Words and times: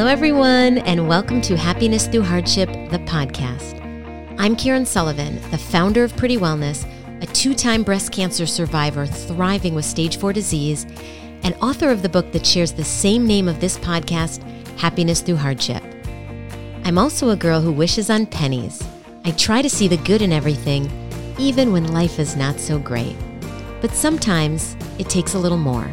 Hello, 0.00 0.10
everyone, 0.10 0.78
and 0.78 1.06
welcome 1.06 1.42
to 1.42 1.58
Happiness 1.58 2.06
Through 2.06 2.22
Hardship, 2.22 2.70
the 2.88 3.00
podcast. 3.00 3.78
I'm 4.38 4.56
Karen 4.56 4.86
Sullivan, 4.86 5.38
the 5.50 5.58
founder 5.58 6.04
of 6.04 6.16
Pretty 6.16 6.38
Wellness, 6.38 6.90
a 7.22 7.26
two 7.26 7.52
time 7.52 7.82
breast 7.82 8.10
cancer 8.10 8.46
survivor 8.46 9.04
thriving 9.04 9.74
with 9.74 9.84
stage 9.84 10.16
four 10.16 10.32
disease, 10.32 10.86
and 11.42 11.54
author 11.60 11.90
of 11.90 12.00
the 12.00 12.08
book 12.08 12.32
that 12.32 12.46
shares 12.46 12.72
the 12.72 12.82
same 12.82 13.26
name 13.26 13.46
of 13.46 13.60
this 13.60 13.76
podcast, 13.76 14.42
Happiness 14.78 15.20
Through 15.20 15.36
Hardship. 15.36 15.82
I'm 16.84 16.96
also 16.96 17.28
a 17.28 17.36
girl 17.36 17.60
who 17.60 17.70
wishes 17.70 18.08
on 18.08 18.24
pennies. 18.24 18.82
I 19.26 19.32
try 19.32 19.60
to 19.60 19.68
see 19.68 19.86
the 19.86 19.98
good 19.98 20.22
in 20.22 20.32
everything, 20.32 20.90
even 21.38 21.72
when 21.72 21.92
life 21.92 22.18
is 22.18 22.36
not 22.36 22.58
so 22.58 22.78
great. 22.78 23.16
But 23.82 23.90
sometimes 23.90 24.78
it 24.98 25.10
takes 25.10 25.34
a 25.34 25.38
little 25.38 25.58
more. 25.58 25.92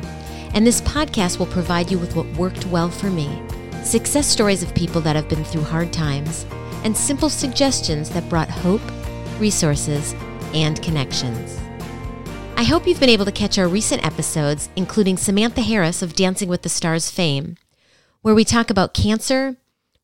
And 0.53 0.65
this 0.65 0.79
podcast 0.79 1.39
will 1.39 1.47
provide 1.47 1.91
you 1.91 1.99
with 1.99 2.15
what 2.15 2.25
worked 2.37 2.65
well 2.67 2.89
for 2.89 3.09
me 3.09 3.43
success 3.87 4.27
stories 4.27 4.61
of 4.61 4.75
people 4.75 4.99
that 4.99 5.15
have 5.15 5.29
been 5.29 5.45
through 5.45 5.63
hard 5.63 5.93
times, 5.93 6.45
and 6.83 6.95
simple 6.95 7.29
suggestions 7.29 8.09
that 8.09 8.27
brought 8.29 8.49
hope, 8.49 8.81
resources, 9.39 10.13
and 10.53 10.81
connections. 10.83 11.59
I 12.57 12.63
hope 12.63 12.85
you've 12.85 12.99
been 12.99 13.09
able 13.09 13.25
to 13.25 13.31
catch 13.31 13.57
our 13.57 13.67
recent 13.67 14.05
episodes, 14.05 14.69
including 14.75 15.15
Samantha 15.15 15.61
Harris 15.61 16.01
of 16.01 16.15
Dancing 16.15 16.49
with 16.49 16.63
the 16.63 16.69
Stars 16.69 17.09
fame, 17.09 17.55
where 18.21 18.35
we 18.35 18.43
talk 18.43 18.69
about 18.69 18.93
cancer, 18.93 19.55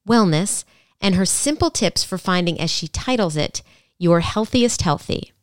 wellness, 0.07 0.63
and 1.01 1.15
her 1.15 1.25
simple 1.25 1.69
tips 1.69 2.05
for 2.05 2.17
finding, 2.17 2.59
as 2.61 2.71
she 2.71 2.87
titles 2.87 3.35
it, 3.35 3.61
your 3.99 4.21
healthiest 4.21 4.83
healthy. 4.83 5.33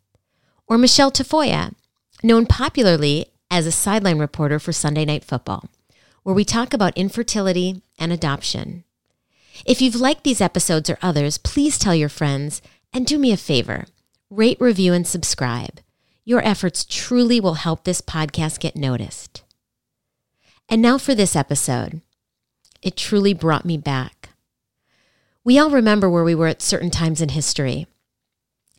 Or 0.67 0.79
Michelle 0.79 1.11
Tafoya, 1.11 1.75
known 2.23 2.47
popularly 2.47 3.27
as 3.51 3.67
a 3.67 3.73
sideline 3.73 4.19
reporter 4.19 4.59
for 4.59 4.73
Sunday 4.73 5.05
Night 5.05 5.25
Football, 5.25 5.69
where 6.23 6.35
we 6.35 6.45
talk 6.45 6.73
about 6.75 6.97
infertility 6.97 7.83
and 7.99 8.13
adoption. 8.13 8.85
If 9.65 9.81
you've 9.81 9.97
liked 9.97 10.25
these 10.25 10.41
episodes 10.41 10.89
or 10.89 10.99
others, 11.03 11.39
please 11.39 11.79
tell 11.79 11.95
your 11.95 12.09
friends 12.09 12.63
and 12.93 13.07
do 13.07 13.19
me 13.19 13.33
a 13.33 13.37
favor 13.37 13.87
rate, 14.31 14.61
review, 14.61 14.93
and 14.93 15.07
subscribe. 15.07 15.81
Your 16.25 16.41
efforts 16.47 16.85
truly 16.85 17.41
will 17.41 17.55
help 17.55 17.83
this 17.83 18.01
podcast 18.01 18.61
get 18.61 18.77
noticed. 18.77 19.43
And 20.69 20.81
now 20.81 20.99
for 20.99 21.17
this 21.17 21.35
episode. 21.35 22.01
It 22.81 22.97
truly 22.97 23.35
brought 23.35 23.65
me 23.65 23.77
back. 23.77 24.31
We 25.43 25.59
all 25.59 25.71
remember 25.71 26.09
where 26.09 26.23
we 26.23 26.35
were 26.35 26.47
at 26.47 26.63
certain 26.63 26.91
times 26.91 27.21
in 27.21 27.31
history. 27.31 27.89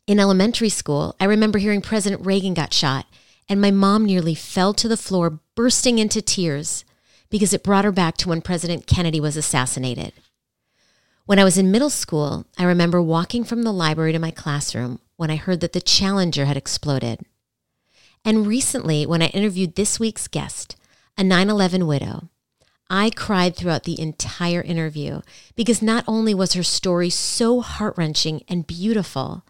In 0.07 0.19
elementary 0.19 0.69
school, 0.69 1.15
I 1.19 1.25
remember 1.25 1.59
hearing 1.59 1.81
President 1.81 2.25
Reagan 2.25 2.53
got 2.53 2.73
shot, 2.73 3.05
and 3.49 3.59
my 3.59 3.71
mom 3.71 4.05
nearly 4.05 4.35
fell 4.35 4.73
to 4.75 4.87
the 4.87 4.97
floor, 4.97 5.39
bursting 5.55 5.99
into 5.99 6.21
tears 6.21 6.85
because 7.31 7.53
it 7.53 7.63
brought 7.63 7.85
her 7.85 7.91
back 7.91 8.17
to 8.17 8.29
when 8.29 8.41
President 8.41 8.85
Kennedy 8.85 9.19
was 9.19 9.35
assassinated. 9.35 10.13
When 11.25 11.39
I 11.39 11.43
was 11.43 11.57
in 11.57 11.71
middle 11.71 11.89
school, 11.89 12.45
I 12.57 12.65
remember 12.65 13.01
walking 13.01 13.43
from 13.43 13.63
the 13.63 13.71
library 13.71 14.11
to 14.11 14.19
my 14.19 14.31
classroom 14.31 14.99
when 15.15 15.31
I 15.31 15.37
heard 15.37 15.61
that 15.61 15.73
the 15.73 15.81
Challenger 15.81 16.45
had 16.45 16.57
exploded. 16.57 17.21
And 18.23 18.45
recently, 18.45 19.05
when 19.05 19.21
I 19.21 19.27
interviewed 19.27 19.75
this 19.75 19.99
week's 19.99 20.27
guest, 20.27 20.75
a 21.17 21.23
9 21.23 21.49
11 21.49 21.87
widow, 21.87 22.29
I 22.89 23.09
cried 23.09 23.55
throughout 23.55 23.83
the 23.83 23.99
entire 23.99 24.61
interview 24.61 25.21
because 25.55 25.81
not 25.81 26.03
only 26.07 26.33
was 26.33 26.53
her 26.53 26.63
story 26.63 27.09
so 27.09 27.61
heart 27.61 27.95
wrenching 27.97 28.43
and 28.49 28.67
beautiful, 28.67 29.45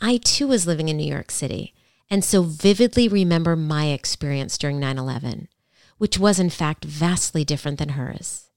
I 0.00 0.16
too 0.16 0.48
was 0.48 0.66
living 0.66 0.88
in 0.88 0.96
New 0.96 1.10
York 1.10 1.30
City 1.30 1.72
and 2.10 2.24
so 2.24 2.42
vividly 2.42 3.08
remember 3.08 3.54
my 3.54 3.86
experience 3.86 4.58
during 4.58 4.80
9 4.80 4.98
11 4.98 5.48
which 5.98 6.18
was 6.18 6.38
in 6.38 6.50
fact 6.50 6.84
vastly 6.84 7.44
different 7.44 7.78
than 7.78 7.90
hers. 7.90 8.50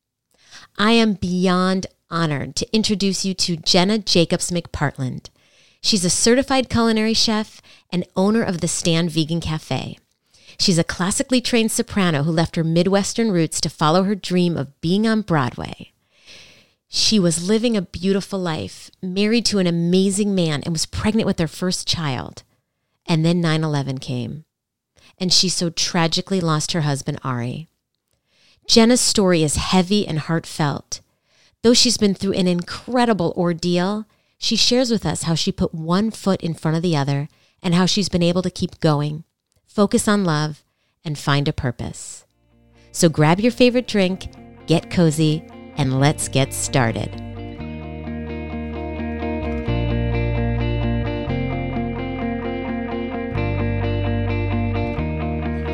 I 0.77 0.91
am 0.91 1.13
beyond 1.13 1.87
honored 2.09 2.55
to 2.55 2.75
introduce 2.75 3.25
you 3.25 3.33
to 3.33 3.57
Jenna 3.57 3.99
Jacobs 3.99 4.51
McPartland. 4.51 5.29
She's 5.81 6.05
a 6.05 6.09
certified 6.09 6.69
culinary 6.69 7.13
chef 7.13 7.61
and 7.91 8.05
owner 8.15 8.41
of 8.41 8.61
the 8.61 8.67
Stand 8.67 9.11
Vegan 9.11 9.41
Cafe. 9.41 9.97
She's 10.59 10.77
a 10.77 10.83
classically 10.83 11.41
trained 11.41 11.71
soprano 11.71 12.23
who 12.23 12.31
left 12.31 12.55
her 12.55 12.63
Midwestern 12.63 13.31
roots 13.31 13.61
to 13.61 13.69
follow 13.69 14.03
her 14.03 14.15
dream 14.15 14.57
of 14.57 14.79
being 14.81 15.07
on 15.07 15.21
Broadway. 15.21 15.91
She 16.87 17.19
was 17.19 17.47
living 17.47 17.75
a 17.75 17.81
beautiful 17.81 18.39
life, 18.39 18.89
married 19.01 19.45
to 19.47 19.59
an 19.59 19.67
amazing 19.67 20.33
man, 20.33 20.63
and 20.63 20.73
was 20.73 20.85
pregnant 20.85 21.27
with 21.27 21.37
their 21.37 21.47
first 21.47 21.87
child. 21.87 22.43
And 23.05 23.25
then 23.25 23.41
9 23.41 23.63
11 23.63 23.99
came 23.99 24.45
and 25.17 25.31
she 25.33 25.49
so 25.49 25.69
tragically 25.69 26.39
lost 26.39 26.71
her 26.73 26.81
husband, 26.81 27.19
Ari. 27.23 27.67
Jenna's 28.67 29.01
story 29.01 29.43
is 29.43 29.55
heavy 29.55 30.07
and 30.07 30.19
heartfelt. 30.19 31.01
Though 31.63 31.73
she's 31.73 31.97
been 31.97 32.13
through 32.13 32.33
an 32.33 32.47
incredible 32.47 33.33
ordeal, 33.35 34.05
she 34.37 34.55
shares 34.55 34.91
with 34.91 35.05
us 35.05 35.23
how 35.23 35.35
she 35.35 35.51
put 35.51 35.73
one 35.73 36.11
foot 36.11 36.41
in 36.41 36.53
front 36.53 36.77
of 36.77 36.83
the 36.83 36.95
other 36.95 37.29
and 37.63 37.73
how 37.73 37.85
she's 37.85 38.09
been 38.09 38.23
able 38.23 38.41
to 38.43 38.51
keep 38.51 38.79
going, 38.79 39.23
focus 39.65 40.07
on 40.07 40.23
love, 40.23 40.63
and 41.03 41.17
find 41.17 41.47
a 41.47 41.53
purpose. 41.53 42.25
So 42.91 43.09
grab 43.09 43.39
your 43.39 43.51
favorite 43.51 43.87
drink, 43.87 44.27
get 44.67 44.91
cozy, 44.91 45.43
and 45.77 45.99
let's 45.99 46.27
get 46.27 46.53
started. 46.53 47.26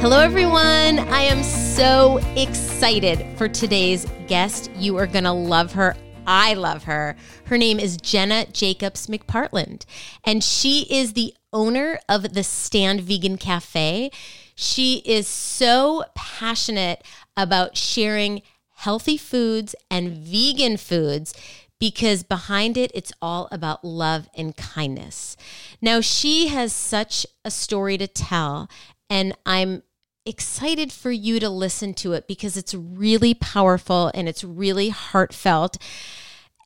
Hello, 0.03 0.19
everyone. 0.19 1.00
I 1.00 1.22
am 1.22 1.41
so 1.44 2.18
excited 2.36 3.25
for 3.38 3.47
today's 3.47 4.06
guest. 4.28 4.69
You 4.75 4.97
are 4.97 5.08
going 5.08 5.24
to 5.24 5.31
love 5.31 5.72
her. 5.75 5.96
I 6.28 6.56
love 6.56 6.84
her. 6.84 7.16
Her 7.46 7.58
name 7.58 7.80
is 7.80 7.96
Jenna 7.96 8.46
Jacobs 8.47 9.08
McPartland, 9.08 9.86
and 10.25 10.44
she 10.44 10.86
is 10.90 11.14
the 11.14 11.34
owner 11.53 12.02
of 12.09 12.34
the 12.34 12.44
Stand 12.44 13.00
Vegan 13.00 13.38
Cafe. 13.38 14.12
She 14.56 14.97
is 15.06 15.25
so 15.25 16.03
passionate 16.16 17.02
about 17.38 17.78
sharing 17.78 18.41
healthy 18.75 19.16
foods 19.16 19.74
and 19.90 20.12
vegan 20.12 20.75
foods 20.75 21.34
because 21.80 22.24
behind 22.24 22.75
it, 22.75 22.91
it's 22.94 23.14
all 23.22 23.47
about 23.53 23.85
love 23.85 24.28
and 24.35 24.53
kindness. 24.58 25.38
Now, 25.81 26.02
she 26.02 26.50
has 26.50 26.74
such 26.74 27.25
a 27.46 27.50
story 27.50 27.97
to 27.97 28.08
tell, 28.08 28.70
and 29.09 29.34
I'm 29.46 29.84
excited 30.25 30.91
for 30.91 31.11
you 31.11 31.39
to 31.39 31.50
listen 31.50 31.94
to 31.95 32.13
it 32.13 32.28
because 32.28 32.56
it's 32.57 32.73
really 32.73 33.34
powerful 33.34 34.11
and 34.13 34.29
it's 34.29 34.44
really 34.44 34.89
heartfelt 34.89 35.78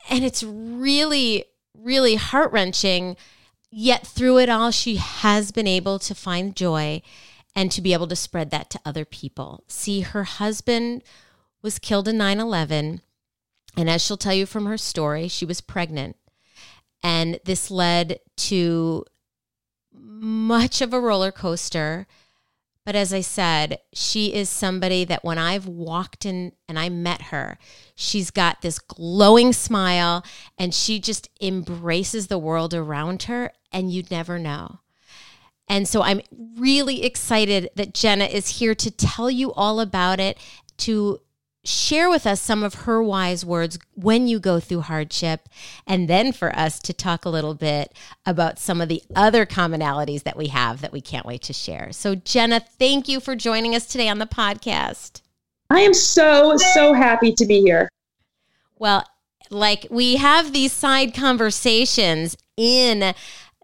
and 0.10 0.24
it's 0.24 0.44
really, 0.44 1.46
really 1.74 2.16
heart 2.16 2.52
wrenching. 2.52 3.18
Yet 3.70 4.08
through 4.08 4.40
it 4.40 4.50
all, 4.50 4.72
she 4.72 4.96
has 4.96 5.52
been 5.52 5.68
able 5.68 6.00
to 6.00 6.16
find 6.16 6.56
joy 6.56 7.02
and 7.56 7.72
to 7.72 7.82
be 7.82 7.94
able 7.94 8.08
to 8.08 8.16
spread 8.16 8.52
that 8.52 8.70
to 8.70 8.80
other 8.86 9.04
people. 9.04 9.64
See, 9.68 10.02
her 10.02 10.24
husband 10.24 11.04
was 11.62 11.80
killed 11.80 12.08
in 12.08 12.18
9 12.18 12.40
11. 12.40 13.02
And 13.76 13.90
as 13.90 14.02
she'll 14.02 14.18
tell 14.18 14.34
you 14.34 14.46
from 14.46 14.66
her 14.66 14.78
story, 14.78 15.28
she 15.28 15.46
was 15.46 15.62
pregnant. 15.62 16.16
And 17.04 17.40
this 17.46 17.70
led 17.70 18.20
to 18.38 19.06
much 19.94 20.82
of 20.82 20.94
a 20.94 21.00
roller 21.00 21.32
coaster 21.32 22.08
but 22.88 22.96
as 22.96 23.12
I 23.12 23.20
said, 23.20 23.80
she 23.92 24.34
is 24.34 24.50
somebody 24.50 25.04
that 25.04 25.26
when 25.26 25.38
I've 25.38 25.68
walked 25.68 26.26
in 26.26 26.54
and 26.70 26.80
I 26.80 26.88
met 26.88 27.24
her, 27.24 27.60
she's 27.96 28.32
got 28.32 28.62
this 28.62 28.80
glowing 28.80 29.52
smile 29.52 30.24
and 30.58 30.74
she 30.74 31.02
just 31.02 31.30
embraces 31.42 32.28
the 32.28 32.38
world 32.38 32.74
around 32.74 33.24
her, 33.24 33.52
and 33.74 33.92
you'd 33.92 34.10
never 34.10 34.40
know. 34.40 34.80
And 35.68 35.86
so 35.86 36.02
I'm 36.02 36.22
really 36.58 37.04
excited 37.04 37.70
that 37.76 37.94
Jenna 37.94 38.24
is 38.24 38.60
here 38.60 38.74
to 38.76 38.90
tell 38.90 39.30
you 39.30 39.52
all 39.52 39.82
about 39.82 40.22
it, 40.22 40.38
to 40.78 41.20
share 41.68 42.10
with 42.10 42.26
us 42.26 42.42
some 42.42 42.64
of 42.64 42.74
her 42.74 43.02
wise 43.04 43.46
words 43.46 43.78
when 43.94 44.28
you 44.28 44.40
go 44.40 44.60
through 44.60 44.82
hardship, 44.82 45.50
and 45.86 46.08
then 46.08 46.32
for 46.32 46.56
us 46.56 46.80
to 46.80 46.94
talk 46.94 47.26
a 47.26 47.30
little 47.30 47.54
bit 47.54 47.94
about 48.26 48.60
some 48.60 48.82
of 48.82 48.90
the 48.90 49.02
other 49.16 49.46
commonalities 49.46 50.24
that 50.24 50.38
we 50.38 50.48
have 50.48 50.82
that 50.82 50.94
we 50.94 51.02
can't 51.02 51.26
wait 51.26 51.42
to 51.44 51.54
share. 51.54 51.92
So, 51.92 52.16
Jenna, 52.16 52.60
thank 52.60 53.08
you 53.08 53.20
for 53.20 53.36
joining 53.36 53.76
us 53.76 53.86
today 53.86 54.08
on 54.08 54.20
the 54.20 54.26
podcast. 54.26 55.22
I 55.70 55.82
am 55.82 55.94
so, 55.94 56.56
so 56.56 56.94
happy 56.94 57.34
to 57.34 57.46
be 57.46 57.62
here. 57.62 57.90
Well, 58.80 59.04
like 59.50 59.88
we 59.90 60.16
have 60.18 60.54
these 60.54 60.72
side 60.72 61.14
conversations 61.14 62.38
in 62.56 63.14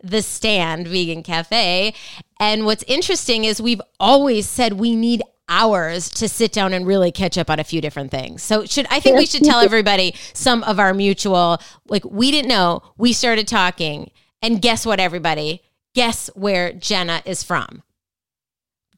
the 0.02 0.22
stand 0.22 0.88
vegan 0.88 1.24
cafe 1.24 1.94
and 2.40 2.66
what's 2.66 2.84
interesting 2.84 3.46
is 3.46 3.62
we've 3.62 3.82
always 4.02 4.48
said 4.50 4.74
we 4.74 4.98
need 4.98 5.22
hours 5.50 6.10
to 6.10 6.30
sit 6.30 6.52
down 6.52 6.74
and 6.74 6.88
really 6.88 7.12
catch 7.12 7.38
up 7.38 7.50
on 7.50 7.60
a 7.60 7.64
few 7.64 7.82
different 7.82 8.12
things. 8.12 8.42
So 8.42 8.66
should 8.66 8.88
I 8.90 9.00
think 9.00 9.18
we 9.18 9.26
should 9.26 9.44
tell 9.44 9.60
everybody 9.64 10.16
some 10.34 10.64
of 10.64 10.80
our 10.80 10.94
mutual 10.94 11.60
like 11.88 12.06
we 12.06 12.32
didn't 12.32 12.50
know, 12.50 12.82
we 12.98 13.14
started 13.14 13.48
talking 13.48 14.12
and 14.42 14.62
guess 14.62 14.86
what 14.86 15.00
everybody? 15.00 15.62
Guess 15.96 16.30
where 16.36 16.74
Jenna 16.74 17.22
is 17.26 17.44
from? 17.44 17.84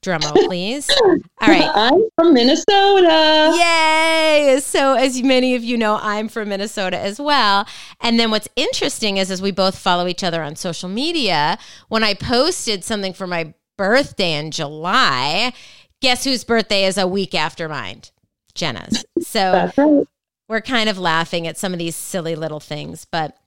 Drumroll, 0.02 0.34
please. 0.46 0.90
All 1.02 1.18
right. 1.42 1.70
I'm 1.74 2.04
from 2.16 2.34
Minnesota. 2.34 3.56
Yay! 3.58 4.60
So, 4.62 4.94
as 4.94 5.22
many 5.22 5.56
of 5.56 5.64
you 5.64 5.78
know, 5.78 6.00
I'm 6.02 6.30
from 6.30 6.50
Minnesota 6.50 6.98
as 6.98 7.20
well. 7.20 7.68
And 8.02 8.20
then 8.20 8.32
what's 8.32 8.48
interesting 8.56 9.18
is, 9.18 9.32
as 9.32 9.42
we 9.42 9.52
both 9.52 9.78
follow 9.78 10.08
each 10.08 10.24
other 10.24 10.42
on 10.42 10.56
social 10.56 10.90
media, 10.90 11.58
when 11.90 12.04
I 12.04 12.14
posted 12.14 12.84
something 12.84 13.14
for 13.14 13.28
my 13.28 13.54
birthday 13.78 14.34
in 14.34 14.52
July, 14.52 15.54
guess 16.02 16.24
whose 16.24 16.44
birthday 16.44 16.86
is 16.86 16.98
a 16.98 17.08
week 17.08 17.34
after 17.34 17.68
mine? 17.70 18.02
Jenna's. 18.54 19.06
So, 19.22 19.72
right. 19.78 20.08
we're 20.48 20.62
kind 20.62 20.90
of 20.90 20.98
laughing 20.98 21.46
at 21.48 21.58
some 21.58 21.74
of 21.74 21.80
these 21.80 21.96
silly 21.96 22.36
little 22.36 22.60
things. 22.60 23.06
But 23.12 23.38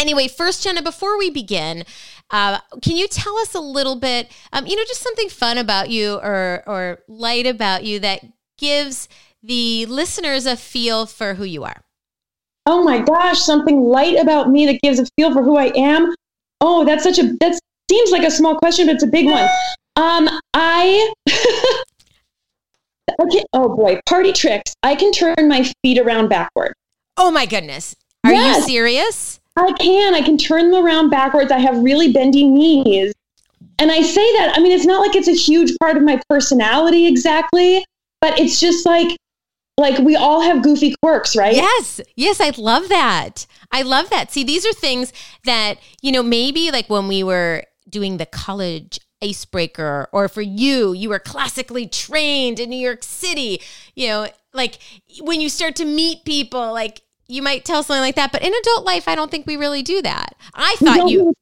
anyway, 0.00 0.28
first, 0.28 0.62
Jenna, 0.62 0.82
before 0.82 1.18
we 1.18 1.30
begin, 1.30 1.84
uh, 2.30 2.58
can 2.82 2.96
you 2.96 3.06
tell 3.08 3.36
us 3.38 3.54
a 3.54 3.60
little 3.60 3.96
bit, 3.96 4.30
um, 4.52 4.66
you 4.66 4.76
know, 4.76 4.84
just 4.84 5.02
something 5.02 5.28
fun 5.28 5.58
about 5.58 5.90
you 5.90 6.14
or 6.16 6.62
or 6.66 7.00
light 7.08 7.46
about 7.46 7.84
you 7.84 7.98
that 8.00 8.24
gives 8.58 9.08
the 9.42 9.86
listeners 9.86 10.46
a 10.46 10.56
feel 10.56 11.06
for 11.06 11.34
who 11.34 11.44
you 11.44 11.64
are? 11.64 11.82
Oh 12.66 12.84
my 12.84 12.98
gosh, 12.98 13.40
something 13.40 13.80
light 13.80 14.18
about 14.18 14.50
me 14.50 14.66
that 14.66 14.80
gives 14.82 14.98
a 14.98 15.06
feel 15.16 15.32
for 15.32 15.42
who 15.42 15.56
I 15.56 15.72
am. 15.74 16.14
Oh, 16.60 16.84
that's 16.84 17.02
such 17.02 17.18
a 17.18 17.32
that 17.40 17.58
seems 17.90 18.10
like 18.10 18.24
a 18.24 18.30
small 18.30 18.56
question, 18.58 18.86
but 18.86 18.96
it's 18.96 19.04
a 19.04 19.08
big 19.08 19.26
one. 19.26 19.48
Um, 19.98 20.28
I 20.54 21.12
okay. 23.20 23.44
Oh 23.52 23.74
boy, 23.74 24.00
party 24.06 24.32
tricks. 24.32 24.72
I 24.82 24.94
can 24.94 25.10
turn 25.12 25.48
my 25.48 25.70
feet 25.82 25.98
around 25.98 26.28
backward. 26.28 26.72
Oh 27.16 27.30
my 27.32 27.46
goodness, 27.46 27.96
are 28.24 28.32
Yes. 28.32 28.58
you 28.58 28.74
serious? 28.74 29.40
I 29.56 29.72
can. 29.72 30.14
I 30.14 30.22
can 30.22 30.38
turn 30.38 30.70
them 30.70 30.84
around 30.86 31.10
backwards. 31.10 31.50
I 31.50 31.58
have 31.58 31.78
really 31.82 32.12
bendy 32.12 32.44
knees. 32.46 33.12
And 33.80 33.90
I 33.90 34.02
say 34.02 34.32
that, 34.36 34.54
I 34.56 34.60
mean, 34.60 34.70
it's 34.72 34.86
not 34.86 35.00
like 35.04 35.16
it's 35.16 35.26
a 35.28 35.34
huge 35.34 35.72
part 35.80 35.96
of 35.96 36.04
my 36.04 36.20
personality 36.28 37.06
exactly, 37.06 37.84
but 38.20 38.38
it's 38.38 38.60
just 38.60 38.86
like, 38.86 39.16
like 39.76 39.98
we 39.98 40.14
all 40.16 40.40
have 40.40 40.62
goofy 40.62 40.94
quirks, 41.02 41.34
right? 41.36 41.54
Yes, 41.54 42.00
yes, 42.16 42.40
I 42.40 42.50
love 42.56 42.88
that. 42.88 43.46
I 43.72 43.82
love 43.82 44.10
that. 44.10 44.30
See, 44.32 44.44
these 44.44 44.64
are 44.66 44.72
things 44.72 45.12
that, 45.44 45.78
you 46.02 46.12
know, 46.12 46.22
maybe 46.22 46.70
like 46.70 46.88
when 46.88 47.08
we 47.08 47.22
were 47.24 47.64
doing 47.88 48.16
the 48.16 48.26
college 48.26 48.98
icebreaker 49.22 50.08
or 50.12 50.28
for 50.28 50.42
you 50.42 50.92
you 50.92 51.08
were 51.08 51.18
classically 51.18 51.86
trained 51.86 52.60
in 52.60 52.70
new 52.70 52.76
york 52.76 53.02
city 53.02 53.60
you 53.94 54.08
know 54.08 54.28
like 54.52 54.78
when 55.20 55.40
you 55.40 55.48
start 55.48 55.74
to 55.76 55.84
meet 55.84 56.24
people 56.24 56.72
like 56.72 57.02
you 57.30 57.42
might 57.42 57.64
tell 57.64 57.82
something 57.82 58.00
like 58.00 58.14
that 58.14 58.32
but 58.32 58.42
in 58.42 58.52
adult 58.54 58.84
life 58.84 59.06
i 59.06 59.14
don't 59.14 59.30
think 59.30 59.46
we 59.46 59.56
really 59.56 59.82
do 59.82 60.00
that. 60.02 60.34
I 60.54 60.76
thought 60.78 61.08
you 61.08 61.34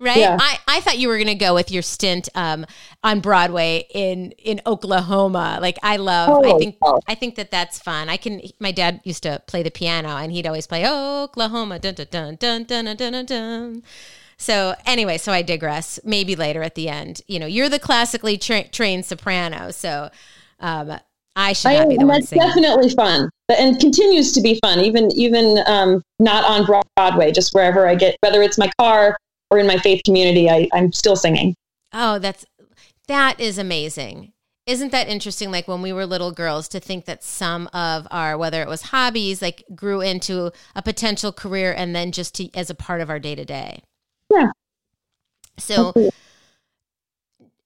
right? 0.00 0.16
Yeah. 0.16 0.36
I, 0.40 0.58
I 0.66 0.80
thought 0.80 0.98
you 0.98 1.08
were 1.08 1.16
going 1.16 1.28
to 1.28 1.34
go 1.34 1.54
with 1.54 1.70
your 1.70 1.82
stint 1.82 2.28
um, 2.34 2.64
on 3.02 3.20
broadway 3.20 3.86
in 3.92 4.32
in 4.32 4.60
oklahoma. 4.66 5.58
Like 5.60 5.78
i 5.82 5.96
love 5.96 6.30
oh, 6.30 6.54
i 6.54 6.58
think 6.58 6.76
i 7.06 7.14
think 7.14 7.34
that 7.36 7.50
that's 7.50 7.78
fun. 7.78 8.08
I 8.08 8.16
can 8.16 8.40
my 8.58 8.72
dad 8.72 9.00
used 9.04 9.22
to 9.24 9.42
play 9.46 9.62
the 9.62 9.70
piano 9.70 10.08
and 10.16 10.32
he'd 10.32 10.46
always 10.46 10.66
play 10.66 10.84
oh, 10.86 11.24
oklahoma 11.24 11.78
dun 11.78 11.94
dun 11.94 12.06
dun 12.10 12.36
dun 12.36 12.64
dun 12.64 12.96
dun 12.96 13.12
dun, 13.12 13.26
dun. 13.26 13.82
So 14.38 14.74
anyway, 14.86 15.18
so 15.18 15.32
I 15.32 15.42
digress. 15.42 15.98
Maybe 16.04 16.36
later 16.36 16.62
at 16.62 16.74
the 16.74 16.88
end, 16.88 17.22
you 17.26 17.38
know, 17.38 17.46
you're 17.46 17.68
the 17.68 17.78
classically 17.78 18.38
tra- 18.38 18.68
trained 18.68 19.04
soprano, 19.04 19.72
so 19.72 20.10
um, 20.60 20.98
I 21.34 21.52
should 21.52 21.68
I, 21.68 21.78
not 21.78 21.88
be 21.88 21.96
the 21.96 22.00
and 22.00 22.08
one 22.08 22.20
that's 22.20 22.30
singing. 22.30 22.46
definitely 22.46 22.90
fun 22.90 23.30
and 23.48 23.80
continues 23.80 24.32
to 24.32 24.40
be 24.40 24.58
fun, 24.62 24.80
even, 24.80 25.10
even 25.12 25.58
um, 25.66 26.02
not 26.18 26.44
on 26.44 26.82
Broadway, 26.96 27.32
just 27.32 27.54
wherever 27.54 27.88
I 27.88 27.94
get, 27.94 28.16
whether 28.20 28.42
it's 28.42 28.58
my 28.58 28.70
car 28.78 29.16
or 29.50 29.58
in 29.58 29.66
my 29.66 29.78
faith 29.78 30.02
community, 30.04 30.48
I, 30.48 30.68
I'm 30.72 30.92
still 30.92 31.16
singing. 31.16 31.54
Oh, 31.92 32.18
that's 32.18 32.44
that 33.06 33.40
is 33.40 33.56
amazing. 33.56 34.32
Isn't 34.66 34.92
that 34.92 35.08
interesting? 35.08 35.50
Like 35.50 35.66
when 35.66 35.80
we 35.80 35.94
were 35.94 36.04
little 36.04 36.30
girls, 36.30 36.68
to 36.68 36.80
think 36.80 37.06
that 37.06 37.24
some 37.24 37.68
of 37.72 38.06
our, 38.10 38.36
whether 38.36 38.60
it 38.60 38.68
was 38.68 38.82
hobbies, 38.82 39.40
like 39.40 39.64
grew 39.74 40.02
into 40.02 40.52
a 40.76 40.82
potential 40.82 41.32
career, 41.32 41.72
and 41.72 41.96
then 41.96 42.12
just 42.12 42.34
to, 42.34 42.50
as 42.54 42.68
a 42.68 42.74
part 42.74 43.00
of 43.00 43.08
our 43.08 43.18
day 43.18 43.34
to 43.34 43.46
day. 43.46 43.82
Yeah. 44.30 44.50
So, 45.58 45.92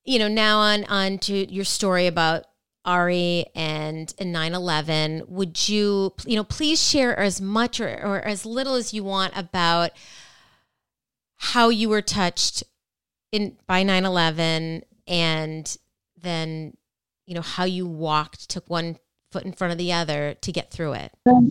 you 0.05 0.19
know, 0.19 0.29
now 0.29 0.59
on 0.59 0.85
on 0.85 1.19
to 1.21 1.53
your 1.53 1.65
story 1.65 2.07
about 2.07 2.45
Ari 2.85 3.47
and 3.55 4.13
and 4.19 4.35
9/11. 4.35 5.29
Would 5.29 5.69
you, 5.69 6.15
you 6.27 6.37
know, 6.37 6.45
please 6.45 6.83
share 6.83 7.19
as 7.19 7.41
much 7.41 7.81
or, 7.81 7.89
or 7.89 8.21
as 8.21 8.47
little 8.47 8.75
as 8.75 8.93
you 8.95 9.05
want 9.05 9.37
about 9.37 9.91
how 11.37 11.69
you 11.69 11.89
were 11.89 12.03
touched 12.03 12.65
in 13.33 13.57
by 13.67 13.83
9/11 13.83 14.83
and 15.07 15.77
then 16.21 16.77
you 17.27 17.35
know 17.35 17.41
how 17.41 17.65
you 17.65 17.87
walked 17.87 18.49
took 18.49 18.69
one 18.69 18.97
foot 19.33 19.45
in 19.45 19.53
front 19.53 19.73
of 19.73 19.79
the 19.79 19.93
other 19.93 20.35
to 20.43 20.53
get 20.53 20.71
through 20.71 20.93
it 20.93 21.11
um, 21.27 21.51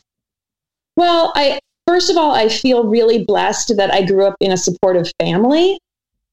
Well, 0.95 1.33
I 1.35 1.59
first 1.91 2.09
of 2.09 2.15
all, 2.15 2.31
I 2.31 2.47
feel 2.47 2.85
really 2.85 3.25
blessed 3.25 3.75
that 3.75 3.93
I 3.93 4.01
grew 4.01 4.25
up 4.25 4.37
in 4.39 4.53
a 4.53 4.57
supportive 4.57 5.11
family 5.19 5.77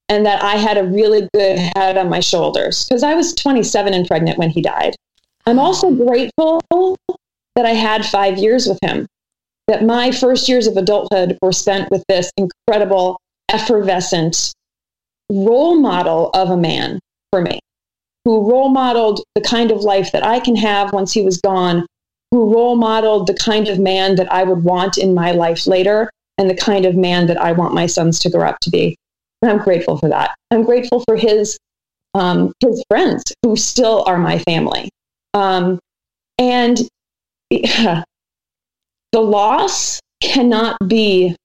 and 0.09 0.25
that 0.25 0.41
I 0.41 0.55
had 0.55 0.79
a 0.79 0.85
really 0.85 1.29
good 1.35 1.59
head 1.75 1.97
on 1.97 2.09
my 2.09 2.21
shoulders 2.21 2.85
because 2.85 3.03
I 3.03 3.15
was 3.15 3.35
27 3.35 3.93
and 3.93 4.07
pregnant 4.07 4.39
when 4.39 4.51
he 4.51 4.63
died. 4.63 4.95
I'm 5.47 5.59
also 5.59 5.91
grateful 5.91 6.61
that 7.57 7.67
I 7.67 7.73
had 7.73 8.07
five 8.07 8.39
years 8.39 8.69
with 8.69 8.79
him, 8.83 9.09
that 9.67 9.85
my 9.85 10.13
first 10.13 10.49
years 10.49 10.69
of 10.69 10.77
adulthood 10.77 11.37
were 11.43 11.51
spent 11.51 11.91
with 11.91 12.05
this 12.09 12.31
incredible, 12.37 13.21
effervescent 13.49 14.53
role 15.29 15.75
model 15.75 16.31
of 16.35 16.51
a 16.51 16.57
man 16.57 17.01
for 17.33 17.41
me, 17.41 17.59
who 18.25 18.49
role 18.49 18.69
modeled 18.69 19.25
the 19.35 19.41
kind 19.41 19.73
of 19.73 19.81
life 19.81 20.13
that 20.13 20.25
I 20.25 20.39
can 20.39 20.55
have 20.55 20.93
once 20.93 21.13
he 21.13 21.23
was 21.23 21.41
gone 21.41 21.85
who 22.31 22.53
role 22.53 22.77
modeled 22.77 23.27
the 23.27 23.35
kind 23.35 23.69
of 23.69 23.79
man 23.79 24.17
that 24.17 24.31
I 24.31 24.45
would 24.45 24.63
want 24.63 24.99
in 24.99 25.15
my 25.15 25.33
life 25.33 25.67
later 25.67 26.11
and 26.37 26.49
the 26.49 26.55
kind 26.55 26.85
of 26.85 26.95
man 26.95 27.27
that 27.27 27.41
I 27.41 27.53
want 27.53 27.75
my 27.75 27.87
sons 27.87 28.19
to 28.21 28.31
grow 28.31 28.49
up 28.49 28.59
to 28.61 28.71
be. 28.71 28.97
And 29.43 29.51
I'm 29.51 29.59
grateful 29.59 29.99
for 29.99 30.09
that. 30.09 30.35
I'm 30.51 30.65
grateful 30.65 31.03
for 31.07 31.17
his 31.17 31.59
um, 32.15 32.53
his 32.61 32.83
friends 32.89 33.23
who 33.43 33.57
still 33.57 34.05
are 34.07 34.19
my 34.19 34.39
family. 34.41 34.91
Um, 35.35 35.79
and 36.39 36.79
the 37.51 38.05
loss 39.15 40.01
cannot 40.23 40.77
be 40.87 41.37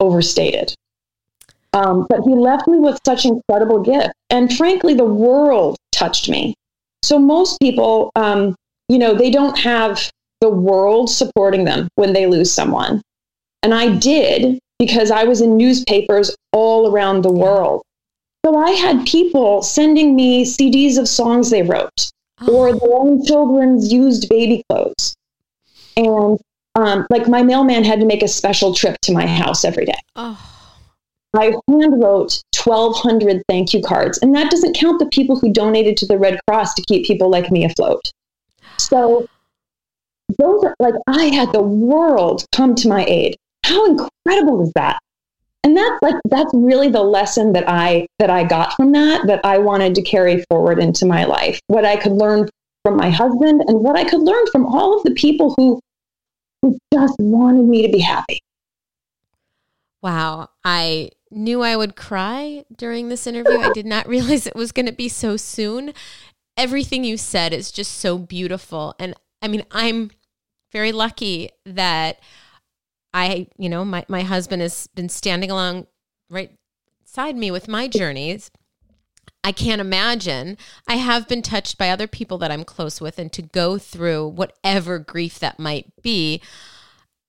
overstated. 0.00 0.74
Um, 1.72 2.06
but 2.08 2.20
he 2.22 2.34
left 2.34 2.66
me 2.66 2.78
with 2.78 2.98
such 3.04 3.24
incredible 3.24 3.80
gift. 3.80 4.12
And 4.30 4.54
frankly, 4.56 4.94
the 4.94 5.04
world 5.04 5.76
touched 5.92 6.28
me. 6.28 6.54
So 7.02 7.18
most 7.18 7.58
people, 7.60 8.10
um, 8.16 8.54
you 8.88 8.98
know, 8.98 9.14
they 9.14 9.30
don't 9.30 9.58
have 9.58 10.10
the 10.40 10.48
world 10.48 11.10
supporting 11.10 11.64
them 11.64 11.88
when 11.96 12.12
they 12.12 12.26
lose 12.26 12.52
someone. 12.52 13.02
And 13.62 13.74
I 13.74 13.96
did 13.96 14.58
because 14.78 15.10
I 15.10 15.24
was 15.24 15.40
in 15.40 15.56
newspapers 15.56 16.34
all 16.52 16.92
around 16.92 17.22
the 17.22 17.32
world. 17.32 17.82
So 18.46 18.56
I 18.56 18.70
had 18.70 19.06
people 19.06 19.62
sending 19.62 20.14
me 20.14 20.44
CDs 20.44 20.96
of 20.96 21.08
songs 21.08 21.50
they 21.50 21.62
wrote 21.62 22.10
or 22.46 22.72
their 22.72 22.92
own 22.92 23.24
children's 23.24 23.92
used 23.92 24.28
baby 24.28 24.62
clothes. 24.70 25.16
And 25.96 26.38
um, 26.76 27.06
like 27.10 27.26
my 27.26 27.42
mailman 27.42 27.82
had 27.82 27.98
to 27.98 28.06
make 28.06 28.22
a 28.22 28.28
special 28.28 28.72
trip 28.72 28.96
to 29.02 29.12
my 29.12 29.26
house 29.26 29.64
every 29.64 29.84
day. 29.84 29.98
oh 30.14 30.54
I 31.34 31.54
hand 31.68 32.02
wrote 32.02 32.42
1,200 32.64 33.42
thank 33.48 33.74
you 33.74 33.82
cards, 33.82 34.18
and 34.18 34.34
that 34.34 34.50
doesn't 34.50 34.76
count 34.76 34.98
the 34.98 35.06
people 35.06 35.38
who 35.38 35.52
donated 35.52 35.96
to 35.98 36.06
the 36.06 36.18
Red 36.18 36.38
Cross 36.48 36.74
to 36.74 36.82
keep 36.82 37.06
people 37.06 37.28
like 37.28 37.50
me 37.50 37.64
afloat. 37.64 38.00
So, 38.88 39.26
those 40.38 40.64
are 40.64 40.74
like 40.78 40.94
I 41.06 41.26
had 41.26 41.52
the 41.52 41.62
world 41.62 42.44
come 42.54 42.74
to 42.76 42.88
my 42.88 43.04
aid. 43.04 43.36
How 43.64 43.86
incredible 43.86 44.62
is 44.62 44.72
that? 44.74 44.98
And 45.64 45.76
that's 45.76 46.02
like 46.02 46.14
that's 46.26 46.50
really 46.54 46.88
the 46.88 47.02
lesson 47.02 47.52
that 47.52 47.68
I 47.68 48.06
that 48.18 48.30
I 48.30 48.44
got 48.44 48.74
from 48.74 48.92
that 48.92 49.26
that 49.26 49.44
I 49.44 49.58
wanted 49.58 49.94
to 49.96 50.02
carry 50.02 50.44
forward 50.50 50.78
into 50.78 51.06
my 51.06 51.24
life. 51.24 51.60
What 51.66 51.84
I 51.84 51.96
could 51.96 52.12
learn 52.12 52.48
from 52.84 52.96
my 52.96 53.10
husband 53.10 53.62
and 53.66 53.80
what 53.80 53.96
I 53.96 54.04
could 54.04 54.22
learn 54.22 54.46
from 54.52 54.66
all 54.66 54.96
of 54.96 55.02
the 55.02 55.14
people 55.14 55.54
who 55.56 55.80
who 56.62 56.78
just 56.92 57.14
wanted 57.18 57.64
me 57.64 57.82
to 57.86 57.92
be 57.92 58.00
happy. 58.00 58.40
wow 60.02 60.48
i 60.64 61.10
knew 61.30 61.62
i 61.62 61.76
would 61.76 61.96
cry 61.96 62.64
during 62.76 63.08
this 63.08 63.26
interview 63.26 63.58
i 63.58 63.72
did 63.72 63.86
not 63.86 64.08
realize 64.14 64.46
it 64.46 64.54
was 64.56 64.72
going 64.72 64.86
to 64.86 64.92
be 64.92 65.08
so 65.08 65.36
soon 65.36 65.92
everything 66.58 67.04
you 67.04 67.16
said 67.16 67.52
is 67.54 67.70
just 67.70 67.92
so 67.92 68.18
beautiful 68.18 68.94
and 68.98 69.14
i 69.40 69.48
mean 69.48 69.64
i'm 69.70 70.10
very 70.72 70.92
lucky 70.92 71.48
that 71.64 72.18
i 73.14 73.46
you 73.56 73.68
know 73.68 73.84
my, 73.84 74.04
my 74.08 74.22
husband 74.22 74.60
has 74.60 74.88
been 74.88 75.08
standing 75.08 75.50
along 75.50 75.86
right 76.28 76.50
side 77.04 77.36
me 77.36 77.50
with 77.50 77.68
my 77.68 77.88
journeys 77.88 78.50
I 79.44 79.52
can't 79.52 79.80
imagine. 79.80 80.58
I 80.86 80.96
have 80.96 81.28
been 81.28 81.42
touched 81.42 81.78
by 81.78 81.90
other 81.90 82.06
people 82.06 82.38
that 82.38 82.50
I'm 82.50 82.64
close 82.64 83.00
with, 83.00 83.18
and 83.18 83.32
to 83.32 83.40
go 83.40 83.78
through 83.78 84.28
whatever 84.28 84.98
grief 84.98 85.38
that 85.38 85.58
might 85.58 85.86
be, 86.02 86.42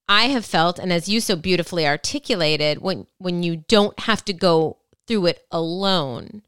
I 0.08 0.24
have 0.24 0.44
felt, 0.44 0.78
and 0.78 0.92
as 0.92 1.08
you 1.08 1.20
so 1.20 1.36
beautifully 1.36 1.86
articulated, 1.86 2.82
when 2.82 3.06
when 3.18 3.42
you 3.42 3.64
don't 3.68 3.98
have 4.00 4.24
to 4.26 4.32
go 4.32 4.78
through 5.06 5.26
it 5.26 5.46
alone, 5.50 6.42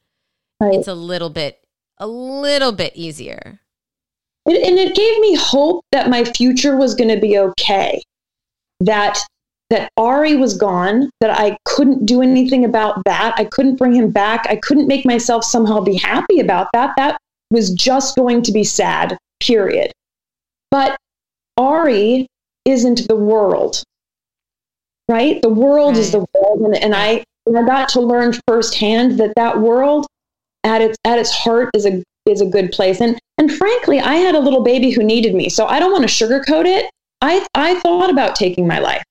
Right. 0.61 0.75
it's 0.75 0.89
a 0.89 0.95
little 0.95 1.31
bit 1.31 1.62
a 1.99 2.07
little 2.07 2.73
bit 2.73 2.93
easier. 2.95 3.61
It, 4.47 4.67
and 4.67 4.79
it 4.79 4.95
gave 4.95 5.19
me 5.21 5.35
hope 5.35 5.85
that 5.93 6.11
my 6.11 6.25
future 6.25 6.77
was 6.77 6.95
going 6.95 7.11
to 7.11 7.21
be 7.21 7.39
okay. 7.39 8.03
That 8.81 9.19
that 9.71 9.91
Ari 9.97 10.37
was 10.37 10.55
gone, 10.55 11.09
that 11.21 11.31
I 11.31 11.57
couldn't 11.65 12.05
do 12.05 12.21
anything 12.21 12.67
about 12.67 13.03
that. 13.07 13.35
I 13.39 13.45
couldn't 13.45 13.77
bring 13.77 13.95
him 13.95 14.11
back. 14.11 14.47
I 14.51 14.57
couldn't 14.57 14.87
make 14.87 15.07
myself 15.07 15.45
somehow 15.45 15.81
be 15.81 15.97
happy 15.97 16.41
about 16.41 16.69
that. 16.75 16.93
That 16.99 17.17
was 17.51 17.73
just 17.73 18.15
going 18.15 18.43
to 18.43 18.53
be 18.53 18.65
sad, 18.65 19.17
period. 19.41 19.91
But 20.71 20.99
Ari 21.57 22.27
isn't 22.67 23.09
the 23.09 23.17
world, 23.17 23.83
right? 25.09 25.41
The 25.41 25.49
world 25.49 25.95
right. 25.95 26.01
is 26.01 26.13
the 26.13 26.27
world. 26.35 26.61
And, 26.61 26.77
and 26.77 26.95
I, 26.95 27.25
and 27.47 27.59
I 27.59 27.65
got 27.65 27.89
to 27.91 28.01
learn 28.01 28.35
firsthand 28.47 29.19
that 29.21 29.33
that 29.37 29.59
world 29.59 30.07
at 30.65 30.81
its, 30.81 30.97
at 31.05 31.19
its 31.19 31.31
heart 31.31 31.71
is 31.75 31.87
a, 31.87 32.03
is 32.27 32.41
a 32.41 32.47
good 32.47 32.73
place. 32.73 33.01
And, 33.01 33.19
and 33.39 33.53
frankly, 33.53 34.01
I 34.01 34.15
had 34.17 34.35
a 34.35 34.41
little 34.41 34.63
baby 34.63 34.91
who 34.91 35.03
needed 35.03 35.35
me. 35.35 35.49
So 35.49 35.67
I 35.67 35.79
don't 35.79 35.93
want 35.93 36.09
to 36.09 36.09
sugarcoat 36.09 36.67
it. 36.67 36.91
I, 37.21 37.47
I 37.55 37.79
thought 37.81 38.11
about 38.11 38.37
taking 38.37 38.67
my 38.67 38.79
life. 38.79 39.03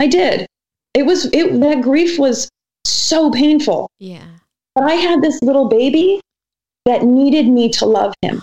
I 0.00 0.06
did. 0.06 0.46
It 0.94 1.04
was, 1.04 1.26
it, 1.32 1.60
that 1.60 1.82
grief 1.82 2.18
was 2.18 2.48
so 2.84 3.30
painful. 3.30 3.88
Yeah. 3.98 4.26
But 4.74 4.84
I 4.84 4.94
had 4.94 5.22
this 5.22 5.40
little 5.42 5.68
baby 5.68 6.20
that 6.86 7.02
needed 7.02 7.48
me 7.48 7.68
to 7.70 7.86
love 7.86 8.14
him. 8.22 8.42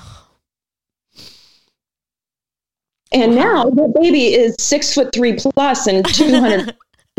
And 3.12 3.36
wow. 3.36 3.42
now 3.42 3.64
the 3.70 3.94
baby 4.00 4.34
is 4.34 4.56
six 4.60 4.94
foot 4.94 5.14
three 5.14 5.34
plus 5.34 5.88
and 5.88 6.06
200. 6.14 6.76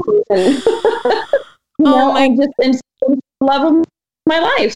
and, 0.31 0.55
you 0.65 1.85
know, 1.85 2.11
oh 2.11 2.13
I 2.13 2.29
just 2.37 2.83
love 3.41 3.73
of 3.73 3.85
my 4.27 4.39
life. 4.39 4.75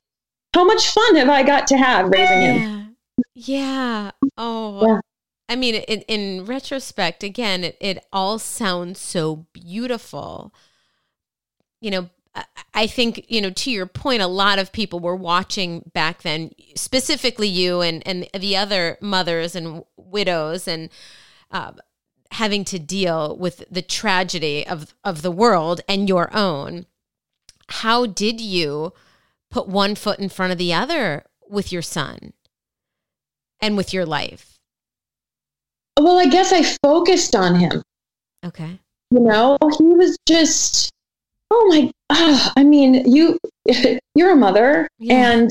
How 0.55 0.65
much 0.65 0.89
fun 0.89 1.17
have 1.17 1.29
I 1.29 1.43
got 1.43 1.67
to 1.69 1.77
have 1.77 2.09
raising 2.09 2.43
yeah. 2.43 2.53
him? 2.53 2.97
Yeah. 3.35 4.11
Oh, 4.37 4.87
yeah. 4.87 5.01
I 5.49 5.57
mean, 5.57 5.75
in, 5.75 6.01
in 6.03 6.45
retrospect, 6.45 7.23
again, 7.23 7.65
it, 7.65 7.77
it 7.81 8.05
all 8.13 8.39
sounds 8.39 9.01
so 9.01 9.47
beautiful. 9.53 10.55
You 11.81 11.91
know, 11.91 12.11
I 12.73 12.87
think, 12.87 13.27
you 13.29 13.41
know, 13.41 13.51
to 13.51 13.71
your 13.71 13.87
point, 13.87 14.23
a 14.23 14.27
lot 14.27 14.59
of 14.59 14.73
people 14.73 15.01
were 15.01 15.17
watching 15.17 15.91
back 15.93 16.23
then, 16.23 16.53
specifically 16.75 17.49
you 17.49 17.83
and, 17.83 18.07
and 18.07 18.29
the 18.33 18.57
other 18.57 18.97
mothers 19.01 19.55
and 19.55 19.85
widows 19.97 20.67
and 20.67 20.89
uh, 21.51 21.73
having 22.31 22.65
to 22.65 22.79
deal 22.79 23.37
with 23.37 23.65
the 23.71 23.83
tragedy 23.83 24.67
of, 24.67 24.95
of 25.05 25.21
the 25.21 25.31
world 25.31 25.83
and 25.89 26.09
your 26.09 26.35
own. 26.35 26.87
How 27.69 28.07
did 28.07 28.41
you 28.41 28.95
put 29.53 29.69
one 29.69 29.95
foot 29.95 30.19
in 30.19 30.29
front 30.29 30.51
of 30.51 30.59
the 30.59 30.75
other 30.75 31.25
with 31.49 31.71
your 31.71 31.83
son 31.83 32.33
and 33.61 33.77
with 33.77 33.93
your 33.93 34.05
life? 34.05 34.59
Well, 36.01 36.19
I 36.19 36.27
guess 36.27 36.53
I 36.53 36.65
focused 36.83 37.37
on 37.37 37.55
him. 37.55 37.83
Okay. 38.45 38.81
You 39.13 39.21
know, 39.21 39.57
he 39.79 39.85
was 39.85 40.17
just 40.27 40.91
oh 41.53 41.67
my 41.69 41.91
uh, 42.11 42.51
i 42.57 42.65
mean 42.65 42.95
you 43.11 43.39
you're 44.15 44.33
a 44.33 44.37
mother 44.37 44.89
yeah. 44.99 45.33
and 45.33 45.51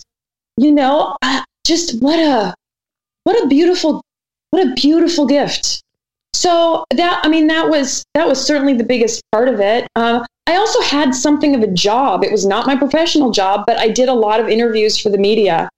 you 0.57 0.71
know 0.71 1.15
uh, 1.21 1.43
just 1.65 2.01
what 2.01 2.19
a 2.19 2.53
what 3.23 3.41
a 3.43 3.47
beautiful 3.47 4.01
what 4.49 4.65
a 4.65 4.73
beautiful 4.73 5.25
gift 5.25 5.80
so 6.33 6.85
that 6.91 7.19
i 7.23 7.29
mean 7.29 7.47
that 7.47 7.69
was 7.69 8.03
that 8.13 8.27
was 8.27 8.45
certainly 8.45 8.73
the 8.73 8.83
biggest 8.83 9.21
part 9.31 9.47
of 9.47 9.59
it. 9.59 9.87
Uh, 9.95 10.25
i 10.47 10.55
also 10.55 10.81
had 10.81 11.13
something 11.13 11.55
of 11.55 11.61
a 11.61 11.67
job. 11.67 12.23
It 12.23 12.31
was 12.31 12.45
not 12.45 12.67
my 12.67 12.75
professional 12.75 13.31
job 13.31 13.63
but 13.67 13.77
i 13.77 13.87
did 13.87 14.09
a 14.09 14.13
lot 14.13 14.39
of 14.39 14.47
interviews 14.47 14.97
for 14.97 15.09
the 15.09 15.17
media 15.17 15.69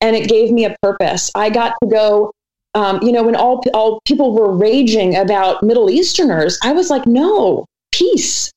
and 0.00 0.16
it 0.16 0.28
gave 0.28 0.50
me 0.50 0.64
a 0.64 0.76
purpose. 0.82 1.30
I 1.34 1.48
got 1.48 1.74
to 1.82 1.88
go 1.88 2.32
um, 2.74 3.02
you 3.02 3.12
know 3.12 3.22
when 3.22 3.36
all 3.36 3.62
all 3.74 4.00
people 4.06 4.34
were 4.34 4.54
raging 4.54 5.16
about 5.16 5.62
middle 5.62 5.90
easterners 5.90 6.58
i 6.62 6.72
was 6.72 6.90
like 6.90 7.06
no 7.06 7.66
peace. 7.92 8.50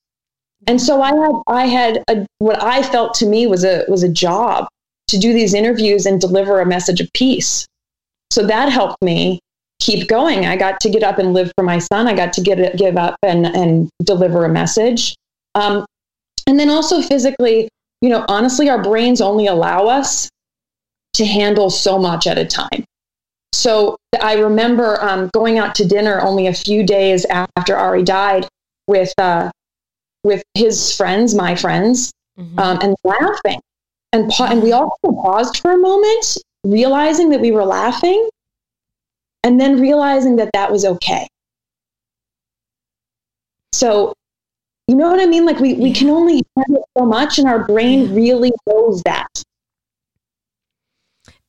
And 0.68 0.82
so 0.82 1.02
I 1.02 1.14
had 1.14 1.42
I 1.48 1.66
had 1.68 2.04
a, 2.10 2.26
what 2.40 2.62
I 2.64 2.82
felt 2.82 3.14
to 3.16 3.28
me 3.28 3.46
was 3.46 3.64
a 3.64 3.86
was 3.88 4.02
a 4.02 4.10
job 4.10 4.68
to 5.10 5.20
do 5.20 5.34
these 5.34 5.54
interviews 5.54 6.08
and 6.08 6.20
deliver 6.20 6.60
a 6.60 6.66
message 6.66 7.00
of 7.00 7.12
peace. 7.14 7.68
So 8.32 8.46
that 8.48 8.70
helped 8.70 9.02
me 9.04 9.40
keep 9.86 10.08
going. 10.08 10.46
I 10.46 10.58
got 10.58 10.80
to 10.82 10.89
get 10.89 11.04
up 11.04 11.20
and 11.20 11.34
live 11.34 11.51
for 11.58 11.63
my 11.63 11.80
son. 11.80 12.08
I 12.08 12.15
got 12.15 12.34
to 12.34 12.42
get 12.42 12.75
give 12.77 12.98
up 12.98 13.18
and 13.22 13.46
and 13.46 13.89
deliver 14.04 14.46
a 14.46 14.50
message. 14.50 15.15
Um, 15.54 15.86
and 16.48 16.60
then 16.60 16.70
also 16.70 17.01
physically, 17.01 17.70
you 18.01 18.10
know, 18.10 18.25
honestly, 18.27 18.70
our 18.70 18.82
brains 18.82 19.22
only 19.22 19.48
allow 19.48 19.86
us 19.88 20.30
to 21.13 21.25
handle 21.25 21.70
so 21.70 21.98
much 21.98 22.27
at 22.27 22.38
a 22.38 22.46
time. 22.46 22.84
So 23.54 23.98
I 24.22 24.34
remember 24.34 25.01
um, 25.01 25.30
going 25.34 25.58
out 25.60 25.75
to 25.75 25.86
dinner 25.86 26.20
only 26.22 26.48
a 26.48 26.54
few 26.54 26.86
days 26.86 27.25
after 27.25 27.75
Ari 27.75 28.04
died 28.04 28.48
with 28.88 29.13
uh, 29.18 29.50
with 30.24 30.44
his 30.56 30.96
friends, 30.96 31.36
my 31.36 31.56
friends, 31.56 32.12
mm-hmm. 32.38 32.60
um, 32.60 32.80
and 32.82 32.96
laughing. 33.04 33.62
And, 34.12 34.30
pa- 34.30 34.50
and 34.50 34.63
we 34.63 34.72
also 34.72 35.12
paused 35.22 35.58
for 35.58 35.72
a 35.72 35.77
moment, 35.77 36.38
realizing 36.63 37.30
that 37.30 37.42
we 37.42 37.51
were 37.51 37.65
laughing, 37.65 38.27
and 39.46 39.62
then 39.62 39.80
realizing 39.80 40.38
that 40.38 40.50
that 40.54 40.72
was 40.72 40.84
okay. 40.84 41.28
So, 43.74 44.14
you 44.88 44.96
know 44.96 45.08
what 45.12 45.20
I 45.20 45.28
mean? 45.28 45.46
Like 45.46 45.60
we, 45.60 45.75
we 45.75 45.94
can 45.94 46.10
only 46.10 46.44
handle 46.58 46.88
so 46.98 47.06
much, 47.06 47.38
and 47.38 47.48
our 47.48 47.64
brain 47.64 48.16
really 48.16 48.52
knows 48.66 49.04
that. 49.04 49.28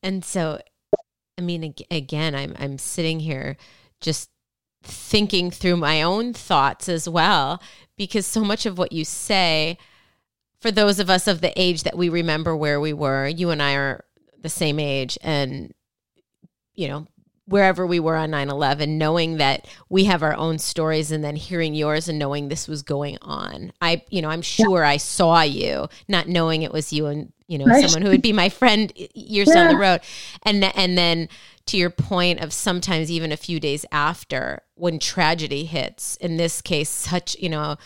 And 0.02 0.22
so, 0.22 0.60
I 1.38 1.40
mean, 1.40 1.74
again, 1.90 2.34
I'm 2.34 2.54
I'm 2.58 2.76
sitting 2.76 3.18
here 3.20 3.56
just 4.02 4.28
thinking 4.82 5.50
through 5.50 5.78
my 5.78 6.02
own 6.02 6.34
thoughts 6.34 6.90
as 6.90 7.08
well 7.08 7.62
because 7.96 8.26
so 8.26 8.44
much 8.44 8.66
of 8.66 8.76
what 8.76 8.92
you 8.92 9.06
say 9.06 9.78
for 10.60 10.70
those 10.70 11.00
of 11.00 11.08
us 11.08 11.26
of 11.26 11.40
the 11.40 11.52
age 11.60 11.82
that 11.82 11.96
we 11.96 12.08
remember 12.08 12.54
where 12.54 12.78
we 12.78 12.92
were 12.92 13.26
you 13.26 13.50
and 13.50 13.60
i 13.60 13.74
are 13.74 14.04
the 14.42 14.48
same 14.48 14.78
age 14.78 15.18
and 15.22 15.74
you 16.76 16.86
know 16.86 17.08
wherever 17.46 17.86
we 17.86 18.00
were 18.00 18.16
on 18.16 18.30
9-11 18.30 18.88
knowing 18.88 19.36
that 19.36 19.66
we 19.88 20.04
have 20.04 20.22
our 20.22 20.34
own 20.34 20.58
stories 20.58 21.12
and 21.12 21.22
then 21.22 21.36
hearing 21.36 21.74
yours 21.74 22.08
and 22.08 22.18
knowing 22.18 22.48
this 22.48 22.66
was 22.66 22.82
going 22.82 23.16
on 23.22 23.72
i 23.80 24.02
you 24.10 24.20
know 24.20 24.28
i'm 24.28 24.42
sure 24.42 24.82
yeah. 24.82 24.90
i 24.90 24.96
saw 24.96 25.42
you 25.42 25.88
not 26.08 26.28
knowing 26.28 26.62
it 26.62 26.72
was 26.72 26.92
you 26.92 27.06
and 27.06 27.32
you 27.46 27.58
know 27.58 27.64
right. 27.64 27.88
someone 27.88 28.02
who 28.02 28.10
would 28.10 28.22
be 28.22 28.32
my 28.32 28.48
friend 28.48 28.92
years 29.14 29.48
yeah. 29.48 29.54
down 29.54 29.72
the 29.72 29.78
road 29.78 30.00
and 30.42 30.64
and 30.64 30.98
then 30.98 31.28
to 31.66 31.76
your 31.76 31.90
point 31.90 32.40
of 32.40 32.52
sometimes 32.52 33.10
even 33.10 33.32
a 33.32 33.36
few 33.36 33.60
days 33.60 33.84
after 33.92 34.62
when 34.74 34.98
tragedy 34.98 35.64
hits 35.64 36.16
in 36.16 36.36
this 36.36 36.60
case 36.60 36.88
such 36.88 37.36
you 37.38 37.48
know 37.48 37.76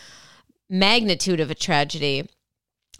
magnitude 0.69 1.39
of 1.39 1.51
a 1.51 1.55
tragedy 1.55 2.27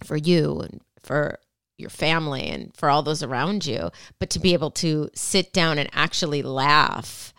for 0.04 0.18
you 0.18 0.60
and 0.60 0.82
for 1.02 1.40
your 1.82 1.90
family 1.90 2.48
and 2.48 2.76
for 2.76 2.90
all 2.90 3.04
those 3.04 3.24
around 3.24 3.66
you 3.66 3.90
but 4.20 4.30
to 4.30 4.40
be 4.40 4.54
able 4.54 4.72
to 4.72 5.10
sit 5.14 5.52
down 5.52 5.78
and 5.78 5.90
actually 5.92 6.42
laugh 6.42 7.34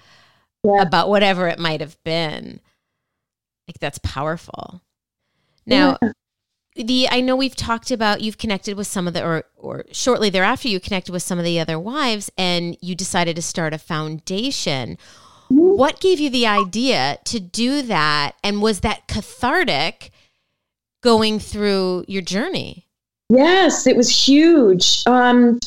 yeah. 0.65 0.83
about 0.83 1.09
whatever 1.09 1.49
it 1.49 1.59
might 1.59 1.81
have 1.81 1.97
been 2.05 2.61
like 3.67 3.79
that's 3.79 3.99
powerful 3.99 4.83
now 5.65 5.97
yeah 6.03 6.13
the 6.77 7.09
I 7.11 7.21
know 7.21 7.37
we've 7.37 7.57
talked 7.57 7.91
about 7.91 8.23
you've 8.23 8.39
connected 8.39 8.77
with 8.77 8.87
some 8.87 9.07
of 9.07 9.15
the 9.15 9.25
or 9.25 9.45
or 9.57 9.85
shortly 9.93 10.31
thereafter 10.31 10.69
you 10.69 10.81
connected 10.81 11.13
with 11.13 11.23
some 11.23 11.39
of 11.39 11.45
the 11.45 11.61
other 11.61 11.79
wives 11.79 12.31
and 12.39 12.77
you 12.81 12.95
decided 12.95 13.37
to 13.37 13.43
start 13.43 13.75
a 13.75 13.79
foundation. 13.79 14.97
Mm-hmm. 15.51 15.77
What 15.77 16.01
gave 16.01 16.19
you 16.19 16.31
the 16.31 16.47
idea 16.47 17.19
to 17.25 17.41
do 17.41 17.83
that 17.83 18.37
and 18.43 18.63
was 18.63 18.81
that 18.81 19.07
cathartic 19.07 20.11
going 21.03 21.39
through 21.39 22.05
your 22.09 22.23
journey? 22.23 22.87
Yes, 23.35 23.87
it 23.87 23.97
was 23.97 24.11
huge. 24.11 25.03
Um 25.07 25.59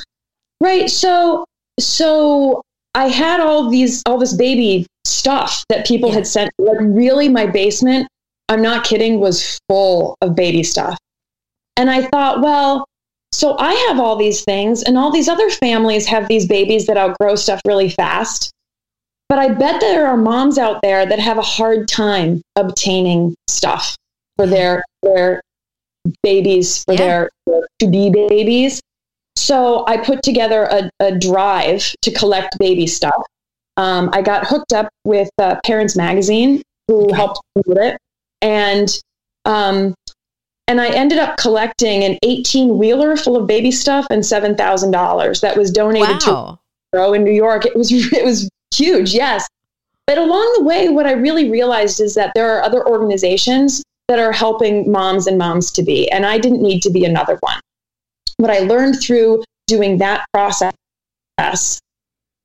right, 0.61 0.89
so 0.89 1.45
so 1.79 2.61
I 2.93 3.07
had 3.07 3.39
all 3.39 3.69
these 3.69 4.03
all 4.05 4.17
this 4.17 4.33
baby 4.33 4.85
stuff 5.05 5.63
that 5.69 5.85
people 5.85 6.09
yeah. 6.09 6.15
had 6.15 6.27
sent 6.27 6.51
like 6.57 6.77
really 6.79 7.29
my 7.29 7.45
basement 7.45 8.07
I'm 8.49 8.61
not 8.61 8.85
kidding, 8.85 9.19
was 9.19 9.59
full 9.67 10.15
of 10.21 10.35
baby 10.35 10.63
stuff. 10.63 10.97
And 11.77 11.89
I 11.89 12.03
thought, 12.03 12.41
well, 12.41 12.85
so 13.31 13.57
I 13.57 13.73
have 13.87 13.99
all 13.99 14.15
these 14.15 14.43
things, 14.43 14.83
and 14.83 14.97
all 14.97 15.11
these 15.11 15.27
other 15.27 15.49
families 15.49 16.05
have 16.05 16.27
these 16.27 16.47
babies 16.47 16.85
that 16.87 16.97
outgrow 16.97 17.35
stuff 17.35 17.59
really 17.65 17.89
fast. 17.89 18.51
But 19.27 19.39
I 19.39 19.49
bet 19.49 19.81
there 19.81 20.07
are 20.07 20.15
moms 20.15 20.57
out 20.57 20.81
there 20.83 21.05
that 21.05 21.19
have 21.19 21.37
a 21.37 21.43
hard 21.43 21.87
time 21.87 22.41
obtaining 22.55 23.35
stuff 23.49 23.95
for 24.37 24.45
their 24.45 24.83
their 25.01 25.41
babies, 26.23 26.83
for 26.83 26.93
yeah. 26.93 26.97
their, 26.97 27.29
to 27.79 27.87
be 27.87 28.09
babies. 28.09 28.81
So 29.35 29.85
I 29.87 29.97
put 29.97 30.23
together 30.23 30.63
a, 30.63 30.89
a 30.99 31.17
drive 31.17 31.93
to 32.01 32.11
collect 32.11 32.57
baby 32.57 32.87
stuff. 32.87 33.21
Um, 33.77 34.09
I 34.13 34.21
got 34.21 34.47
hooked 34.47 34.73
up 34.73 34.89
with 35.03 35.29
uh, 35.37 35.57
Parents' 35.65 35.95
Magazine, 35.95 36.61
who 36.87 37.05
okay. 37.05 37.15
helped 37.15 37.41
promote 37.53 37.83
it. 37.83 37.97
And 38.41 38.89
um, 39.45 39.93
and 40.67 40.81
I 40.81 40.89
ended 40.89 41.19
up 41.19 41.37
collecting 41.37 42.03
an 42.03 42.17
18 42.23 42.77
wheeler 42.77 43.15
full 43.15 43.37
of 43.37 43.45
baby 43.45 43.71
stuff 43.71 44.07
and 44.09 44.23
$7,000 44.23 45.41
that 45.41 45.55
was 45.55 45.71
donated 45.71 46.21
wow. 46.25 46.59
to 46.93 47.13
in 47.13 47.23
New 47.23 47.31
York. 47.31 47.65
It 47.65 47.75
was, 47.75 47.91
it 48.13 48.25
was 48.25 48.49
huge. 48.73 49.13
Yes. 49.13 49.47
But 50.07 50.17
along 50.17 50.53
the 50.57 50.63
way, 50.63 50.89
what 50.89 51.05
I 51.05 51.13
really 51.13 51.49
realized 51.49 51.99
is 51.99 52.15
that 52.15 52.31
there 52.35 52.55
are 52.55 52.63
other 52.63 52.87
organizations 52.87 53.83
that 54.07 54.19
are 54.19 54.31
helping 54.31 54.91
moms 54.91 55.27
and 55.27 55.37
moms 55.37 55.71
to 55.71 55.83
be, 55.83 56.09
and 56.11 56.25
I 56.25 56.37
didn't 56.37 56.61
need 56.61 56.81
to 56.81 56.89
be 56.89 57.05
another 57.05 57.37
one. 57.41 57.59
What 58.37 58.51
I 58.51 58.59
learned 58.59 59.01
through 59.01 59.43
doing 59.67 59.97
that 59.97 60.25
process 60.33 60.73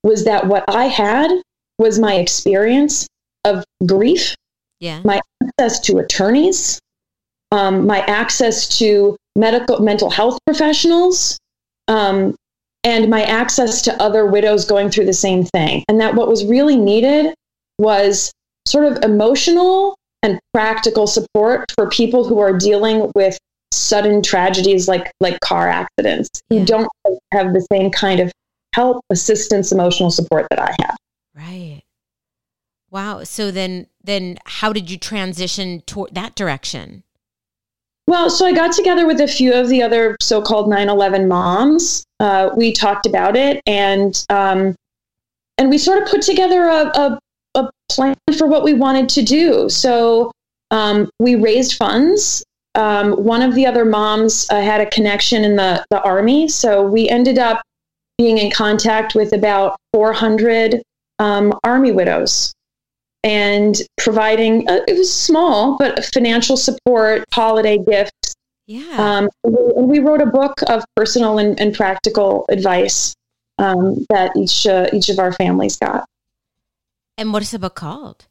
was 0.02 0.25
that 0.25 0.47
what 0.47 0.64
I 0.69 0.85
had 0.85 1.31
was 1.79 1.99
my 1.99 2.14
experience 2.14 3.07
of 3.45 3.64
grief, 3.87 4.35
yeah. 4.81 5.00
my 5.05 5.21
access 5.43 5.81
to 5.81 5.99
attorneys, 5.99 6.79
um, 7.52 7.87
my 7.87 8.00
access 8.00 8.79
to 8.79 9.17
medical 9.37 9.81
mental 9.81 10.11
health 10.11 10.38
professionals, 10.47 11.38
um, 11.88 12.35
and 12.85 13.11
my 13.11 13.23
access 13.23 13.83
to 13.83 14.02
other 14.02 14.26
widows 14.26 14.64
going 14.64 14.90
through 14.90 15.07
the 15.07 15.12
same 15.12 15.45
thing. 15.45 15.85
And 15.88 16.00
that 16.00 16.14
what 16.14 16.29
was 16.29 16.45
really 16.45 16.76
needed 16.76 17.35
was 17.79 18.33
sort 18.67 18.85
of 18.85 19.02
emotional 19.02 19.97
and 20.23 20.39
practical 20.53 21.07
support 21.07 21.73
for 21.73 21.89
people 21.89 22.27
who 22.27 22.39
are 22.39 22.57
dealing 22.57 23.11
with 23.15 23.39
sudden 23.73 24.23
tragedies 24.23 24.89
like 24.89 25.11
like 25.21 25.39
car 25.41 25.69
accidents. 25.69 26.29
Yeah. 26.49 26.61
who 26.61 26.65
don't 26.67 26.89
have 27.33 27.53
the 27.53 27.67
same 27.73 27.91
kind 27.91 28.21
of 28.21 28.33
help 28.75 29.05
assistance 29.11 29.73
emotional 29.73 30.11
support 30.11 30.47
that 30.50 30.61
i 30.61 30.75
have. 30.81 30.97
Right. 31.35 31.83
Wow. 32.91 33.25
So 33.25 33.50
then 33.50 33.87
then 34.03 34.39
how 34.47 34.73
did 34.73 34.91
you 34.91 34.99
transition 34.99 35.83
toward 35.83 36.15
that 36.15 36.35
direction? 36.35 37.05
Well 38.07 38.29
so 38.31 38.45
i 38.45 38.53
got 38.53 38.73
together 38.73 39.07
with 39.07 39.21
a 39.21 39.29
few 39.29 39.53
of 39.55 39.69
the 39.69 39.83
other 39.83 40.17
so-called 40.21 40.69
9-11 40.69 41.29
moms. 41.29 42.05
Uh, 42.19 42.50
we 42.57 42.73
talked 42.73 43.07
about 43.07 43.37
it 43.37 43.62
and 43.67 44.25
um, 44.29 44.75
and 45.59 45.71
we 45.71 45.79
sort 45.79 46.03
of 46.03 46.09
put 46.09 46.23
together 46.23 46.65
a, 46.65 46.87
a, 46.87 47.19
a 47.54 47.69
plan 47.90 48.14
for 48.37 48.47
what 48.47 48.62
we 48.62 48.75
wanted 48.75 49.09
to 49.09 49.23
do 49.23 49.69
so 49.69 50.30
um, 50.71 51.11
we 51.19 51.35
raised 51.35 51.75
funds 51.75 52.45
um, 52.75 53.12
one 53.12 53.42
of 53.42 53.54
the 53.54 53.66
other 53.66 53.85
moms 53.85 54.49
uh, 54.50 54.61
had 54.61 54.80
a 54.80 54.87
connection 54.87 55.45
in 55.45 55.57
the, 55.57 55.85
the 55.90 56.00
army. 56.02 56.49
So 56.49 56.83
we 56.83 57.09
ended 57.09 57.38
up 57.38 57.62
being 58.16 58.38
in 58.38 58.50
contact 58.50 59.14
with 59.14 59.33
about 59.33 59.76
400 59.92 60.83
um, 61.19 61.59
army 61.64 61.92
widows 61.92 62.54
and 63.25 63.76
providing, 63.99 64.69
uh, 64.69 64.80
it 64.87 64.97
was 64.97 65.12
small, 65.12 65.76
but 65.78 66.04
financial 66.07 66.57
support, 66.57 67.25
holiday 67.33 67.78
gifts. 67.78 68.35
Yeah. 68.66 68.85
Um, 68.97 69.28
and 69.45 69.88
we 69.88 69.99
wrote 69.99 70.23
a 70.23 70.26
book 70.26 70.54
of 70.69 70.85
personal 70.95 71.38
and, 71.38 71.59
and 71.61 71.75
practical 71.75 72.47
advice 72.49 73.14
um, 73.59 74.07
that 74.11 74.37
each, 74.37 74.66
uh, 74.66 74.88
each 74.92 75.09
of 75.09 75.19
our 75.19 75.33
families 75.33 75.76
got. 75.76 76.04
And 77.21 77.35
what 77.35 77.43
is 77.43 77.50
the 77.50 77.59
book 77.59 77.75
called? 77.75 78.27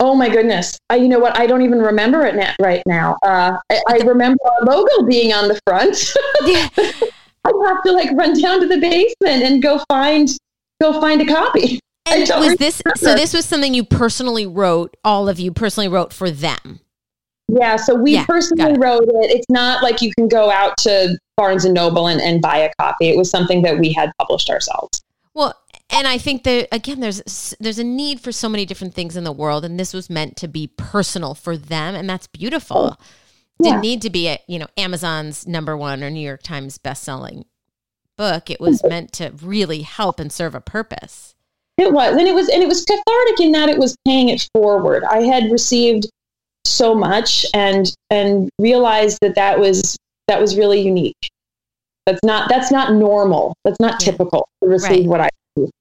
Oh 0.00 0.14
my 0.14 0.30
goodness! 0.30 0.78
I, 0.88 0.96
you 0.96 1.06
know 1.06 1.18
what? 1.18 1.38
I 1.38 1.46
don't 1.46 1.60
even 1.60 1.80
remember 1.80 2.24
it 2.24 2.34
right 2.58 2.82
now. 2.86 3.18
Uh, 3.22 3.58
I, 3.70 3.82
I, 3.90 3.96
remember 3.98 4.38
our 4.42 4.64
logo 4.64 5.02
being 5.06 5.34
on 5.34 5.48
the 5.48 5.60
front. 5.66 6.14
yeah. 6.46 6.68
I 7.44 7.52
have 7.66 7.82
to 7.84 7.92
like 7.92 8.10
run 8.12 8.40
down 8.40 8.60
to 8.60 8.66
the 8.66 8.78
basement 8.78 9.42
and 9.42 9.62
go 9.62 9.82
find 9.86 10.30
go 10.80 10.98
find 10.98 11.20
a 11.20 11.26
copy. 11.26 11.78
And 12.06 12.26
was 12.38 12.56
this 12.56 12.80
so? 12.94 13.14
This 13.14 13.34
was 13.34 13.44
something 13.44 13.74
you 13.74 13.84
personally 13.84 14.46
wrote. 14.46 14.96
All 15.04 15.28
of 15.28 15.38
you 15.38 15.52
personally 15.52 15.88
wrote 15.88 16.14
for 16.14 16.30
them. 16.30 16.80
Yeah. 17.48 17.76
So 17.76 17.94
we 17.94 18.14
yeah, 18.14 18.24
personally 18.24 18.72
it. 18.72 18.78
wrote 18.78 19.02
it. 19.02 19.30
It's 19.30 19.50
not 19.50 19.82
like 19.82 20.00
you 20.00 20.10
can 20.14 20.26
go 20.26 20.50
out 20.50 20.74
to 20.78 21.18
Barnes 21.36 21.66
and 21.66 21.74
Noble 21.74 22.06
and, 22.06 22.18
and 22.22 22.40
buy 22.40 22.56
a 22.56 22.70
copy. 22.80 23.08
It 23.10 23.18
was 23.18 23.28
something 23.28 23.60
that 23.60 23.78
we 23.78 23.92
had 23.92 24.10
published 24.18 24.48
ourselves. 24.48 25.02
Well, 25.36 25.54
and 25.90 26.06
I 26.06 26.18
think 26.18 26.44
that 26.44 26.68
again, 26.72 27.00
there's 27.00 27.54
there's 27.60 27.78
a 27.78 27.84
need 27.84 28.20
for 28.20 28.32
so 28.32 28.48
many 28.48 28.66
different 28.66 28.94
things 28.94 29.16
in 29.16 29.24
the 29.24 29.32
world, 29.32 29.64
and 29.64 29.78
this 29.78 29.94
was 29.94 30.10
meant 30.10 30.36
to 30.38 30.48
be 30.48 30.66
personal 30.66 31.34
for 31.34 31.56
them, 31.56 31.94
and 31.94 32.08
that's 32.08 32.26
beautiful. 32.26 32.96
Oh, 32.98 33.04
yeah. 33.60 33.70
Didn't 33.70 33.82
need 33.82 34.02
to 34.02 34.10
be 34.10 34.28
a 34.28 34.38
you 34.48 34.58
know 34.58 34.66
Amazon's 34.76 35.46
number 35.46 35.76
one 35.76 36.02
or 36.02 36.10
New 36.10 36.26
York 36.26 36.42
Times 36.42 36.78
best-selling 36.78 37.44
book. 38.16 38.50
It 38.50 38.60
was 38.60 38.82
meant 38.84 39.12
to 39.14 39.32
really 39.42 39.82
help 39.82 40.18
and 40.18 40.32
serve 40.32 40.54
a 40.54 40.60
purpose. 40.60 41.34
It 41.78 41.92
was, 41.92 42.16
and 42.16 42.26
it 42.26 42.34
was, 42.34 42.48
and 42.48 42.62
it 42.62 42.68
was 42.68 42.84
cathartic 42.84 43.40
in 43.40 43.52
that 43.52 43.68
it 43.68 43.78
was 43.78 43.96
paying 44.06 44.30
it 44.30 44.48
forward. 44.54 45.04
I 45.04 45.22
had 45.22 45.52
received 45.52 46.06
so 46.64 46.94
much, 46.94 47.46
and 47.54 47.94
and 48.10 48.50
realized 48.58 49.18
that 49.20 49.34
that 49.36 49.60
was 49.60 49.96
that 50.26 50.40
was 50.40 50.56
really 50.56 50.80
unique. 50.80 51.30
That's 52.06 52.22
not 52.24 52.48
that's 52.48 52.72
not 52.72 52.94
normal. 52.94 53.54
That's 53.64 53.78
not 53.78 54.02
yeah. 54.02 54.10
typical 54.10 54.48
to 54.62 54.68
receive 54.68 54.90
right. 54.90 55.06
what 55.06 55.20
I 55.20 55.28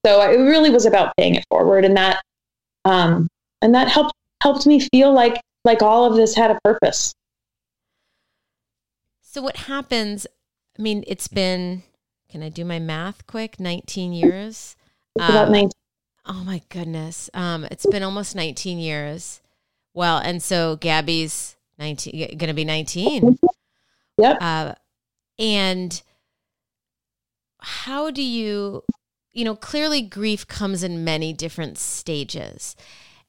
so 0.05 0.21
it 0.21 0.37
really 0.37 0.69
was 0.69 0.85
about 0.85 1.13
paying 1.17 1.35
it 1.35 1.45
forward, 1.49 1.85
and 1.85 1.95
that 1.97 2.21
um, 2.85 3.27
and 3.61 3.73
that 3.75 3.87
helped 3.89 4.13
helped 4.41 4.65
me 4.65 4.79
feel 4.79 5.13
like 5.13 5.41
like 5.63 5.81
all 5.81 6.05
of 6.05 6.15
this 6.15 6.35
had 6.35 6.51
a 6.51 6.59
purpose. 6.63 7.13
So 9.21 9.41
what 9.41 9.57
happens? 9.57 10.25
I 10.77 10.81
mean, 10.81 11.03
it's 11.07 11.27
been. 11.27 11.83
Can 12.29 12.43
I 12.43 12.49
do 12.49 12.65
my 12.65 12.79
math 12.79 13.27
quick? 13.27 13.59
Nineteen 13.59 14.13
years. 14.13 14.75
Um, 15.19 15.29
about 15.29 15.51
19. 15.51 15.71
Oh 16.27 16.43
my 16.43 16.61
goodness. 16.69 17.29
Um, 17.33 17.65
it's 17.69 17.85
been 17.85 18.03
almost 18.03 18.35
19 18.35 18.79
years. 18.79 19.41
Well, 19.93 20.17
and 20.17 20.41
so 20.41 20.75
Gabby's 20.75 21.55
19, 21.77 22.37
going 22.37 22.47
to 22.47 22.53
be 22.53 22.65
19. 22.65 23.39
Yep. 24.17 24.37
Uh, 24.39 24.75
and 25.37 26.01
how 27.59 28.11
do 28.11 28.21
you 28.23 28.81
you 29.35 29.43
know, 29.43 29.55
clearly 29.55 30.01
grief 30.01 30.47
comes 30.47 30.81
in 30.81 31.03
many 31.03 31.33
different 31.33 31.77
stages. 31.77 32.75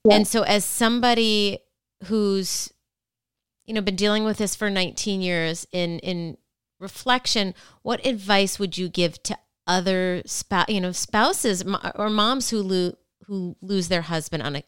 Yeah. 0.04 0.14
And 0.14 0.26
so 0.26 0.42
as 0.42 0.64
somebody 0.64 1.58
who's 2.04 2.72
you 3.66 3.74
know 3.74 3.80
been 3.80 3.96
dealing 3.96 4.22
with 4.22 4.38
this 4.38 4.54
for 4.54 4.70
19 4.70 5.20
years 5.20 5.66
in 5.72 5.98
in 5.98 6.38
reflection, 6.78 7.54
what 7.82 8.06
advice 8.06 8.58
would 8.58 8.78
you 8.78 8.88
give 8.88 9.20
to 9.24 9.36
other 9.66 10.22
spouse, 10.24 10.68
you 10.68 10.80
know, 10.80 10.92
spouses 10.92 11.64
or 11.96 12.08
moms 12.08 12.50
who 12.50 12.62
lose 12.62 12.94
who 13.26 13.56
lose 13.60 13.88
their 13.88 14.02
husband 14.02 14.44
on 14.44 14.54
a 14.54 14.62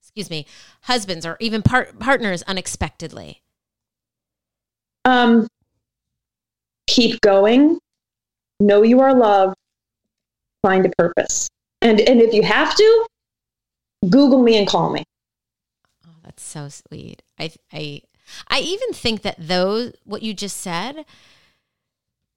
excuse 0.00 0.28
me, 0.28 0.46
husbands 0.82 1.24
or 1.24 1.36
even 1.38 1.62
part, 1.62 1.96
partners 2.00 2.42
unexpectedly? 2.42 3.40
Um 5.04 5.46
keep 6.88 7.20
going. 7.20 7.78
Know 8.58 8.82
you 8.82 9.00
are 9.00 9.14
loved 9.14 9.54
find 10.62 10.86
a 10.86 10.90
purpose. 10.96 11.48
And 11.80 12.00
and 12.00 12.20
if 12.20 12.32
you 12.32 12.42
have 12.42 12.74
to, 12.76 13.06
Google 14.08 14.42
me 14.42 14.56
and 14.56 14.66
call 14.66 14.90
me. 14.90 15.04
Oh, 16.06 16.14
that's 16.24 16.42
so 16.42 16.68
sweet. 16.68 17.22
I 17.38 17.52
I 17.72 18.02
I 18.48 18.60
even 18.60 18.92
think 18.92 19.22
that 19.22 19.36
those 19.38 19.92
what 20.04 20.22
you 20.22 20.32
just 20.32 20.56
said 20.56 21.04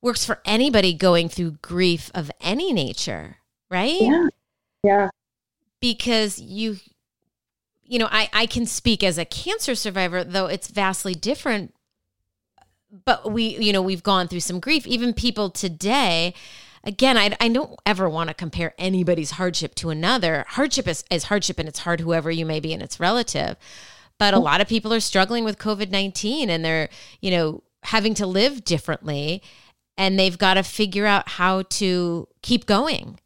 works 0.01 0.25
for 0.25 0.39
anybody 0.45 0.93
going 0.93 1.29
through 1.29 1.57
grief 1.61 2.11
of 2.13 2.31
any 2.41 2.73
nature, 2.73 3.37
right? 3.69 4.01
Yeah. 4.01 4.27
Yeah. 4.83 5.09
Because 5.79 6.39
you 6.39 6.77
you 7.83 7.99
know, 7.99 8.09
I 8.11 8.29
I 8.33 8.45
can 8.45 8.65
speak 8.65 9.03
as 9.03 9.17
a 9.17 9.25
cancer 9.25 9.75
survivor 9.75 10.23
though 10.23 10.47
it's 10.47 10.67
vastly 10.67 11.13
different 11.13 11.73
but 13.03 13.31
we 13.31 13.57
you 13.57 13.73
know, 13.73 13.81
we've 13.81 14.03
gone 14.03 14.27
through 14.27 14.39
some 14.39 14.59
grief 14.59 14.87
even 14.87 15.13
people 15.13 15.49
today 15.49 16.33
again, 16.85 17.17
I, 17.17 17.35
I 17.39 17.49
don't 17.49 17.77
ever 17.85 18.07
want 18.07 18.29
to 18.29 18.33
compare 18.33 18.73
anybody's 18.77 19.31
hardship 19.31 19.75
to 19.75 19.89
another. 19.89 20.45
Hardship 20.47 20.87
is, 20.87 21.03
is 21.09 21.25
hardship 21.25 21.59
and 21.59 21.67
it's 21.67 21.79
hard, 21.79 21.99
whoever 21.99 22.31
you 22.31 22.45
may 22.45 22.59
be, 22.59 22.73
and 22.73 22.81
it's 22.81 22.99
relative. 22.99 23.57
But 24.17 24.33
a 24.33 24.39
lot 24.39 24.61
of 24.61 24.67
people 24.67 24.93
are 24.93 25.01
struggling 25.01 25.43
with 25.43 25.57
COVID 25.57 25.89
19 25.89 26.49
and 26.49 26.63
they're, 26.63 26.87
you 27.19 27.31
know, 27.31 27.63
having 27.83 28.13
to 28.15 28.25
live 28.25 28.63
differently 28.63 29.41
and 29.97 30.17
they've 30.17 30.37
got 30.37 30.53
to 30.53 30.63
figure 30.63 31.05
out 31.05 31.27
how 31.27 31.63
to 31.63 32.27
keep 32.41 32.65
going. 32.65 33.19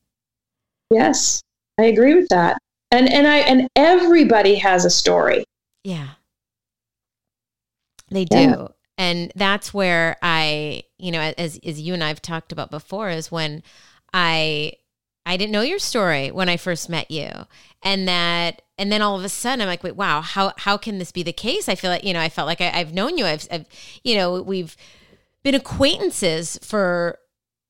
Yes, 0.90 1.44
I 1.80 1.84
agree 1.84 2.16
with 2.16 2.28
that. 2.30 2.58
And 2.92 3.08
and 3.08 3.28
I 3.28 3.38
and 3.38 3.68
everybody 3.76 4.56
has 4.56 4.84
a 4.84 4.90
story. 4.90 5.44
Yeah. 5.84 6.10
They 8.10 8.26
do. 8.26 8.40
Yeah 8.40 8.68
and 9.00 9.32
that's 9.36 9.74
where 9.74 10.18
i 10.22 10.84
you 11.00 11.12
know 11.12 11.22
as 11.22 11.58
as 11.66 11.82
you 11.82 11.96
and 11.96 12.04
i've 12.04 12.22
talked 12.22 12.52
about 12.52 12.70
before 12.70 13.10
is 13.10 13.32
when 13.32 13.64
i 14.14 14.72
i 15.26 15.38
didn't 15.38 15.54
know 15.54 15.62
your 15.62 15.80
story 15.80 16.30
when 16.30 16.50
i 16.50 16.58
first 16.58 16.90
met 16.90 17.10
you. 17.10 17.32
And 17.82 18.10
that 18.10 18.62
and 18.78 18.92
then 18.92 19.02
all 19.02 19.18
of 19.18 19.24
a 19.24 19.30
sudden 19.30 19.62
i'm 19.62 19.68
like 19.68 19.84
wait 19.84 19.96
wow 19.96 20.20
how 20.22 20.54
how 20.58 20.78
can 20.78 21.00
this 21.00 21.14
be 21.14 21.24
the 21.24 21.34
case? 21.34 21.70
I 21.70 21.76
feel 21.76 21.90
like 21.90 22.04
you 22.04 22.14
know 22.14 22.20
i 22.20 22.30
felt 22.30 22.48
like 22.48 22.62
I, 22.62 22.66
have 22.66 22.94
known 22.94 23.18
you. 23.18 23.26
I've, 23.26 23.48
I've 23.50 23.66
you 24.04 24.16
know 24.16 24.42
we've 24.42 24.76
been 25.44 25.56
acquaintances 25.56 26.60
for 26.62 27.18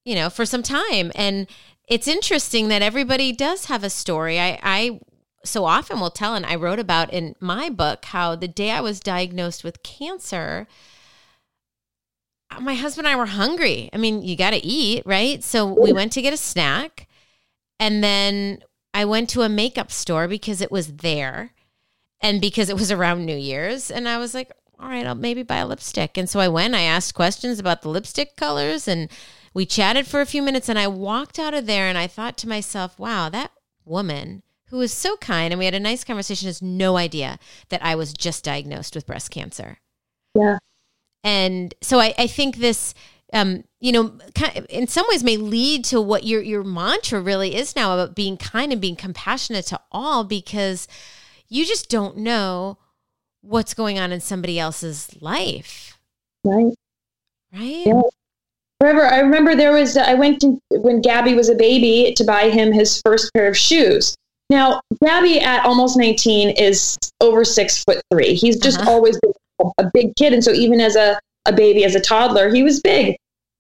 you 0.04 0.16
know 0.16 0.30
for 0.30 0.46
some 0.46 0.64
time. 0.64 1.12
And 1.14 1.48
it's 1.88 2.08
interesting 2.08 2.70
that 2.70 2.82
everybody 2.82 3.32
does 3.32 3.66
have 3.66 3.84
a 3.84 3.90
story. 3.90 4.40
I 4.40 4.60
i 4.64 5.00
so 5.46 5.66
often 5.66 6.00
will 6.00 6.12
tell, 6.12 6.36
and 6.36 6.46
I 6.46 6.56
wrote 6.56 6.80
about 6.80 7.14
in 7.14 7.36
my 7.40 7.70
book 7.70 8.06
how 8.06 8.36
the 8.36 8.48
day 8.48 8.72
I 8.72 8.82
was 8.82 9.00
diagnosed 9.00 9.64
with 9.64 9.84
cancer, 9.84 10.68
my 12.60 12.74
husband 12.74 13.08
and 13.08 13.14
I 13.14 13.18
were 13.18 13.28
hungry. 13.28 13.90
I 13.94 13.98
mean, 13.98 14.22
you 14.22 14.36
got 14.36 14.52
to 14.52 14.66
eat, 14.66 15.04
right? 15.06 15.44
So 15.44 15.66
we 15.66 15.94
went 15.94 16.12
to 16.14 16.22
get 16.22 16.34
a 16.34 16.38
snack. 16.38 17.08
And 17.80 18.04
then 18.04 18.64
I 18.94 19.06
went 19.06 19.30
to 19.32 19.44
a 19.44 19.50
makeup 19.50 19.92
store 19.92 20.28
because 20.28 20.62
it 20.62 20.72
was 20.72 20.94
there 20.98 21.54
and 22.22 22.42
because 22.42 22.70
it 22.70 22.76
was 22.76 22.92
around 22.92 23.26
New 23.26 23.38
Year's. 23.38 23.92
And 23.92 24.08
I 24.08 24.18
was 24.18 24.34
like, 24.34 24.52
all 24.80 24.90
right, 24.90 25.06
I'll 25.06 25.16
maybe 25.16 25.44
buy 25.44 25.58
a 25.58 25.68
lipstick. 25.68 26.18
And 26.18 26.30
so 26.30 26.40
I 26.40 26.48
went, 26.48 26.76
I 26.76 26.82
asked 26.82 27.14
questions 27.14 27.60
about 27.60 27.82
the 27.82 27.90
lipstick 27.90 28.36
colors 28.36 28.88
and 28.88 29.10
we 29.54 29.66
chatted 29.66 30.08
for 30.08 30.22
a 30.22 30.26
few 30.26 30.42
minutes. 30.42 30.70
And 30.70 30.80
I 30.80 30.88
walked 30.88 31.38
out 31.38 31.54
of 31.54 31.66
there 31.66 31.88
and 31.88 31.98
I 31.98 32.08
thought 32.08 32.38
to 32.40 32.50
myself, 32.50 32.98
wow, 32.98 33.30
that 33.30 33.52
woman 33.86 34.44
who 34.68 34.78
was 34.78 34.94
so 34.94 35.18
kind 35.18 35.52
and 35.52 35.60
we 35.60 35.66
had 35.66 35.74
a 35.74 35.80
nice 35.80 36.04
conversation 36.04 36.48
has 36.48 36.62
no 36.62 36.98
idea 36.98 37.40
that 37.70 37.84
I 37.84 37.96
was 37.96 38.14
just 38.14 38.44
diagnosed 38.44 38.96
with 38.96 39.08
breast 39.08 39.32
cancer. 39.32 39.80
Yeah. 40.36 40.60
And 41.24 41.74
so 41.82 42.00
I, 42.00 42.14
I 42.18 42.28
think 42.28 42.58
this, 42.58 42.94
um, 43.34 43.64
you 43.80 43.92
know, 43.92 44.18
in 44.70 44.88
some 44.88 45.06
ways 45.10 45.24
may 45.24 45.38
lead 45.38 45.84
to 45.86 46.02
what 46.02 46.24
your 46.24 46.42
your 46.42 46.64
mantra 46.64 47.22
really 47.22 47.56
is 47.56 47.76
now 47.76 47.94
about 47.94 48.16
being 48.16 48.38
kind 48.38 48.72
and 48.72 48.82
being 48.82 48.96
compassionate 48.96 49.66
to 49.68 49.80
all 49.92 50.24
because 50.24 50.88
you 51.48 51.66
just 51.66 51.90
don't 51.90 52.18
know 52.18 52.78
what's 53.42 53.74
going 53.74 54.00
on 54.00 54.12
in 54.12 54.22
somebody 54.22 54.60
else's 54.60 55.10
life. 55.22 55.98
Right. 56.44 56.74
Right. 57.54 57.88
Yeah. 57.88 58.02
Forever. 58.80 59.06
I 59.06 59.20
remember 59.20 59.56
there 59.56 59.74
was, 59.74 59.98
I 59.98 60.14
went 60.14 60.40
to, 60.42 60.58
when 60.72 61.02
Gabby 61.02 61.34
was 61.34 61.50
a 61.50 61.56
baby 61.56 62.14
to 62.16 62.24
buy 62.24 62.50
him 62.50 62.72
his 62.72 63.02
first 63.04 63.32
pair 63.34 63.48
of 63.48 63.58
shoes. 63.58 64.16
Now, 64.50 64.82
Gabby 65.04 65.40
at 65.40 65.66
almost 65.66 65.98
19 65.98 66.52
is 66.52 66.98
over 67.20 67.44
six 67.44 67.84
foot 67.84 68.02
three. 68.12 68.34
He's 68.34 68.58
just 68.58 68.80
uh-huh. 68.80 68.92
always 68.92 69.20
been 69.20 69.34
a 69.78 69.90
big 69.94 70.16
kid. 70.16 70.34
And 70.34 70.44
so 70.44 70.52
even 70.52 70.80
as 70.82 70.96
a, 70.96 71.20
a 71.46 71.54
baby, 71.54 71.84
as 71.84 71.96
a 71.96 72.00
toddler, 72.00 72.50
he 72.50 72.64
was 72.64 72.82
big. 72.82 73.16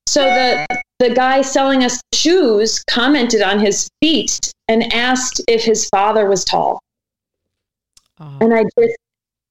So 0.07 0.23
the 0.23 0.65
the 0.97 1.13
guy 1.13 1.41
selling 1.41 1.83
us 1.83 2.01
shoes 2.13 2.83
commented 2.89 3.41
on 3.41 3.59
his 3.59 3.87
feet 4.01 4.51
and 4.67 4.91
asked 4.91 5.41
if 5.47 5.63
his 5.63 5.87
father 5.89 6.27
was 6.27 6.43
tall. 6.43 6.81
Oh. 8.19 8.37
And 8.41 8.53
I 8.53 8.63
just 8.63 8.97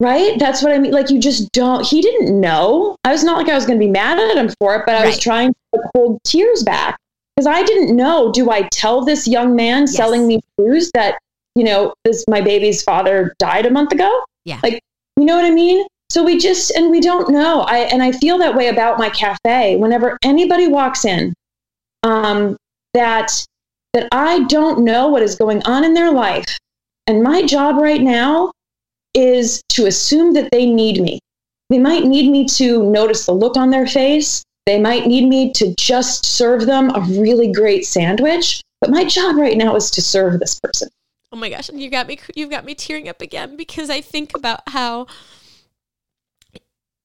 right? 0.00 0.38
That's 0.38 0.62
what 0.62 0.72
I 0.72 0.78
mean. 0.78 0.92
Like 0.92 1.10
you 1.10 1.20
just 1.20 1.50
don't 1.52 1.86
he 1.86 2.02
didn't 2.02 2.40
know. 2.40 2.96
I 3.04 3.12
was 3.12 3.22
not 3.22 3.38
like 3.38 3.48
I 3.48 3.54
was 3.54 3.66
gonna 3.66 3.78
be 3.78 3.88
mad 3.88 4.18
at 4.18 4.36
him 4.36 4.52
for 4.58 4.74
it, 4.76 4.82
but 4.84 4.96
I 4.96 5.00
right. 5.00 5.06
was 5.06 5.18
trying 5.18 5.54
to 5.74 5.80
hold 5.94 6.22
tears 6.24 6.64
back. 6.64 6.98
Because 7.36 7.46
I 7.46 7.62
didn't 7.62 7.94
know, 7.94 8.32
do 8.32 8.50
I 8.50 8.62
tell 8.72 9.04
this 9.04 9.28
young 9.28 9.54
man 9.54 9.82
yes. 9.82 9.94
selling 9.94 10.26
me 10.26 10.40
shoes 10.58 10.90
that, 10.94 11.20
you 11.54 11.62
know, 11.62 11.94
this 12.04 12.24
my 12.28 12.40
baby's 12.40 12.82
father 12.82 13.32
died 13.38 13.64
a 13.64 13.70
month 13.70 13.92
ago? 13.92 14.24
Yeah. 14.44 14.58
Like, 14.60 14.82
you 15.16 15.24
know 15.24 15.36
what 15.36 15.44
I 15.44 15.52
mean? 15.52 15.86
So 16.10 16.24
we 16.24 16.38
just, 16.38 16.70
and 16.70 16.90
we 16.90 17.00
don't 17.00 17.28
know. 17.28 17.62
I, 17.62 17.78
and 17.78 18.02
I 18.02 18.12
feel 18.12 18.38
that 18.38 18.54
way 18.54 18.68
about 18.68 18.98
my 18.98 19.10
cafe. 19.10 19.76
Whenever 19.76 20.16
anybody 20.24 20.66
walks 20.66 21.04
in, 21.04 21.34
um, 22.02 22.56
that, 22.94 23.44
that 23.92 24.08
I 24.12 24.44
don't 24.44 24.84
know 24.84 25.08
what 25.08 25.22
is 25.22 25.34
going 25.34 25.62
on 25.64 25.84
in 25.84 25.94
their 25.94 26.10
life. 26.10 26.46
And 27.06 27.22
my 27.22 27.42
job 27.42 27.76
right 27.76 28.00
now 28.00 28.52
is 29.14 29.62
to 29.70 29.86
assume 29.86 30.34
that 30.34 30.50
they 30.50 30.66
need 30.66 31.00
me. 31.00 31.18
They 31.70 31.78
might 31.78 32.04
need 32.04 32.30
me 32.30 32.46
to 32.46 32.90
notice 32.90 33.26
the 33.26 33.32
look 33.32 33.56
on 33.56 33.70
their 33.70 33.86
face. 33.86 34.42
They 34.64 34.78
might 34.78 35.06
need 35.06 35.28
me 35.28 35.52
to 35.54 35.74
just 35.76 36.24
serve 36.24 36.66
them 36.66 36.94
a 36.94 37.00
really 37.00 37.52
great 37.52 37.86
sandwich. 37.86 38.62
But 38.80 38.90
my 38.90 39.04
job 39.04 39.36
right 39.36 39.56
now 39.56 39.76
is 39.76 39.90
to 39.92 40.02
serve 40.02 40.40
this 40.40 40.58
person. 40.60 40.88
Oh 41.32 41.36
my 41.36 41.50
gosh, 41.50 41.68
and 41.68 41.80
you 41.80 41.90
got 41.90 42.06
me 42.06 42.18
you've 42.34 42.50
got 42.50 42.64
me 42.64 42.74
tearing 42.74 43.08
up 43.08 43.20
again 43.20 43.56
because 43.56 43.90
I 43.90 44.00
think 44.00 44.34
about 44.34 44.62
how 44.68 45.06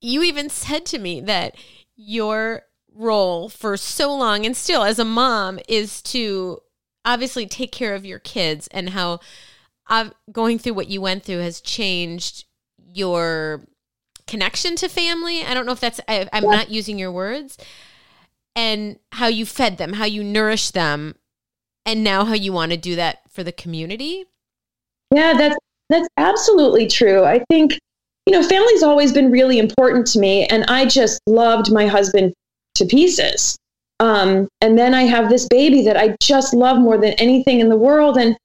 you 0.04 0.24
even 0.24 0.50
said 0.50 0.86
to 0.88 1.00
me 1.00 1.22
that 1.22 1.56
your 1.96 2.64
role 2.94 3.50
for 3.50 3.78
so 3.78 4.14
long 4.14 4.46
and 4.46 4.56
still 4.56 4.84
as 4.84 5.00
a 5.00 5.06
mom 5.06 5.60
is 5.68 6.02
to 6.02 6.60
obviously 7.06 7.46
take 7.46 7.72
care 7.72 7.96
of 7.96 8.06
your 8.06 8.20
kids 8.20 8.68
and 8.72 8.92
how 8.92 9.20
uh, 9.88 10.10
going 10.32 10.60
through 10.60 10.74
what 10.74 10.88
you 10.88 11.02
went 11.02 11.24
through 11.24 11.40
has 11.40 11.62
changed 11.62 12.46
your 12.94 13.66
connection 14.28 14.76
to 14.76 14.88
family. 14.88 15.44
I 15.44 15.54
don't 15.54 15.66
know 15.66 15.72
if 15.72 15.80
that's, 15.80 16.00
I, 16.08 16.30
am 16.32 16.44
not 16.44 16.70
using 16.70 16.98
your 17.00 17.12
words, 17.12 17.58
and 18.56 19.00
how 19.12 19.28
you 19.28 19.46
fed 19.46 19.78
them, 19.78 19.94
how 19.94 20.06
you 20.06 20.24
nourished 20.24 20.74
them, 20.74 21.16
and 21.86 22.04
now 22.04 22.24
how 22.26 22.34
you 22.34 22.54
want 22.54 22.72
to 22.72 22.78
do 22.78 22.96
that 22.96 23.20
for 23.30 23.44
the 23.44 23.52
community. 23.52 24.26
Yeah, 25.14 25.34
that's 25.34 25.58
that's 25.90 26.08
absolutely 26.18 26.88
true. 26.88 27.24
I 27.24 27.44
think 27.50 27.78
you 28.26 28.34
know, 28.34 28.44
family's 28.44 28.84
always 28.84 29.12
been 29.12 29.32
really 29.32 29.60
important 29.60 30.08
to 30.08 30.20
me, 30.20 30.46
and 30.48 30.64
I 30.66 30.86
just 30.86 31.20
loved 31.28 31.72
my 31.72 31.88
husband 31.88 32.34
to 32.76 32.86
pieces. 32.86 33.58
Um, 34.00 34.48
and 34.62 34.78
then 34.78 34.94
I 34.94 35.04
have 35.04 35.30
this 35.30 35.48
baby 35.48 35.84
that 35.84 35.98
I 35.98 36.16
just 36.22 36.54
love 36.54 36.80
more 36.80 36.98
than 36.98 37.14
anything 37.14 37.60
in 37.60 37.70
the 37.70 37.78
world, 37.78 38.18
and 38.18 38.38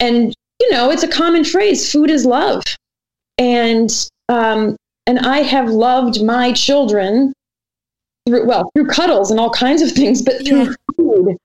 and 0.00 0.34
you 0.60 0.70
know, 0.70 0.90
it's 0.90 1.02
a 1.02 1.08
common 1.08 1.44
phrase: 1.44 1.90
"Food 1.90 2.10
is 2.10 2.24
love," 2.24 2.62
and 3.38 3.90
um, 4.28 4.76
and 5.06 5.18
I 5.20 5.38
have 5.38 5.68
loved 5.68 6.22
my 6.22 6.52
children 6.52 7.32
through 8.26 8.46
well 8.46 8.70
through 8.74 8.86
cuddles 8.86 9.30
and 9.30 9.40
all 9.40 9.50
kinds 9.50 9.82
of 9.82 9.92
things, 9.92 10.22
but 10.22 10.46
through 10.46 10.64
yeah. 10.64 10.74
food. 10.96 11.36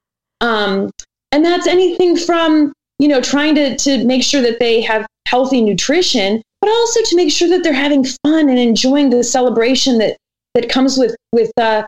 Um, 0.42 0.92
and 1.32 1.44
that's 1.44 1.68
anything 1.68 2.18
from 2.18 2.74
you 3.00 3.08
know 3.08 3.22
trying 3.22 3.56
to 3.56 3.76
to 3.78 4.06
make 4.06 4.24
sure 4.24 4.42
that 4.42 4.60
they 4.60 4.82
have 4.82 5.06
healthy 5.28 5.62
nutrition 5.62 6.42
but 6.64 6.70
also 6.70 7.02
to 7.04 7.18
make 7.18 7.30
sure 7.30 7.50
that 7.50 7.62
they're 7.62 7.74
having 7.74 8.06
fun 8.06 8.48
and 8.48 8.58
enjoying 8.58 9.10
the 9.10 9.22
celebration 9.22 9.98
that 9.98 10.16
that 10.54 10.70
comes 10.70 10.98
with 10.98 11.14
with 11.34 11.52
uh, 11.60 11.86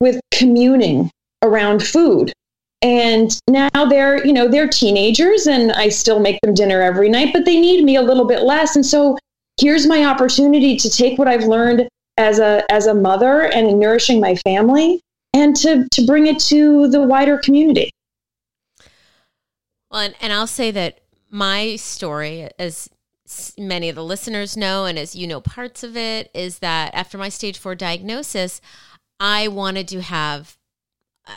with 0.00 0.18
communing 0.32 1.10
around 1.42 1.82
food. 1.82 2.32
And 2.80 3.38
now 3.46 3.84
they're 3.90 4.24
you 4.24 4.32
know 4.32 4.48
they're 4.48 4.68
teenagers, 4.68 5.46
and 5.46 5.70
I 5.72 5.90
still 5.90 6.18
make 6.18 6.40
them 6.40 6.54
dinner 6.54 6.80
every 6.80 7.10
night, 7.10 7.34
but 7.34 7.44
they 7.44 7.60
need 7.60 7.84
me 7.84 7.96
a 7.96 8.00
little 8.00 8.26
bit 8.26 8.42
less. 8.42 8.74
And 8.74 8.86
so 8.86 9.18
here's 9.60 9.86
my 9.86 10.06
opportunity 10.06 10.76
to 10.78 10.88
take 10.88 11.18
what 11.18 11.28
I've 11.28 11.44
learned 11.44 11.86
as 12.16 12.38
a 12.38 12.64
as 12.72 12.86
a 12.86 12.94
mother 12.94 13.52
and 13.52 13.68
in 13.68 13.78
nourishing 13.78 14.18
my 14.18 14.34
family, 14.34 15.02
and 15.34 15.54
to 15.56 15.86
to 15.92 16.06
bring 16.06 16.26
it 16.26 16.38
to 16.44 16.88
the 16.88 17.02
wider 17.02 17.36
community. 17.36 17.90
Well, 19.90 20.00
and, 20.00 20.14
and 20.22 20.32
I'll 20.32 20.46
say 20.46 20.70
that 20.70 21.00
my 21.28 21.76
story, 21.76 22.48
as 22.58 22.88
many 23.58 23.88
of 23.88 23.96
the 23.96 24.04
listeners 24.04 24.56
know, 24.56 24.84
and 24.84 24.98
as 24.98 25.14
you 25.14 25.26
know, 25.26 25.40
parts 25.40 25.82
of 25.82 25.96
it 25.96 26.30
is 26.34 26.58
that 26.60 26.94
after 26.94 27.18
my 27.18 27.28
stage 27.28 27.58
four 27.58 27.74
diagnosis, 27.74 28.60
I 29.18 29.48
wanted 29.48 29.88
to 29.88 30.02
have 30.02 30.56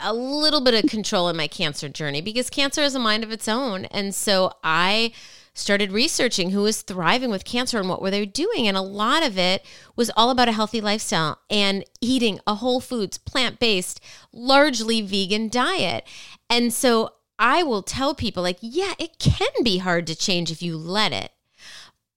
a 0.01 0.13
little 0.13 0.61
bit 0.61 0.83
of 0.83 0.89
control 0.89 1.29
in 1.29 1.35
my 1.35 1.47
cancer 1.47 1.89
journey 1.89 2.21
because 2.21 2.49
cancer 2.49 2.81
has 2.81 2.95
a 2.95 2.99
mind 2.99 3.23
of 3.23 3.31
its 3.31 3.47
own. 3.47 3.85
And 3.85 4.15
so 4.15 4.53
I 4.63 5.11
started 5.53 5.91
researching 5.91 6.49
who 6.49 6.63
was 6.63 6.81
thriving 6.81 7.29
with 7.29 7.45
cancer 7.45 7.79
and 7.79 7.87
what 7.87 8.01
were 8.01 8.09
they 8.09 8.25
doing. 8.25 8.67
And 8.67 8.75
a 8.75 8.81
lot 8.81 9.23
of 9.23 9.37
it 9.37 9.63
was 9.95 10.09
all 10.15 10.31
about 10.31 10.47
a 10.47 10.53
healthy 10.53 10.81
lifestyle 10.81 11.39
and 11.49 11.83
eating 12.01 12.39
a 12.47 12.55
whole 12.55 12.81
foods 12.81 13.17
plant-based 13.17 14.01
largely 14.31 15.01
vegan 15.01 15.49
diet. 15.49 16.07
And 16.49 16.73
so 16.73 17.11
i 17.39 17.63
will 17.63 17.81
tell 17.81 18.13
people 18.13 18.43
like 18.43 18.59
yeah 18.61 18.93
it 18.99 19.17
can 19.17 19.49
be 19.63 19.79
hard 19.79 20.05
to 20.05 20.15
change 20.15 20.51
if 20.51 20.61
you 20.61 20.77
let 20.77 21.11
it 21.11 21.31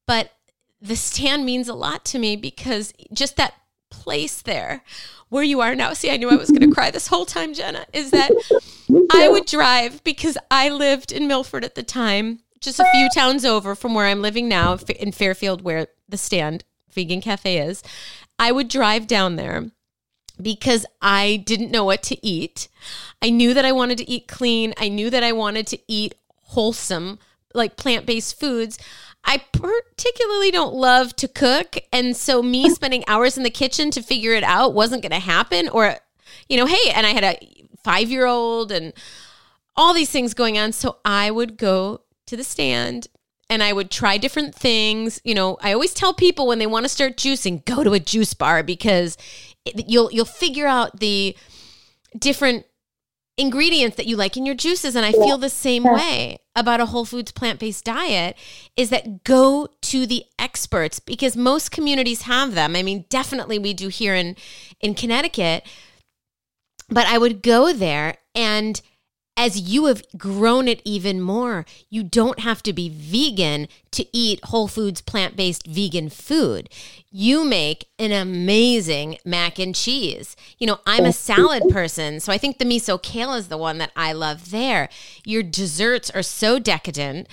but 0.07 0.33
the 0.81 0.97
stand 0.97 1.45
means 1.45 1.69
a 1.69 1.75
lot 1.75 2.05
to 2.07 2.19
me 2.19 2.37
because 2.37 2.93
just 3.13 3.37
that 3.37 3.55
place 3.91 4.43
there 4.43 4.83
where 5.29 5.43
you 5.43 5.61
are 5.61 5.75
now. 5.75 5.93
See, 5.93 6.11
I 6.11 6.17
knew 6.17 6.31
I 6.31 6.37
was 6.37 6.51
going 6.51 6.69
to 6.69 6.75
cry 6.75 6.91
this 6.91 7.09
whole 7.09 7.27
time, 7.27 7.55
Jenna, 7.55 7.87
is 7.93 8.11
that 8.11 8.31
I 9.13 9.29
would 9.29 9.47
drive 9.47 10.03
because 10.05 10.39
I 10.51 10.69
lived 10.69 11.13
in 11.13 11.27
Milford 11.27 11.65
at 11.65 11.75
the 11.75 11.83
time, 11.83 12.41
just 12.61 12.79
a 12.79 12.89
few 12.93 13.09
towns 13.15 13.45
over 13.45 13.75
from 13.75 13.95
where 13.95 14.07
I'm 14.07 14.23
living 14.23 14.49
now 14.49 14.79
in 14.99 15.13
Fairfield, 15.13 15.63
where 15.63 15.89
the 16.09 16.17
stand 16.17 16.65
vegan 16.93 17.21
cafe 17.21 17.59
is. 17.59 17.83
I 18.39 18.53
would 18.53 18.69
drive 18.69 19.07
down 19.07 19.37
there 19.37 19.71
because 20.41 20.87
I 21.01 21.43
didn't 21.45 21.71
know 21.71 21.85
what 21.85 22.03
to 22.05 22.27
eat. 22.27 22.69
I 23.23 23.31
knew 23.31 23.55
that 23.55 23.65
I 23.65 23.73
wanted 23.73 23.99
to 23.99 24.11
eat 24.11 24.29
clean. 24.29 24.75
I 24.77 24.89
knew 24.89 25.11
that 25.11 25.25
I 25.25 25.33
wanted 25.33 25.67
to 25.69 25.79
eat 25.89 26.15
wholesome, 26.37 27.19
like 27.55 27.77
plant 27.77 28.07
based 28.07 28.39
foods. 28.39 28.79
I 29.27 29.43
particularly 29.53 30.51
don't 30.51 30.75
love 30.75 31.15
to 31.17 31.29
cook. 31.29 31.77
And 31.93 32.17
so, 32.17 32.43
me 32.43 32.71
spending 32.75 33.05
hours 33.09 33.37
in 33.37 33.43
the 33.43 33.51
kitchen 33.51 33.91
to 33.93 34.03
figure 34.03 34.33
it 34.33 34.45
out 34.45 34.75
wasn't 34.75 35.03
going 35.03 35.13
to 35.13 35.19
happen. 35.19 35.69
Or, 35.69 35.97
you 36.49 36.57
know, 36.57 36.67
hey, 36.67 36.91
and 36.95 37.07
I 37.07 37.11
had 37.11 37.25
a 37.25 37.39
five 37.83 38.11
year 38.11 38.27
old 38.27 38.73
and 38.73 38.93
all 39.77 39.93
these 39.93 40.11
things 40.11 40.33
going 40.33 40.57
on. 40.59 40.73
So, 40.73 40.99
I 41.05 41.31
would 41.31 41.57
go 41.57 42.03
to 42.27 42.37
the 42.37 42.45
stand 42.45 43.09
and 43.49 43.63
I 43.63 43.73
would 43.73 43.91
try 43.91 44.19
different 44.19 44.55
things. 44.55 45.21
You 45.25 45.35
know, 45.35 45.59
I 45.61 45.73
always 45.73 45.95
tell 45.95 46.15
people 46.15 46.47
when 46.47 46.59
they 46.59 46.67
want 46.67 46.85
to 46.85 46.89
start 46.89 47.17
juicing, 47.17 47.65
go 47.65 47.85
to 47.85 47.93
a 47.93 48.01
juice 48.01 48.35
bar 48.35 48.63
because 48.63 49.17
it, 49.65 49.89
you'll 49.89 50.11
you'll 50.13 50.25
figure 50.25 50.67
out 50.67 51.01
the 51.01 51.37
different 52.19 52.65
ingredients 53.39 53.97
that 53.97 54.07
you 54.07 54.17
like 54.17 54.37
in 54.37 54.47
your 54.47 54.55
juices 54.55 54.97
and 54.97 55.05
I 55.05 55.13
feel 55.13 55.37
the 55.37 55.51
same 55.51 55.85
way 55.85 56.39
about 56.55 56.81
a 56.81 56.87
whole 56.87 57.05
foods 57.05 57.33
plant-based 57.33 57.85
diet 57.85 58.37
is 58.77 58.89
that 58.91 59.25
go 59.25 59.69
to 59.83 60.07
the 60.07 60.25
experts 60.39 61.01
because 61.01 61.37
most 61.37 61.71
communities 61.71 62.23
have 62.23 62.55
them. 62.55 62.75
I 62.75 62.83
mean, 62.83 63.05
definitely 63.11 63.59
we 63.59 63.75
do 63.75 63.89
here 63.89 64.15
in 64.15 64.37
in 64.81 64.95
Connecticut. 64.95 65.65
But 66.89 67.07
I 67.07 67.19
would 67.19 67.43
go 67.43 67.73
there 67.73 68.19
and 68.35 68.81
as 69.37 69.61
you 69.61 69.85
have 69.85 70.03
grown 70.17 70.67
it 70.67 70.81
even 70.85 71.21
more, 71.21 71.67
you 71.91 72.03
don't 72.03 72.41
have 72.41 72.63
to 72.63 72.73
be 72.73 72.89
vegan 72.89 73.69
to 73.91 74.07
eat 74.17 74.41
whole 74.45 74.67
foods 74.67 75.03
plant 75.03 75.37
based 75.37 75.67
vegan 75.67 76.09
food. 76.09 76.71
You 77.11 77.45
make 77.45 77.89
an 77.99 78.13
amazing 78.13 79.19
mac 79.25 79.59
and 79.59 79.75
cheese. 79.75 80.37
You 80.59 80.67
know, 80.67 80.79
I'm 80.87 81.05
a 81.05 81.13
salad 81.13 81.65
person, 81.71 82.21
so 82.21 82.33
I 82.33 82.39
think 82.39 82.57
the 82.59 82.65
miso 82.65 83.01
kale 83.01 83.35
is 83.35 83.49
the 83.49 83.59
one 83.59 83.77
that 83.79 83.93
I 83.95 84.13
love 84.13 84.51
there. 84.51 84.89
Your 85.25 85.43
desserts 85.43 86.11
are 86.11 86.23
so 86.23 86.59
decadent. 86.59 87.29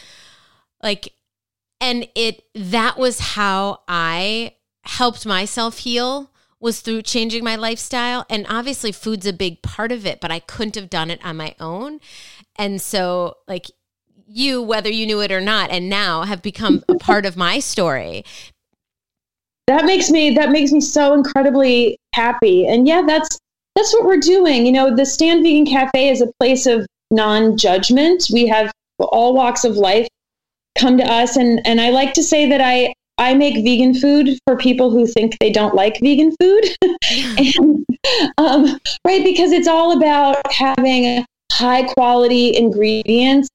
Like, 0.81 1.13
and 1.79 2.07
it, 2.15 2.43
that 2.53 2.97
was 2.97 3.19
how 3.19 3.79
I 3.87 4.55
helped 4.83 5.25
myself 5.25 5.79
heal 5.79 6.33
was 6.63 6.80
through 6.80 7.02
changing 7.02 7.43
my 7.43 7.58
lifestyle. 7.58 8.26
And 8.30 8.45
obviously, 8.47 8.93
food's 8.93 9.28
a 9.28 9.34
big 9.34 9.62
part 9.62 9.91
of 9.91 10.06
it, 10.06 10.21
but 10.21 10.32
I 10.32 10.39
couldn't 10.39 10.76
have 10.76 10.89
done 10.89 11.12
it 11.12 11.23
on 11.23 11.36
my 11.36 11.56
own. 11.60 11.99
And 12.56 12.82
so, 12.82 13.36
like, 13.49 13.69
you, 14.26 14.62
whether 14.62 14.89
you 14.89 15.06
knew 15.06 15.19
it 15.21 15.32
or 15.32 15.41
not, 15.41 15.69
and 15.71 15.89
now 15.89 16.23
have 16.23 16.41
become 16.41 16.82
a 16.88 16.95
part 16.99 17.26
of 17.26 17.36
my 17.36 17.60
story. 17.60 18.23
That 19.67 19.86
makes 19.86 20.10
me 20.10 20.32
that 20.36 20.52
makes 20.52 20.71
me 20.71 20.82
so 20.82 21.13
incredibly 21.13 21.97
happy. 22.13 22.65
And 22.65 22.88
yeah, 22.88 23.02
that's 23.06 23.38
that's 23.76 23.93
what 23.93 24.06
we're 24.06 24.17
doing. 24.17 24.65
You 24.65 24.71
know, 24.71 24.95
the 24.95 25.06
Stand 25.06 25.43
Vegan 25.43 25.65
Cafe 25.65 26.10
is 26.10 26.21
a 26.21 26.32
place 26.39 26.65
of 26.65 26.86
non-judgment. 27.12 28.28
We 28.32 28.47
have 28.47 28.71
all 28.99 29.34
walks 29.34 29.65
of 29.65 29.76
life 29.76 30.08
come 30.78 30.97
to 30.97 31.04
us 31.04 31.36
and 31.36 31.65
and 31.65 31.80
I 31.80 31.89
like 31.89 32.13
to 32.13 32.23
say 32.23 32.49
that 32.49 32.62
I 32.62 32.93
I 33.23 33.33
make 33.33 33.55
vegan 33.63 33.93
food 33.95 34.38
for 34.45 34.57
people 34.57 34.91
who 34.91 35.07
think 35.07 35.38
they 35.39 35.49
don't 35.49 35.73
like 35.73 35.99
vegan 36.01 36.36
food. 36.39 36.63
and, 37.38 37.86
um, 38.38 38.79
right, 39.05 39.23
because 39.23 39.51
it's 39.51 39.67
all 39.67 39.95
about 39.97 40.51
having 40.51 41.25
high 41.51 41.83
quality 41.83 42.55
ingredients 42.55 43.47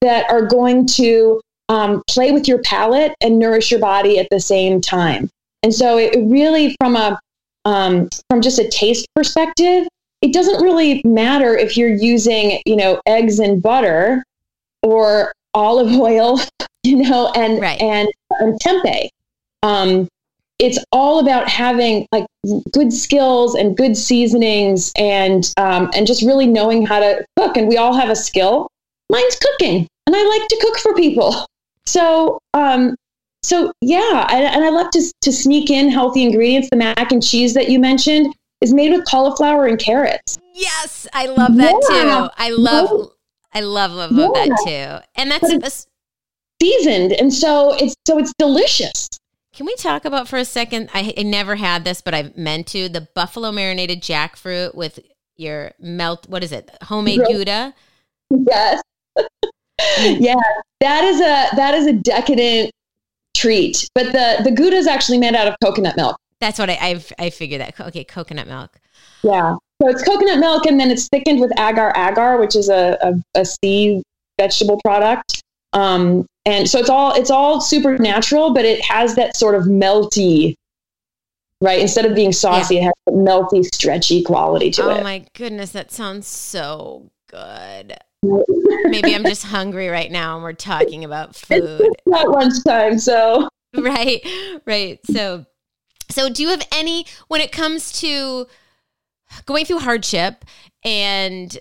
that 0.00 0.28
are 0.28 0.42
going 0.42 0.86
to 0.86 1.40
um, 1.68 2.02
play 2.08 2.32
with 2.32 2.48
your 2.48 2.58
palate 2.62 3.14
and 3.20 3.38
nourish 3.38 3.70
your 3.70 3.80
body 3.80 4.18
at 4.18 4.26
the 4.30 4.40
same 4.40 4.80
time. 4.80 5.30
And 5.62 5.72
so 5.72 5.96
it 5.96 6.16
really, 6.18 6.74
from 6.80 6.96
a 6.96 7.18
um, 7.64 8.08
from 8.28 8.42
just 8.42 8.58
a 8.58 8.68
taste 8.68 9.06
perspective, 9.14 9.86
it 10.20 10.32
doesn't 10.32 10.60
really 10.60 11.00
matter 11.04 11.56
if 11.56 11.76
you're 11.76 11.94
using, 11.94 12.60
you 12.66 12.74
know, 12.74 13.00
eggs 13.06 13.38
and 13.38 13.62
butter 13.62 14.24
or 14.82 15.32
olive 15.54 15.92
oil, 15.92 16.40
you 16.82 16.96
know, 16.96 17.30
and 17.36 17.60
right. 17.60 17.80
and, 17.80 18.08
and 18.40 18.58
tempeh. 18.60 19.08
Um, 19.62 20.08
it's 20.58 20.78
all 20.92 21.18
about 21.18 21.48
having 21.48 22.06
like 22.12 22.26
good 22.72 22.92
skills 22.92 23.54
and 23.54 23.76
good 23.76 23.96
seasonings 23.96 24.92
and 24.96 25.52
um, 25.56 25.90
and 25.94 26.06
just 26.06 26.22
really 26.22 26.46
knowing 26.46 26.86
how 26.86 27.00
to 27.00 27.24
cook. 27.36 27.56
And 27.56 27.68
we 27.68 27.76
all 27.76 27.94
have 27.94 28.10
a 28.10 28.16
skill. 28.16 28.68
Mine's 29.10 29.36
cooking, 29.36 29.86
and 30.06 30.16
I 30.16 30.22
like 30.22 30.48
to 30.48 30.58
cook 30.60 30.78
for 30.78 30.94
people. 30.94 31.46
So 31.84 32.38
um, 32.54 32.94
so 33.42 33.72
yeah, 33.80 34.26
and, 34.30 34.44
and 34.44 34.64
I 34.64 34.68
love 34.68 34.90
to 34.92 35.12
to 35.22 35.32
sneak 35.32 35.70
in 35.70 35.90
healthy 35.90 36.22
ingredients. 36.22 36.68
The 36.70 36.76
mac 36.76 37.10
and 37.10 37.22
cheese 37.22 37.54
that 37.54 37.68
you 37.68 37.80
mentioned 37.80 38.34
is 38.60 38.72
made 38.72 38.92
with 38.92 39.04
cauliflower 39.06 39.66
and 39.66 39.78
carrots. 39.78 40.38
Yes, 40.54 41.08
I 41.12 41.26
love 41.26 41.56
that 41.56 41.74
yeah. 41.90 42.28
too. 42.28 42.30
I 42.36 42.50
love 42.50 43.10
I 43.52 43.60
love 43.60 43.92
love, 43.92 44.12
love 44.12 44.32
yeah. 44.34 44.46
that 44.46 44.62
too. 44.64 45.20
And 45.20 45.30
that's 45.30 45.50
a, 45.50 45.91
seasoned, 46.62 47.12
and 47.12 47.32
so 47.32 47.74
it's 47.74 47.94
so 48.06 48.18
it's 48.18 48.32
delicious. 48.38 49.08
Can 49.52 49.66
we 49.66 49.74
talk 49.76 50.04
about 50.04 50.28
for 50.28 50.38
a 50.38 50.44
second? 50.44 50.88
I, 50.94 51.12
I 51.18 51.22
never 51.22 51.56
had 51.56 51.84
this, 51.84 52.00
but 52.00 52.14
I've 52.14 52.36
meant 52.36 52.66
to 52.68 52.88
the 52.88 53.08
buffalo 53.14 53.52
marinated 53.52 54.00
jackfruit 54.00 54.74
with 54.74 55.00
your 55.36 55.72
melt. 55.78 56.28
What 56.28 56.42
is 56.42 56.52
it? 56.52 56.70
Homemade 56.82 57.20
Gouda. 57.26 57.74
Yes. 58.30 58.82
Mm. 59.18 60.20
yeah, 60.20 60.34
that 60.80 61.04
is 61.04 61.20
a 61.20 61.56
that 61.56 61.74
is 61.74 61.86
a 61.86 61.92
decadent 61.92 62.70
treat. 63.36 63.88
But 63.94 64.12
the 64.12 64.42
the 64.44 64.52
Gouda 64.52 64.76
is 64.76 64.86
actually 64.86 65.18
made 65.18 65.34
out 65.34 65.48
of 65.48 65.54
coconut 65.62 65.96
milk. 65.96 66.16
That's 66.40 66.58
what 66.58 66.70
I 66.70 66.78
I've, 66.80 67.12
I 67.18 67.30
figured 67.30 67.60
that. 67.60 67.78
Okay, 67.78 68.04
coconut 68.04 68.46
milk. 68.46 68.78
Yeah. 69.22 69.56
So 69.80 69.88
it's 69.88 70.02
coconut 70.02 70.38
milk, 70.38 70.66
and 70.66 70.78
then 70.78 70.90
it's 70.90 71.08
thickened 71.08 71.40
with 71.40 71.52
agar 71.58 71.92
agar, 71.96 72.38
which 72.38 72.54
is 72.54 72.68
a, 72.68 72.96
a, 73.02 73.40
a 73.40 73.44
sea 73.44 74.02
vegetable 74.38 74.80
product. 74.84 75.41
Um, 75.72 76.26
and 76.44 76.68
so 76.68 76.78
it's 76.78 76.90
all 76.90 77.14
it's 77.14 77.30
all 77.30 77.60
supernatural, 77.60 78.52
but 78.52 78.64
it 78.64 78.80
has 78.84 79.14
that 79.14 79.36
sort 79.36 79.54
of 79.54 79.64
melty, 79.64 80.56
right? 81.60 81.80
Instead 81.80 82.04
of 82.04 82.14
being 82.14 82.32
saucy, 82.32 82.76
yeah. 82.76 82.80
it 82.80 82.84
has 82.84 82.92
a 83.08 83.12
melty, 83.12 83.64
stretchy 83.64 84.22
quality 84.22 84.70
to 84.72 84.82
oh 84.82 84.90
it. 84.90 85.00
Oh 85.00 85.02
my 85.02 85.24
goodness, 85.34 85.70
that 85.70 85.92
sounds 85.92 86.26
so 86.26 87.10
good. 87.28 87.96
Maybe 88.22 89.14
I'm 89.14 89.24
just 89.24 89.44
hungry 89.44 89.88
right 89.88 90.10
now, 90.10 90.34
and 90.34 90.44
we're 90.44 90.52
talking 90.52 91.04
about 91.04 91.34
food. 91.36 91.80
It's 91.80 92.06
not 92.06 92.28
lunchtime, 92.28 92.98
so 92.98 93.48
right, 93.76 94.20
right. 94.66 95.00
So, 95.10 95.46
so 96.10 96.28
do 96.28 96.42
you 96.42 96.48
have 96.50 96.66
any 96.72 97.06
when 97.28 97.40
it 97.40 97.52
comes 97.52 97.92
to 98.00 98.46
going 99.46 99.64
through 99.64 99.78
hardship 99.78 100.44
and 100.84 101.58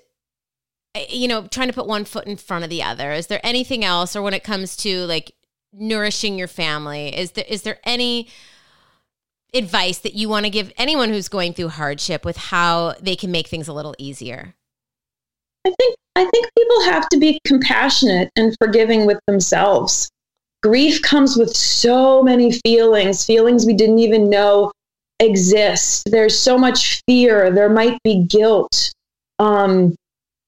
you 1.10 1.28
know, 1.28 1.48
trying 1.48 1.68
to 1.68 1.74
put 1.74 1.88
one 1.88 2.06
foot 2.06 2.26
in 2.26 2.38
front 2.38 2.64
of 2.64 2.70
the 2.70 2.84
other. 2.84 3.12
Is 3.12 3.28
there 3.28 3.40
anything 3.44 3.86
else, 3.86 4.16
or 4.16 4.22
when 4.22 4.34
it 4.34 4.44
comes 4.44 4.76
to 4.78 5.06
like 5.06 5.34
nourishing 5.74 6.38
your 6.38 6.48
family, 6.48 7.18
is 7.18 7.32
there 7.32 7.46
is 7.48 7.62
there 7.64 7.80
any 7.86 8.28
advice 9.54 10.00
that 10.00 10.14
you 10.14 10.30
want 10.30 10.46
to 10.46 10.50
give 10.50 10.72
anyone 10.78 11.10
who's 11.10 11.28
going 11.28 11.54
through 11.54 11.70
hardship 11.70 12.24
with 12.24 12.38
how 12.38 12.94
they 13.02 13.16
can 13.16 13.32
make 13.32 13.48
things 13.48 13.68
a 13.68 13.74
little 13.74 13.96
easier? 13.98 14.56
I 15.66 15.74
think 15.80 15.96
I 16.16 16.26
think 16.26 16.48
people 16.58 16.82
have 16.84 17.08
to 17.10 17.18
be 17.18 17.40
compassionate 17.46 18.30
and 18.36 18.56
forgiving 18.60 19.06
with 19.06 19.20
themselves. 19.28 20.10
Grief 20.62 21.02
comes 21.02 21.38
with 21.38 21.56
so 21.56 22.22
many 22.22 22.52
feelings, 22.66 23.26
feelings 23.26 23.66
we 23.66 23.74
didn't 23.74 24.00
even 24.00 24.30
know 24.30 24.72
exist. 25.20 26.04
There's 26.12 26.38
so 26.38 26.58
much 26.58 27.02
fear. 27.08 27.50
There 27.50 27.70
might 27.70 27.98
be 28.04 28.24
guilt. 28.26 28.92
Um, 29.40 29.96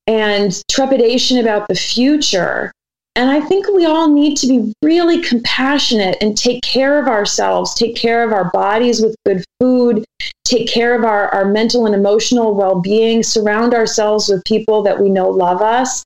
and 0.08 0.62
trepidation 0.70 1.38
about 1.38 1.68
the 1.68 1.76
future. 1.76 2.72
And 3.16 3.30
I 3.30 3.42
think 3.42 3.68
we 3.68 3.86
all 3.86 4.10
need 4.10 4.38
to 4.38 4.48
be 4.48 4.74
really 4.82 5.22
compassionate 5.22 6.18
and 6.20 6.36
take 6.36 6.64
care 6.64 7.00
of 7.00 7.08
ourselves, 7.08 7.76
take 7.76 7.96
care 7.96 8.24
of 8.24 8.34
our 8.34 8.50
bodies 8.52 9.02
with 9.02 9.16
good 9.26 9.46
food, 9.60 10.04
take 10.46 10.68
care 10.68 10.96
of 10.96 11.06
our, 11.06 11.30
our 11.30 11.46
mental 11.46 11.86
and 11.86 11.94
emotional 11.94 12.56
well 12.56 12.82
being, 12.82 13.22
surround 13.22 13.76
ourselves 13.76 14.30
with 14.30 14.44
people 14.46 14.82
that 14.84 15.00
we 15.00 15.10
know 15.10 15.30
love 15.30 15.62
us, 15.62 16.04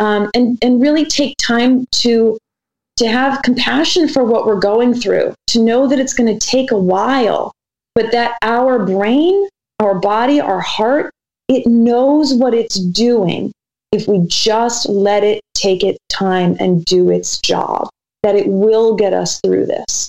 um, 0.00 0.30
and, 0.34 0.58
and 0.60 0.82
really 0.82 1.06
take 1.06 1.34
time 1.38 1.86
to, 1.92 2.36
to 2.98 3.08
have 3.08 3.42
compassion 3.42 4.06
for 4.06 4.24
what 4.24 4.44
we're 4.44 4.60
going 4.60 4.92
through, 4.92 5.32
to 5.46 5.62
know 5.62 5.88
that 5.88 5.98
it's 5.98 6.14
going 6.14 6.38
to 6.38 6.46
take 6.46 6.72
a 6.72 6.78
while, 6.78 7.52
but 7.94 8.12
that 8.12 8.36
our 8.42 8.84
brain, 8.84 9.48
our 9.78 9.98
body, 9.98 10.40
our 10.40 10.60
heart 10.60 11.10
it 11.50 11.66
knows 11.66 12.32
what 12.32 12.54
it's 12.54 12.78
doing 12.78 13.50
if 13.90 14.06
we 14.06 14.24
just 14.28 14.88
let 14.88 15.24
it 15.24 15.40
take 15.54 15.82
its 15.82 15.98
time 16.08 16.56
and 16.60 16.84
do 16.84 17.10
its 17.10 17.40
job, 17.40 17.88
that 18.22 18.36
it 18.36 18.46
will 18.46 18.94
get 18.94 19.12
us 19.12 19.40
through 19.40 19.66
this. 19.66 20.08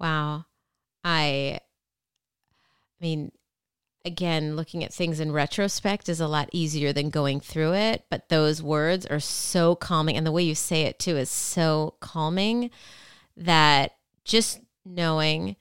Wow. 0.00 0.46
I 1.04 1.60
I 2.98 3.04
mean, 3.04 3.30
again, 4.06 4.56
looking 4.56 4.82
at 4.82 4.94
things 4.94 5.20
in 5.20 5.32
retrospect 5.32 6.08
is 6.08 6.18
a 6.18 6.26
lot 6.26 6.48
easier 6.50 6.94
than 6.94 7.10
going 7.10 7.40
through 7.40 7.74
it, 7.74 8.06
but 8.08 8.30
those 8.30 8.62
words 8.62 9.04
are 9.04 9.20
so 9.20 9.74
calming 9.74 10.16
and 10.16 10.26
the 10.26 10.32
way 10.32 10.42
you 10.42 10.54
say 10.54 10.82
it 10.82 10.98
too 10.98 11.18
is 11.18 11.28
so 11.28 11.96
calming 12.00 12.70
that 13.36 13.96
just 14.24 14.60
knowing 14.82 15.56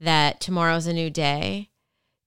that 0.00 0.40
tomorrow's 0.40 0.86
a 0.86 0.94
new 0.94 1.10
day 1.10 1.67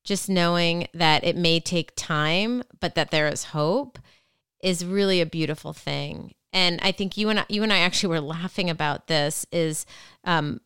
just 0.04 0.30
knowing 0.30 0.88
that 0.94 1.24
it 1.24 1.36
may 1.36 1.60
take 1.60 1.94
time, 1.96 2.64
but 2.80 2.96
that 2.96 3.12
there 3.12 3.28
is 3.28 3.46
hope 3.46 4.00
is 4.62 4.86
really 4.86 5.22
a 5.22 5.26
beautiful 5.26 5.74
thing. 5.74 6.34
And 6.54 6.80
I 6.82 6.92
think 6.92 7.18
you 7.18 7.30
and 7.30 7.40
I, 7.40 7.46
you 7.50 7.64
and 7.64 7.72
I 7.72 7.80
actually 7.80 8.10
were 8.10 8.22
laughing 8.22 8.70
about 8.70 9.08
this 9.08 9.46
is 9.52 9.86
um, 10.24 10.62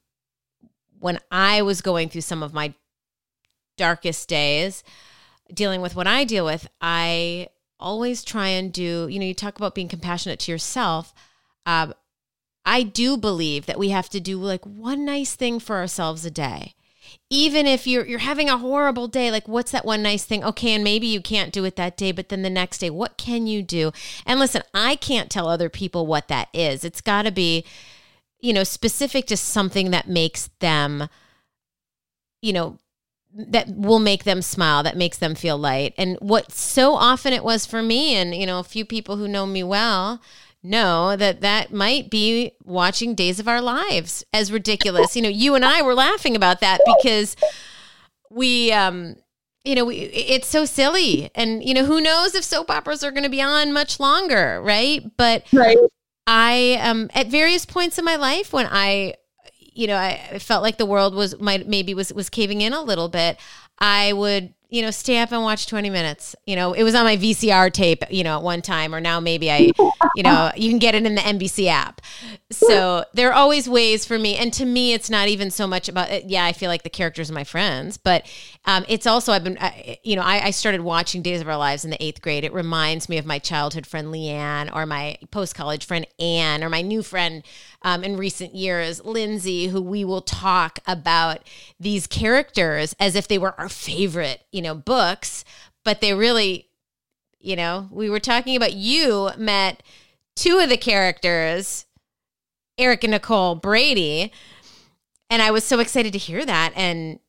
when 0.99 1.19
I 1.31 1.61
was 1.61 1.81
going 1.81 2.09
through 2.09 2.21
some 2.21 2.43
of 2.43 2.53
my 2.53 2.73
darkest 3.77 4.27
days, 4.29 4.83
dealing 5.53 5.81
with 5.81 5.95
what 5.95 6.07
I 6.07 6.23
deal 6.23 6.45
with, 6.45 6.67
I 6.81 7.49
always 7.79 8.23
try 8.23 8.47
and 8.47 8.71
do, 8.71 9.07
you 9.09 9.19
know, 9.19 9.25
you 9.25 9.33
talk 9.33 9.57
about 9.57 9.75
being 9.75 9.87
compassionate 9.87 10.39
to 10.39 10.51
yourself. 10.51 11.13
Um, 11.65 11.93
I 12.65 12.83
do 12.83 13.15
believe 13.17 13.65
that 13.67 13.77
we 13.77 13.89
have 13.89 14.09
to 14.09 14.19
do 14.19 14.39
like 14.39 14.65
one 14.65 15.05
nice 15.05 15.35
thing 15.35 15.59
for 15.59 15.75
ourselves 15.75 16.25
a 16.25 16.31
day 16.31 16.74
even 17.29 17.65
if 17.65 17.87
you're 17.87 18.05
you're 18.05 18.19
having 18.19 18.49
a 18.49 18.57
horrible 18.57 19.07
day 19.07 19.31
like 19.31 19.47
what's 19.47 19.71
that 19.71 19.85
one 19.85 20.01
nice 20.01 20.23
thing? 20.23 20.43
Okay 20.43 20.73
and 20.73 20.83
maybe 20.83 21.07
you 21.07 21.21
can't 21.21 21.53
do 21.53 21.65
it 21.65 21.75
that 21.75 21.97
day 21.97 22.11
but 22.11 22.29
then 22.29 22.41
the 22.41 22.49
next 22.49 22.79
day 22.79 22.89
what 22.89 23.17
can 23.17 23.47
you 23.47 23.61
do? 23.61 23.91
And 24.25 24.39
listen 24.39 24.61
i 24.73 24.95
can't 24.95 25.29
tell 25.29 25.47
other 25.47 25.69
people 25.69 26.05
what 26.07 26.27
that 26.27 26.49
is. 26.53 26.83
It's 26.83 27.01
got 27.01 27.23
to 27.23 27.31
be 27.31 27.65
you 28.39 28.53
know 28.53 28.63
specific 28.63 29.25
to 29.27 29.37
something 29.37 29.91
that 29.91 30.07
makes 30.07 30.49
them 30.59 31.09
you 32.41 32.53
know 32.53 32.77
that 33.35 33.67
will 33.69 33.99
make 33.99 34.23
them 34.23 34.41
smile 34.41 34.81
that 34.83 34.95
makes 34.95 35.17
them 35.17 35.35
feel 35.35 35.57
light. 35.57 35.93
And 35.97 36.17
what 36.21 36.51
so 36.51 36.95
often 36.95 37.33
it 37.33 37.43
was 37.43 37.65
for 37.65 37.83
me 37.83 38.15
and 38.15 38.33
you 38.33 38.45
know 38.45 38.59
a 38.59 38.63
few 38.63 38.85
people 38.85 39.17
who 39.17 39.27
know 39.27 39.45
me 39.45 39.63
well 39.63 40.21
know 40.65 41.15
that 41.15 41.41
that 41.41 41.71
might 41.71 42.09
be 42.09 42.51
watching 42.63 43.15
Days 43.15 43.39
of 43.39 43.47
Our 43.47 43.61
Lives 43.61 44.23
as 44.33 44.51
ridiculous. 44.51 45.15
You 45.15 45.21
know, 45.21 45.29
you 45.29 45.55
and 45.55 45.63
I 45.63 45.81
were 45.81 45.93
laughing 45.93 46.35
about 46.35 46.59
that 46.61 46.79
because 46.97 47.35
we, 48.29 48.71
um, 48.71 49.15
you 49.63 49.75
know, 49.75 49.85
we, 49.85 49.95
it's 49.95 50.47
so 50.47 50.65
silly. 50.65 51.31
And, 51.35 51.63
you 51.63 51.73
know, 51.73 51.85
who 51.85 52.01
knows 52.01 52.35
if 52.35 52.43
soap 52.43 52.69
operas 52.69 53.03
are 53.03 53.11
going 53.11 53.23
to 53.23 53.29
be 53.29 53.41
on 53.41 53.71
much 53.71 53.99
longer, 53.99 54.61
right? 54.61 55.03
But 55.17 55.45
right. 55.53 55.77
I, 56.27 56.79
um, 56.81 57.09
at 57.13 57.27
various 57.27 57.65
points 57.65 57.97
in 57.97 58.05
my 58.05 58.15
life 58.15 58.51
when 58.51 58.67
I, 58.69 59.15
you 59.59 59.87
know, 59.87 59.97
I 59.97 60.39
felt 60.39 60.63
like 60.63 60.77
the 60.77 60.85
world 60.85 61.13
was 61.13 61.37
might 61.39 61.67
maybe 61.67 61.93
was 61.93 62.13
was 62.13 62.29
caving 62.29 62.61
in 62.61 62.71
a 62.71 62.81
little 62.81 63.09
bit. 63.09 63.37
I 63.77 64.13
would 64.13 64.53
you 64.69 64.81
know, 64.81 64.91
stay 64.91 65.19
up 65.19 65.31
and 65.31 65.43
watch 65.43 65.67
20 65.67 65.89
minutes. 65.89 66.35
You 66.45 66.55
know, 66.55 66.73
it 66.73 66.83
was 66.83 66.95
on 66.95 67.05
my 67.05 67.17
VCR 67.17 67.71
tape, 67.71 68.03
you 68.09 68.23
know, 68.23 68.37
at 68.37 68.43
one 68.43 68.61
time, 68.61 68.93
or 68.93 68.99
now 68.99 69.19
maybe 69.19 69.51
I, 69.51 69.71
you 70.15 70.23
know, 70.23 70.51
you 70.57 70.69
can 70.69 70.79
get 70.79 70.95
it 70.95 71.05
in 71.05 71.15
the 71.15 71.21
NBC 71.21 71.67
app. 71.67 72.01
So 72.51 73.05
there 73.13 73.29
are 73.29 73.33
always 73.33 73.69
ways 73.69 74.05
for 74.05 74.17
me. 74.17 74.35
And 74.35 74.51
to 74.53 74.65
me, 74.65 74.93
it's 74.93 75.09
not 75.09 75.27
even 75.27 75.51
so 75.51 75.67
much 75.67 75.87
about, 75.87 76.29
yeah, 76.29 76.45
I 76.45 76.53
feel 76.53 76.69
like 76.69 76.83
the 76.83 76.89
characters 76.89 77.29
are 77.29 77.33
my 77.33 77.43
friends, 77.43 77.97
but 77.97 78.29
um, 78.65 78.85
it's 78.87 79.05
also, 79.05 79.31
I've 79.31 79.43
been, 79.43 79.57
uh, 79.57 79.71
you 80.03 80.15
know, 80.15 80.23
I, 80.23 80.45
I, 80.45 80.51
started 80.51 80.81
watching 80.81 81.21
Days 81.21 81.41
of 81.41 81.47
Our 81.47 81.57
Lives 81.57 81.85
in 81.85 81.91
the 81.91 82.03
eighth 82.03 82.21
grade. 82.21 82.43
It 82.43 82.53
reminds 82.53 83.07
me 83.09 83.17
of 83.17 83.25
my 83.25 83.37
childhood 83.37 83.85
friend 83.85 84.07
Leanne 84.07 84.73
or 84.75 84.85
my 84.85 85.17
post 85.29 85.53
college 85.53 85.85
friend 85.85 86.07
Anne 86.19 86.63
or 86.63 86.69
my 86.69 86.81
new 86.81 87.03
friend 87.03 87.43
um, 87.85 88.03
in 88.03 88.17
recent 88.17 88.55
years, 88.55 89.05
Lindsay, 89.05 89.67
who 89.67 89.79
we 89.79 90.03
will 90.03 90.23
talk 90.23 90.79
about 90.87 91.41
these 91.79 92.07
characters 92.07 92.95
as 92.99 93.15
if 93.15 93.27
they 93.27 93.37
were 93.37 93.57
our 93.59 93.69
favorite, 93.69 94.43
you 94.51 94.63
know, 94.63 94.73
books, 94.73 95.45
but 95.85 96.01
they 96.01 96.11
really, 96.15 96.67
you 97.39 97.55
know, 97.55 97.87
we 97.91 98.09
were 98.09 98.19
talking 98.19 98.55
about 98.55 98.73
you 98.73 99.29
met 99.37 99.83
two 100.35 100.57
of 100.57 100.67
the 100.67 100.77
characters, 100.77 101.85
Eric 102.79 103.03
and 103.03 103.11
Nicole 103.11 103.53
Brady. 103.53 104.31
And 105.29 105.43
I 105.43 105.51
was 105.51 105.63
so 105.63 105.79
excited 105.79 106.11
to 106.13 106.19
hear 106.19 106.43
that. 106.43 106.73
And 106.75 107.19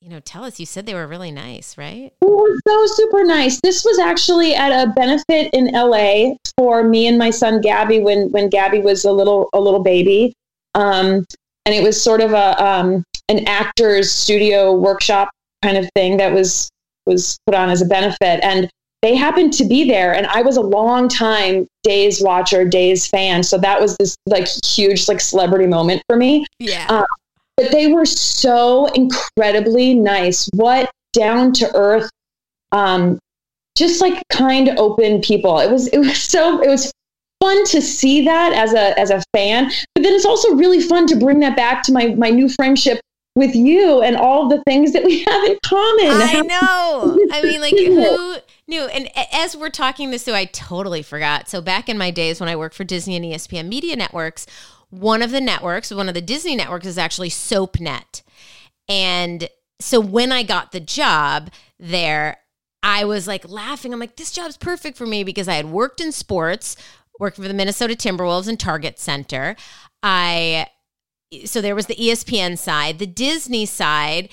you 0.00 0.08
know, 0.08 0.20
tell 0.20 0.44
us. 0.44 0.58
You 0.58 0.66
said 0.66 0.86
they 0.86 0.94
were 0.94 1.06
really 1.06 1.30
nice, 1.30 1.76
right? 1.76 2.12
They 2.20 2.26
were 2.26 2.56
so 2.66 2.86
super 2.86 3.22
nice. 3.22 3.60
This 3.60 3.84
was 3.84 3.98
actually 3.98 4.54
at 4.54 4.70
a 4.70 4.90
benefit 4.92 5.52
in 5.52 5.66
LA 5.72 6.36
for 6.56 6.82
me 6.82 7.06
and 7.06 7.18
my 7.18 7.30
son 7.30 7.60
Gabby 7.60 8.00
when 8.00 8.30
when 8.30 8.48
Gabby 8.48 8.80
was 8.80 9.04
a 9.04 9.12
little 9.12 9.50
a 9.52 9.60
little 9.60 9.82
baby, 9.82 10.32
um, 10.74 11.26
and 11.66 11.74
it 11.74 11.82
was 11.82 12.00
sort 12.00 12.22
of 12.22 12.32
a 12.32 12.64
um, 12.64 13.04
an 13.28 13.46
actors 13.46 14.10
studio 14.10 14.72
workshop 14.72 15.30
kind 15.62 15.76
of 15.76 15.88
thing 15.94 16.16
that 16.16 16.32
was 16.32 16.70
was 17.04 17.38
put 17.46 17.54
on 17.54 17.68
as 17.68 17.82
a 17.82 17.86
benefit, 17.86 18.40
and 18.42 18.70
they 19.02 19.14
happened 19.14 19.52
to 19.54 19.64
be 19.64 19.84
there, 19.84 20.14
and 20.14 20.26
I 20.28 20.40
was 20.40 20.56
a 20.56 20.62
long 20.62 21.08
time 21.08 21.66
Days 21.82 22.22
watcher, 22.22 22.64
Days 22.64 23.06
fan, 23.06 23.42
so 23.42 23.58
that 23.58 23.78
was 23.78 23.98
this 23.98 24.16
like 24.26 24.48
huge 24.64 25.08
like 25.08 25.20
celebrity 25.20 25.66
moment 25.66 26.02
for 26.08 26.16
me. 26.16 26.46
Yeah. 26.58 26.86
Um, 26.88 27.04
but 27.60 27.70
they 27.70 27.92
were 27.92 28.06
so 28.06 28.86
incredibly 28.86 29.94
nice. 29.94 30.48
What 30.54 30.90
down 31.12 31.52
to 31.54 31.70
earth, 31.74 32.10
um, 32.72 33.18
just 33.76 34.00
like 34.00 34.22
kind, 34.30 34.68
open 34.78 35.20
people. 35.20 35.58
It 35.58 35.70
was 35.70 35.88
it 35.88 35.98
was 35.98 36.22
so 36.22 36.62
it 36.62 36.68
was 36.68 36.90
fun 37.40 37.64
to 37.66 37.80
see 37.80 38.24
that 38.24 38.52
as 38.52 38.72
a 38.72 38.98
as 38.98 39.10
a 39.10 39.22
fan. 39.34 39.70
But 39.94 40.04
then 40.04 40.14
it's 40.14 40.26
also 40.26 40.54
really 40.54 40.80
fun 40.80 41.06
to 41.08 41.16
bring 41.16 41.40
that 41.40 41.56
back 41.56 41.82
to 41.84 41.92
my 41.92 42.08
my 42.08 42.30
new 42.30 42.48
friendship 42.48 43.00
with 43.36 43.54
you 43.54 44.02
and 44.02 44.16
all 44.16 44.48
the 44.48 44.62
things 44.66 44.92
that 44.92 45.04
we 45.04 45.20
have 45.24 45.44
in 45.44 45.58
common. 45.64 46.06
I 46.06 46.40
know. 46.40 47.18
I 47.32 47.42
mean, 47.42 47.60
like 47.60 47.74
who 47.76 48.36
knew? 48.66 48.82
And 48.86 49.08
as 49.32 49.56
we're 49.56 49.70
talking 49.70 50.10
this 50.10 50.24
through, 50.24 50.34
I 50.34 50.46
totally 50.46 51.02
forgot. 51.02 51.48
So 51.48 51.60
back 51.60 51.88
in 51.88 51.98
my 51.98 52.10
days 52.10 52.40
when 52.40 52.48
I 52.48 52.56
worked 52.56 52.74
for 52.74 52.84
Disney 52.84 53.16
and 53.16 53.24
ESPN 53.24 53.68
Media 53.68 53.96
Networks, 53.96 54.46
one 54.90 55.22
of 55.22 55.30
the 55.30 55.40
networks, 55.40 55.92
one 55.92 56.08
of 56.08 56.14
the 56.14 56.20
Disney 56.20 56.56
networks, 56.56 56.86
is 56.86 56.98
actually 56.98 57.30
SoapNet. 57.30 58.22
And 58.88 59.48
so 59.80 60.00
when 60.00 60.32
I 60.32 60.42
got 60.42 60.72
the 60.72 60.80
job 60.80 61.50
there, 61.78 62.38
I 62.82 63.04
was 63.04 63.26
like 63.26 63.48
laughing. 63.48 63.92
I'm 63.92 64.00
like, 64.00 64.16
this 64.16 64.32
job's 64.32 64.56
perfect 64.56 64.96
for 64.96 65.06
me 65.06 65.24
because 65.24 65.48
I 65.48 65.54
had 65.54 65.70
worked 65.70 66.00
in 66.00 66.12
sports, 66.12 66.76
worked 67.18 67.36
for 67.36 67.42
the 67.42 67.54
Minnesota 67.54 67.94
Timberwolves 67.94 68.48
and 68.48 68.58
Target 68.58 68.98
Center. 68.98 69.56
I 70.02 70.66
so 71.44 71.60
there 71.60 71.76
was 71.76 71.86
the 71.86 71.94
ESPN 71.94 72.58
side, 72.58 72.98
the 72.98 73.06
Disney 73.06 73.64
side 73.64 74.30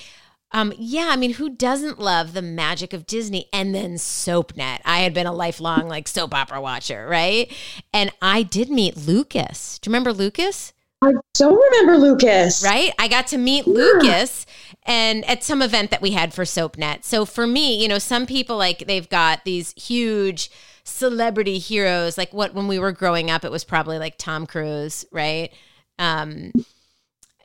um, 0.52 0.72
yeah, 0.78 1.08
I 1.10 1.16
mean, 1.16 1.34
who 1.34 1.50
doesn't 1.50 1.98
love 1.98 2.32
the 2.32 2.42
magic 2.42 2.92
of 2.92 3.06
Disney 3.06 3.48
and 3.52 3.74
then 3.74 3.94
SoapNet? 3.94 4.80
I 4.84 5.00
had 5.00 5.12
been 5.12 5.26
a 5.26 5.32
lifelong 5.32 5.88
like 5.88 6.08
soap 6.08 6.34
opera 6.34 6.60
watcher, 6.60 7.06
right? 7.06 7.52
And 7.92 8.10
I 8.22 8.42
did 8.42 8.70
meet 8.70 8.96
Lucas. 8.96 9.78
Do 9.78 9.88
you 9.88 9.92
remember 9.92 10.12
Lucas? 10.12 10.72
I 11.02 11.12
don't 11.34 11.72
remember 11.72 11.98
Lucas. 11.98 12.64
Right? 12.64 12.92
I 12.98 13.08
got 13.08 13.26
to 13.28 13.38
meet 13.38 13.66
yeah. 13.66 13.74
Lucas 13.74 14.46
and 14.84 15.24
at 15.26 15.44
some 15.44 15.60
event 15.60 15.90
that 15.90 16.02
we 16.02 16.12
had 16.12 16.32
for 16.32 16.44
SoapNet. 16.44 17.04
So 17.04 17.24
for 17.24 17.46
me, 17.46 17.80
you 17.80 17.86
know, 17.86 17.98
some 17.98 18.26
people 18.26 18.56
like 18.56 18.86
they've 18.86 19.08
got 19.08 19.44
these 19.44 19.74
huge 19.74 20.50
celebrity 20.82 21.58
heroes. 21.58 22.16
Like 22.16 22.32
what 22.32 22.54
when 22.54 22.68
we 22.68 22.78
were 22.78 22.92
growing 22.92 23.30
up, 23.30 23.44
it 23.44 23.52
was 23.52 23.64
probably 23.64 23.98
like 23.98 24.16
Tom 24.16 24.46
Cruise, 24.46 25.04
right? 25.12 25.52
Um, 25.98 26.52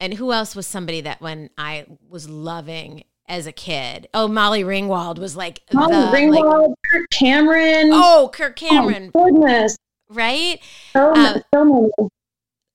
and 0.03 0.15
who 0.15 0.33
else 0.33 0.53
was 0.53 0.67
somebody 0.67 0.99
that 0.99 1.21
when 1.21 1.49
I 1.57 1.85
was 2.09 2.27
loving 2.27 3.05
as 3.29 3.47
a 3.47 3.53
kid? 3.53 4.09
Oh, 4.13 4.27
Molly 4.27 4.61
Ringwald 4.61 5.17
was 5.17 5.37
like 5.37 5.61
Molly 5.71 5.93
the, 5.93 6.17
Ringwald, 6.17 6.67
like, 6.67 6.77
Kirk 6.91 7.09
Cameron. 7.09 7.89
Oh, 7.93 8.29
Kirk 8.33 8.57
Cameron. 8.57 9.11
Oh, 9.15 9.31
goodness. 9.31 9.77
Right? 10.09 10.59
So, 10.91 11.13
um, 11.13 11.41
so 11.53 12.09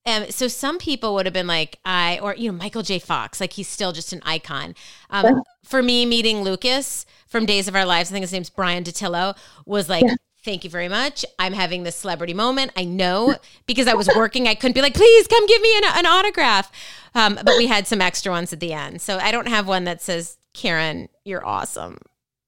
um, 0.07 0.31
so 0.31 0.47
some 0.47 0.79
people 0.79 1.13
would 1.13 1.27
have 1.27 1.33
been 1.33 1.45
like 1.45 1.77
I 1.85 2.17
or 2.19 2.33
you 2.35 2.51
know 2.51 2.57
Michael 2.57 2.81
J. 2.81 2.97
Fox, 2.97 3.39
like 3.39 3.53
he's 3.53 3.67
still 3.67 3.91
just 3.91 4.11
an 4.11 4.21
icon. 4.25 4.73
Um, 5.11 5.25
yeah. 5.25 5.31
For 5.65 5.83
me, 5.83 6.07
meeting 6.07 6.41
Lucas 6.41 7.05
from 7.27 7.45
Days 7.45 7.67
of 7.67 7.75
Our 7.75 7.85
Lives, 7.85 8.09
I 8.09 8.13
think 8.13 8.23
his 8.23 8.33
name's 8.33 8.49
Bryan 8.49 8.83
Dattilo, 8.83 9.37
was 9.67 9.87
like 9.87 10.03
yeah 10.03 10.15
thank 10.43 10.63
you 10.63 10.69
very 10.69 10.87
much. 10.87 11.25
I'm 11.37 11.53
having 11.53 11.83
this 11.83 11.95
celebrity 11.95 12.33
moment. 12.33 12.71
I 12.75 12.85
know 12.85 13.35
because 13.65 13.87
I 13.87 13.93
was 13.93 14.09
working, 14.15 14.47
I 14.47 14.55
couldn't 14.55 14.73
be 14.73 14.81
like, 14.81 14.93
please 14.93 15.27
come 15.27 15.45
give 15.47 15.61
me 15.61 15.77
an, 15.77 15.83
an 15.95 16.05
autograph. 16.05 16.71
Um, 17.15 17.35
but 17.35 17.57
we 17.57 17.67
had 17.67 17.87
some 17.87 18.01
extra 18.01 18.31
ones 18.31 18.53
at 18.53 18.59
the 18.59 18.73
end. 18.73 19.01
So 19.01 19.17
I 19.17 19.31
don't 19.31 19.47
have 19.47 19.67
one 19.67 19.85
that 19.85 20.01
says, 20.01 20.37
Karen, 20.53 21.09
you're 21.25 21.45
awesome. 21.45 21.97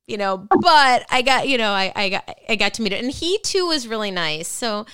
You 0.07 0.17
know, 0.17 0.37
but 0.37 1.05
I 1.09 1.21
got, 1.21 1.47
you 1.47 1.57
know, 1.57 1.71
I, 1.71 1.91
I 1.95 2.09
got, 2.09 2.37
I 2.49 2.55
got 2.55 2.73
to 2.75 2.81
meet 2.81 2.91
it. 2.91 3.03
And 3.03 3.13
he 3.13 3.39
too 3.39 3.67
was 3.67 3.87
really 3.87 4.11
nice. 4.11 4.47
So 4.47 4.85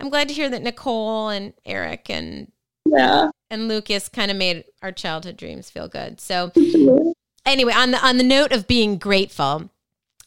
I'm 0.00 0.08
glad 0.08 0.28
to 0.28 0.34
hear 0.34 0.50
that 0.50 0.62
Nicole 0.62 1.28
and 1.28 1.52
Eric 1.64 2.10
and, 2.10 2.50
yeah. 2.86 3.28
and 3.50 3.68
Lucas 3.68 4.08
kind 4.08 4.30
of 4.30 4.36
made 4.36 4.64
our 4.82 4.90
childhood 4.90 5.36
dreams 5.36 5.70
feel 5.70 5.86
good. 5.86 6.20
So 6.20 6.50
anyway, 7.46 7.72
on 7.72 7.92
the, 7.92 8.04
on 8.04 8.18
the 8.18 8.24
note 8.24 8.52
of 8.52 8.66
being 8.66 8.98
grateful, 8.98 9.70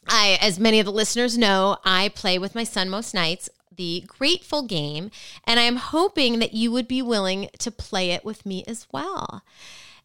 I, 0.10 0.38
as 0.42 0.60
many 0.60 0.80
of 0.80 0.86
the 0.86 0.92
listeners 0.92 1.38
know, 1.38 1.78
I 1.84 2.10
play 2.10 2.38
with 2.38 2.56
my 2.56 2.64
son 2.64 2.90
most 2.90 3.14
nights 3.14 3.50
the 3.78 4.04
Grateful 4.08 4.64
Game, 4.64 5.12
and 5.46 5.60
I 5.60 5.64
am 5.64 5.78
hoping 5.78 6.40
that 6.40 6.54
you 6.54 6.72
would 6.72 6.88
be 6.88 7.02
willing 7.02 7.50
to 7.60 7.72
play 7.72 8.12
it 8.12 8.26
with 8.26 8.46
me 8.46 8.64
as 8.68 8.88
well. 8.92 9.44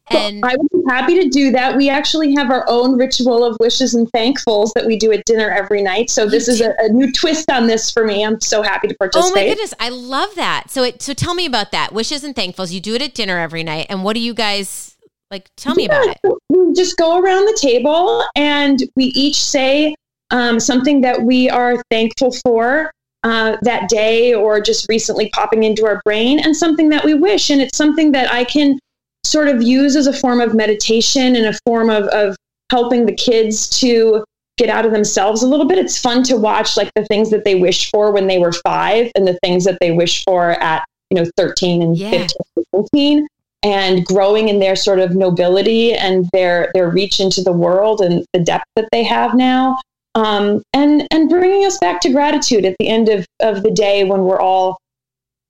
And 0.09 0.41
well, 0.41 0.51
I 0.51 0.55
would 0.57 0.69
be 0.69 0.83
happy 0.89 1.21
to 1.21 1.29
do 1.29 1.51
that. 1.51 1.77
We 1.77 1.89
actually 1.89 2.35
have 2.35 2.51
our 2.51 2.65
own 2.67 2.97
ritual 2.97 3.45
of 3.45 3.55
wishes 3.59 3.93
and 3.93 4.11
thankfuls 4.11 4.73
that 4.73 4.85
we 4.85 4.97
do 4.97 5.11
at 5.13 5.23
dinner 5.23 5.49
every 5.49 5.81
night. 5.81 6.09
So 6.09 6.27
this 6.27 6.49
is 6.49 6.59
a, 6.59 6.73
a, 6.79 6.89
new 6.89 7.09
twist 7.11 7.49
on 7.49 7.67
this 7.67 7.89
for 7.89 8.05
me. 8.05 8.25
I'm 8.25 8.39
so 8.41 8.61
happy 8.61 8.89
to 8.89 8.95
participate. 8.95 9.31
Oh 9.31 9.35
my 9.35 9.47
goodness, 9.47 9.73
I 9.79 9.89
love 9.89 10.35
that. 10.35 10.69
So 10.69 10.83
it, 10.83 11.01
so 11.01 11.13
tell 11.13 11.33
me 11.33 11.45
about 11.45 11.71
that. 11.71 11.93
Wishes 11.93 12.25
and 12.25 12.35
thankfuls. 12.35 12.73
You 12.73 12.81
do 12.81 12.95
it 12.95 13.01
at 13.01 13.13
dinner 13.13 13.39
every 13.39 13.63
night, 13.63 13.87
and 13.89 14.03
what 14.03 14.13
do 14.13 14.19
you 14.19 14.33
guys 14.33 14.97
like? 15.31 15.49
Tell 15.55 15.73
me 15.73 15.87
yeah, 15.87 16.03
about 16.03 16.17
it. 16.21 16.33
We 16.49 16.73
just 16.73 16.97
go 16.97 17.19
around 17.19 17.45
the 17.45 17.57
table 17.59 18.25
and 18.35 18.83
we 18.97 19.05
each 19.05 19.41
say 19.41 19.95
um, 20.33 20.59
something 20.59 21.01
that 21.01 21.21
we 21.21 21.49
are 21.49 21.81
thankful 21.91 22.31
for 22.43 22.91
uh, 23.23 23.55
that 23.61 23.87
day 23.87 24.33
or 24.33 24.59
just 24.59 24.89
recently 24.89 25.29
popping 25.29 25.63
into 25.63 25.85
our 25.85 26.01
brain, 26.03 26.39
and 26.39 26.57
something 26.57 26.89
that 26.89 27.05
we 27.05 27.13
wish. 27.13 27.49
And 27.49 27.61
it's 27.61 27.77
something 27.77 28.11
that 28.11 28.33
I 28.33 28.43
can 28.43 28.79
sort 29.23 29.47
of 29.47 29.61
use 29.61 29.95
as 29.95 30.07
a 30.07 30.13
form 30.13 30.41
of 30.41 30.53
meditation 30.53 31.35
and 31.35 31.45
a 31.45 31.57
form 31.65 31.89
of, 31.89 32.05
of 32.07 32.35
helping 32.71 33.05
the 33.05 33.13
kids 33.13 33.69
to 33.79 34.25
get 34.57 34.69
out 34.69 34.85
of 34.85 34.91
themselves 34.91 35.43
a 35.43 35.47
little 35.47 35.67
bit. 35.67 35.77
It's 35.77 35.97
fun 35.97 36.23
to 36.23 36.35
watch 36.35 36.75
like 36.75 36.91
the 36.95 37.05
things 37.05 37.29
that 37.29 37.45
they 37.45 37.55
wished 37.55 37.91
for 37.91 38.11
when 38.11 38.27
they 38.27 38.39
were 38.39 38.51
five 38.51 39.11
and 39.15 39.25
the 39.25 39.37
things 39.43 39.63
that 39.65 39.77
they 39.79 39.91
wish 39.91 40.23
for 40.25 40.51
at, 40.61 40.83
you 41.11 41.15
know, 41.21 41.29
13 41.37 41.81
and 41.81 41.95
yeah. 41.95 42.09
15 42.09 42.27
and 42.57 42.65
17. 42.75 43.27
and 43.63 44.05
growing 44.05 44.49
in 44.49 44.59
their 44.59 44.75
sort 44.75 44.99
of 44.99 45.15
nobility 45.15 45.93
and 45.93 46.27
their 46.33 46.71
their 46.73 46.89
reach 46.89 47.19
into 47.19 47.41
the 47.41 47.53
world 47.53 48.01
and 48.01 48.25
the 48.33 48.39
depth 48.39 48.65
that 48.75 48.89
they 48.91 49.03
have 49.03 49.33
now 49.35 49.77
um, 50.15 50.61
and 50.73 51.07
and 51.11 51.29
bringing 51.29 51.65
us 51.65 51.77
back 51.79 52.01
to 52.01 52.11
gratitude 52.11 52.65
at 52.65 52.75
the 52.79 52.87
end 52.87 53.09
of, 53.09 53.25
of 53.41 53.63
the 53.63 53.71
day 53.71 54.03
when 54.03 54.23
we're 54.23 54.39
all 54.39 54.77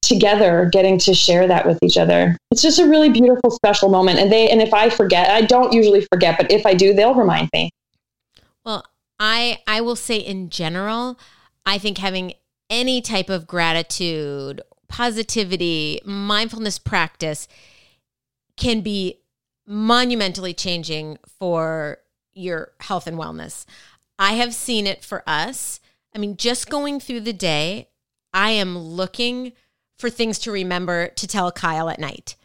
together 0.02 0.70
getting 0.72 0.98
to 1.00 1.14
share 1.14 1.48
that 1.48 1.66
with 1.66 1.80
each 1.82 1.98
other. 1.98 2.38
It's 2.52 2.62
just 2.62 2.80
a 2.80 2.88
really 2.88 3.10
beautiful 3.10 3.52
special 3.52 3.90
moment. 3.90 4.20
And 4.20 4.32
they 4.32 4.50
and 4.50 4.62
if 4.62 4.74
i 4.74 4.90
forget 4.90 5.30
i 5.30 5.42
don't 5.42 5.74
usually 5.74 6.06
forget 6.12 6.38
but 6.38 6.52
if 6.52 6.66
i 6.66 6.74
do 6.74 6.94
they'll 6.94 7.16
remind 7.16 7.50
me. 7.54 7.70
Well 8.66 8.86
i 9.20 9.60
i 9.68 9.82
will 9.82 9.96
say 9.96 10.18
in 10.18 10.50
general 10.50 11.20
i 11.66 11.78
think 11.78 11.98
having 11.98 12.34
any 12.70 13.02
type 13.02 13.30
of 13.30 13.48
gratitude 13.48 14.62
positivity 14.88 16.02
mindfulness 16.06 16.78
practice 16.78 17.48
can 18.58 18.82
be 18.82 19.20
monumentally 19.66 20.54
changing 20.54 21.18
for 21.40 21.98
your 22.34 22.72
health 22.80 23.08
and 23.08 23.18
wellness. 23.18 23.66
I 24.18 24.34
have 24.34 24.54
seen 24.54 24.88
it 24.88 25.04
for 25.04 25.24
us. 25.28 25.80
I 26.16 26.20
mean, 26.20 26.38
just 26.38 26.70
going 26.70 27.00
through 27.00 27.22
the 27.22 27.34
day, 27.34 27.90
I 28.34 28.52
am 28.52 28.78
looking 28.78 29.54
for 29.98 30.10
things 30.10 30.40
to 30.40 30.52
remember 30.52 31.08
to 31.08 31.28
tell 31.28 31.52
Kyle 31.52 31.90
at 31.90 32.00
night 32.00 32.36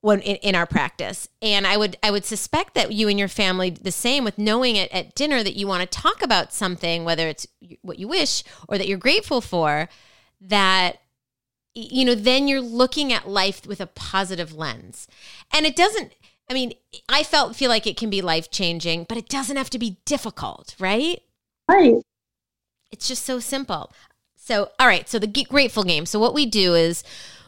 when 0.00 0.20
in, 0.20 0.36
in, 0.36 0.54
our 0.54 0.66
practice. 0.66 1.28
And 1.40 1.66
I 1.66 1.76
would 1.76 1.96
I 2.02 2.10
would 2.10 2.24
suspect 2.24 2.74
that 2.74 2.92
you 2.92 3.08
and 3.08 3.18
your 3.18 3.28
family 3.28 3.70
the 3.70 3.92
same 3.92 4.24
with 4.24 4.38
knowing 4.38 4.76
it 4.76 4.90
at 4.92 5.14
dinner 5.14 5.42
that 5.42 5.56
you 5.56 5.66
want 5.66 5.82
to 5.82 5.98
talk 6.00 6.22
about 6.22 6.52
something, 6.52 7.04
whether 7.04 7.28
it's 7.28 7.46
what 7.82 7.98
you 7.98 8.08
wish 8.08 8.42
or 8.68 8.78
that 8.78 8.88
you're 8.88 8.98
grateful 8.98 9.40
for, 9.40 9.88
that 10.40 10.98
you 11.74 12.04
know, 12.04 12.14
then 12.14 12.48
you're 12.48 12.60
looking 12.60 13.12
at 13.12 13.28
life 13.28 13.66
with 13.66 13.80
a 13.80 13.86
positive 13.86 14.52
lens. 14.52 15.08
And 15.52 15.64
it 15.64 15.74
doesn't, 15.74 16.12
I 16.52 16.54
mean, 16.54 16.74
I 17.08 17.22
felt, 17.22 17.56
feel 17.56 17.70
like 17.70 17.86
it 17.86 17.96
can 17.96 18.10
be 18.10 18.20
life 18.20 18.50
changing, 18.50 19.06
but 19.08 19.16
it 19.16 19.30
doesn't 19.30 19.56
have 19.56 19.70
to 19.70 19.78
be 19.78 19.96
difficult, 20.04 20.76
right? 20.78 21.22
Right. 21.66 21.94
It's 22.90 23.08
just 23.08 23.24
so 23.24 23.40
simple. 23.40 23.90
So, 24.36 24.68
all 24.78 24.86
right. 24.86 25.08
So 25.08 25.18
the 25.18 25.46
grateful 25.48 25.82
game. 25.82 26.04
So 26.04 26.18
what 26.18 26.34
we 26.34 26.44
do 26.44 26.74
is 26.74 27.04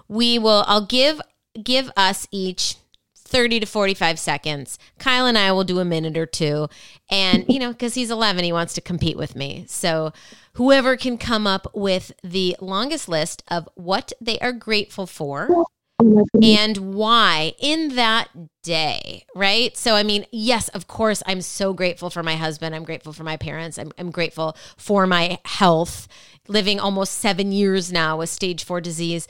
we 0.09 0.39
will, 0.39 0.65
I'll 0.67 0.87
give, 0.87 1.21
give 1.63 1.91
us 1.99 2.27
each 2.31 2.77
30 3.15 3.61
to 3.61 3.67
45 3.67 4.19
seconds. 4.19 4.79
Kyle 4.99 5.27
and 5.27 5.37
I 5.37 5.53
will 5.53 5.65
do 5.65 5.81
a 5.81 5.85
minute 5.85 6.17
or 6.17 6.25
two. 6.25 6.69
And, 7.11 7.45
you 7.47 7.59
know, 7.59 7.73
because 7.73 7.93
he's 7.93 8.11
11, 8.11 8.43
he 8.43 8.55
wants 8.55 8.73
to 8.73 8.81
compete 8.81 9.19
with 9.19 9.37
me. 9.37 9.67
So, 9.69 10.15
whoever 10.55 10.97
can 10.97 11.19
come 11.19 11.47
up 11.47 11.67
with 11.75 12.13
the 12.23 12.57
longest 12.59 13.07
list 13.07 13.43
of 13.49 13.69
what 13.75 14.15
they 14.19 14.39
are 14.39 14.53
grateful 14.53 15.07
for 15.07 15.67
and 16.01 16.95
why 16.95 17.55
in 17.59 17.95
that 17.97 18.29
day, 18.63 19.25
right? 19.35 19.77
So, 19.77 19.95
I 19.95 20.03
mean, 20.03 20.27
yes, 20.33 20.69
of 20.69 20.87
course, 20.87 21.23
I'm 21.27 21.41
so 21.41 21.73
grateful 21.73 22.11
for 22.11 22.23
my 22.23 22.37
husband. 22.37 22.75
I'm 22.75 22.85
grateful 22.85 23.13
for 23.13 23.23
my 23.23 23.37
parents. 23.37 23.79
I'm, 23.79 23.93
I'm 23.99 24.11
grateful 24.11 24.57
for 24.77 25.07
my 25.07 25.39
health, 25.45 26.09
living 26.49 26.81
almost 26.81 27.15
seven 27.15 27.53
years 27.53 27.93
now 27.93 28.19
with 28.19 28.29
stage 28.29 28.65
four 28.65 28.81
disease. 28.81 29.29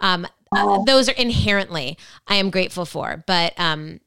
Um, 0.00 0.26
uh, 0.54 0.82
those 0.84 1.08
are 1.08 1.12
inherently 1.12 1.96
I 2.26 2.36
am 2.36 2.50
grateful 2.50 2.84
for. 2.84 3.24
But 3.26 3.58
um, 3.58 4.00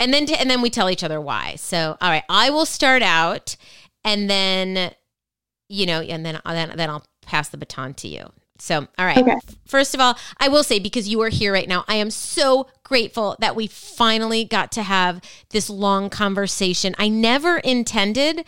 and 0.00 0.12
then 0.12 0.26
to, 0.26 0.40
and 0.40 0.50
then 0.50 0.62
we 0.62 0.70
tell 0.70 0.90
each 0.90 1.04
other 1.04 1.20
why. 1.20 1.54
So 1.56 1.96
all 2.00 2.10
right, 2.10 2.24
I 2.28 2.50
will 2.50 2.66
start 2.66 3.02
out, 3.02 3.56
and 4.04 4.28
then 4.28 4.92
you 5.68 5.86
know, 5.86 6.00
and 6.00 6.26
then 6.26 6.40
then 6.44 6.72
then 6.76 6.90
I'll 6.90 7.06
pass 7.22 7.48
the 7.48 7.56
baton 7.56 7.94
to 7.94 8.08
you. 8.08 8.32
So, 8.58 8.86
all 8.98 9.06
right. 9.06 9.18
Okay. 9.18 9.36
First 9.66 9.94
of 9.94 10.00
all, 10.00 10.16
I 10.38 10.48
will 10.48 10.62
say 10.62 10.78
because 10.78 11.08
you 11.08 11.20
are 11.22 11.28
here 11.28 11.52
right 11.52 11.68
now, 11.68 11.84
I 11.88 11.96
am 11.96 12.10
so 12.10 12.68
grateful 12.82 13.36
that 13.40 13.56
we 13.56 13.66
finally 13.66 14.44
got 14.44 14.72
to 14.72 14.82
have 14.82 15.20
this 15.50 15.68
long 15.68 16.10
conversation. 16.10 16.94
I 16.98 17.08
never 17.08 17.58
intended 17.58 18.44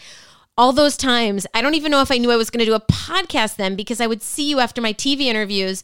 all 0.56 0.72
those 0.72 0.96
times. 0.96 1.46
I 1.54 1.62
don't 1.62 1.74
even 1.74 1.90
know 1.90 2.02
if 2.02 2.10
I 2.10 2.18
knew 2.18 2.32
I 2.32 2.36
was 2.36 2.50
going 2.50 2.60
to 2.60 2.64
do 2.64 2.74
a 2.74 2.80
podcast 2.80 3.56
then 3.56 3.76
because 3.76 4.00
I 4.00 4.06
would 4.06 4.22
see 4.22 4.48
you 4.48 4.58
after 4.58 4.80
my 4.80 4.92
TV 4.92 5.22
interviews 5.22 5.82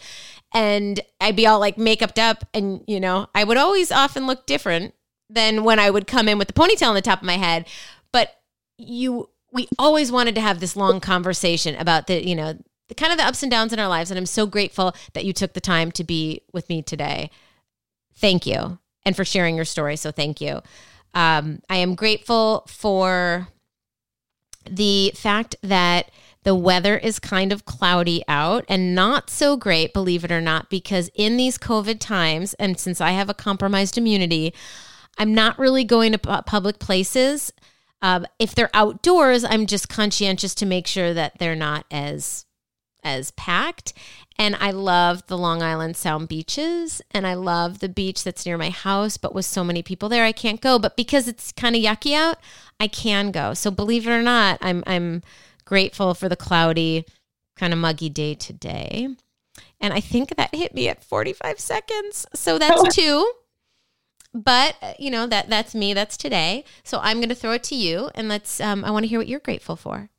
and 0.52 1.00
I'd 1.20 1.36
be 1.36 1.46
all 1.46 1.60
like 1.60 1.76
makeuped 1.76 2.18
up 2.18 2.44
and 2.52 2.82
you 2.86 3.00
know, 3.00 3.28
I 3.34 3.44
would 3.44 3.56
always 3.56 3.92
often 3.92 4.26
look 4.26 4.46
different 4.46 4.94
than 5.30 5.64
when 5.64 5.78
I 5.78 5.90
would 5.90 6.06
come 6.06 6.28
in 6.28 6.38
with 6.38 6.48
the 6.48 6.54
ponytail 6.54 6.88
on 6.88 6.94
the 6.94 7.02
top 7.02 7.20
of 7.20 7.26
my 7.26 7.36
head. 7.36 7.66
But 8.12 8.36
you 8.78 9.30
we 9.52 9.68
always 9.78 10.10
wanted 10.10 10.34
to 10.34 10.40
have 10.40 10.58
this 10.58 10.74
long 10.74 11.00
conversation 11.00 11.76
about 11.76 12.08
the, 12.08 12.26
you 12.26 12.34
know, 12.34 12.58
the 12.88 12.94
kind 12.94 13.12
of 13.12 13.18
the 13.18 13.24
ups 13.24 13.42
and 13.42 13.50
downs 13.50 13.72
in 13.72 13.78
our 13.78 13.88
lives 13.88 14.10
and 14.10 14.18
I'm 14.18 14.26
so 14.26 14.46
grateful 14.46 14.94
that 15.12 15.24
you 15.24 15.32
took 15.32 15.52
the 15.52 15.60
time 15.60 15.90
to 15.92 16.04
be 16.04 16.42
with 16.52 16.68
me 16.68 16.82
today. 16.82 17.30
Thank 18.14 18.46
you. 18.46 18.78
And 19.04 19.14
for 19.14 19.24
sharing 19.24 19.56
your 19.56 19.64
story, 19.64 19.96
so 19.96 20.10
thank 20.10 20.40
you. 20.40 20.60
Um, 21.12 21.60
I 21.68 21.76
am 21.76 21.94
grateful 21.94 22.64
for 22.66 23.48
the 24.68 25.12
fact 25.14 25.56
that 25.62 26.10
the 26.42 26.54
weather 26.54 26.96
is 26.96 27.18
kind 27.18 27.52
of 27.52 27.64
cloudy 27.64 28.22
out 28.28 28.64
and 28.68 28.94
not 28.94 29.30
so 29.30 29.56
great, 29.56 29.92
believe 29.92 30.24
it 30.24 30.32
or 30.32 30.40
not, 30.40 30.68
because 30.70 31.10
in 31.14 31.36
these 31.36 31.58
COVID 31.58 31.98
times, 32.00 32.54
and 32.54 32.78
since 32.78 33.00
I 33.00 33.12
have 33.12 33.30
a 33.30 33.34
compromised 33.34 33.96
immunity, 33.96 34.54
I'm 35.18 35.34
not 35.34 35.58
really 35.58 35.84
going 35.84 36.12
to 36.12 36.18
public 36.18 36.78
places. 36.78 37.52
Um, 38.02 38.26
if 38.38 38.54
they're 38.54 38.70
outdoors, 38.74 39.44
I'm 39.44 39.66
just 39.66 39.88
conscientious 39.88 40.54
to 40.56 40.66
make 40.66 40.86
sure 40.86 41.14
that 41.14 41.38
they're 41.38 41.56
not 41.56 41.86
as 41.90 42.43
as 43.04 43.30
packed. 43.32 43.92
And 44.36 44.56
I 44.56 44.72
love 44.72 45.26
the 45.26 45.38
Long 45.38 45.62
Island 45.62 45.96
Sound 45.96 46.26
beaches, 46.28 47.00
and 47.12 47.24
I 47.26 47.34
love 47.34 47.78
the 47.78 47.88
beach 47.88 48.24
that's 48.24 48.44
near 48.44 48.58
my 48.58 48.70
house. 48.70 49.16
But 49.16 49.34
with 49.34 49.44
so 49.44 49.62
many 49.62 49.82
people 49.82 50.08
there, 50.08 50.24
I 50.24 50.32
can't 50.32 50.60
go. 50.60 50.78
But 50.78 50.96
because 50.96 51.28
it's 51.28 51.52
kind 51.52 51.76
of 51.76 51.82
yucky 51.82 52.16
out, 52.16 52.38
I 52.80 52.88
can 52.88 53.30
go. 53.30 53.54
So 53.54 53.70
believe 53.70 54.08
it 54.08 54.10
or 54.10 54.22
not, 54.22 54.58
I'm 54.60 54.82
I'm 54.86 55.22
grateful 55.64 56.14
for 56.14 56.28
the 56.28 56.36
cloudy, 56.36 57.04
kind 57.56 57.72
of 57.72 57.78
muggy 57.78 58.08
day 58.08 58.34
today. 58.34 59.08
And 59.80 59.92
I 59.92 60.00
think 60.00 60.34
that 60.36 60.54
hit 60.54 60.74
me 60.74 60.88
at 60.88 61.04
45 61.04 61.60
seconds. 61.60 62.26
So 62.34 62.58
that's 62.58 62.82
oh. 62.82 62.88
two. 62.90 63.32
But 64.32 64.76
uh, 64.82 64.94
you 64.98 65.12
know 65.12 65.28
that 65.28 65.48
that's 65.48 65.76
me. 65.76 65.94
That's 65.94 66.16
today. 66.16 66.64
So 66.82 66.98
I'm 67.00 67.18
going 67.18 67.28
to 67.28 67.36
throw 67.36 67.52
it 67.52 67.62
to 67.64 67.76
you, 67.76 68.10
and 68.16 68.28
let's. 68.28 68.60
Um, 68.60 68.84
I 68.84 68.90
want 68.90 69.04
to 69.04 69.08
hear 69.08 69.20
what 69.20 69.28
you're 69.28 69.38
grateful 69.38 69.76
for. 69.76 70.10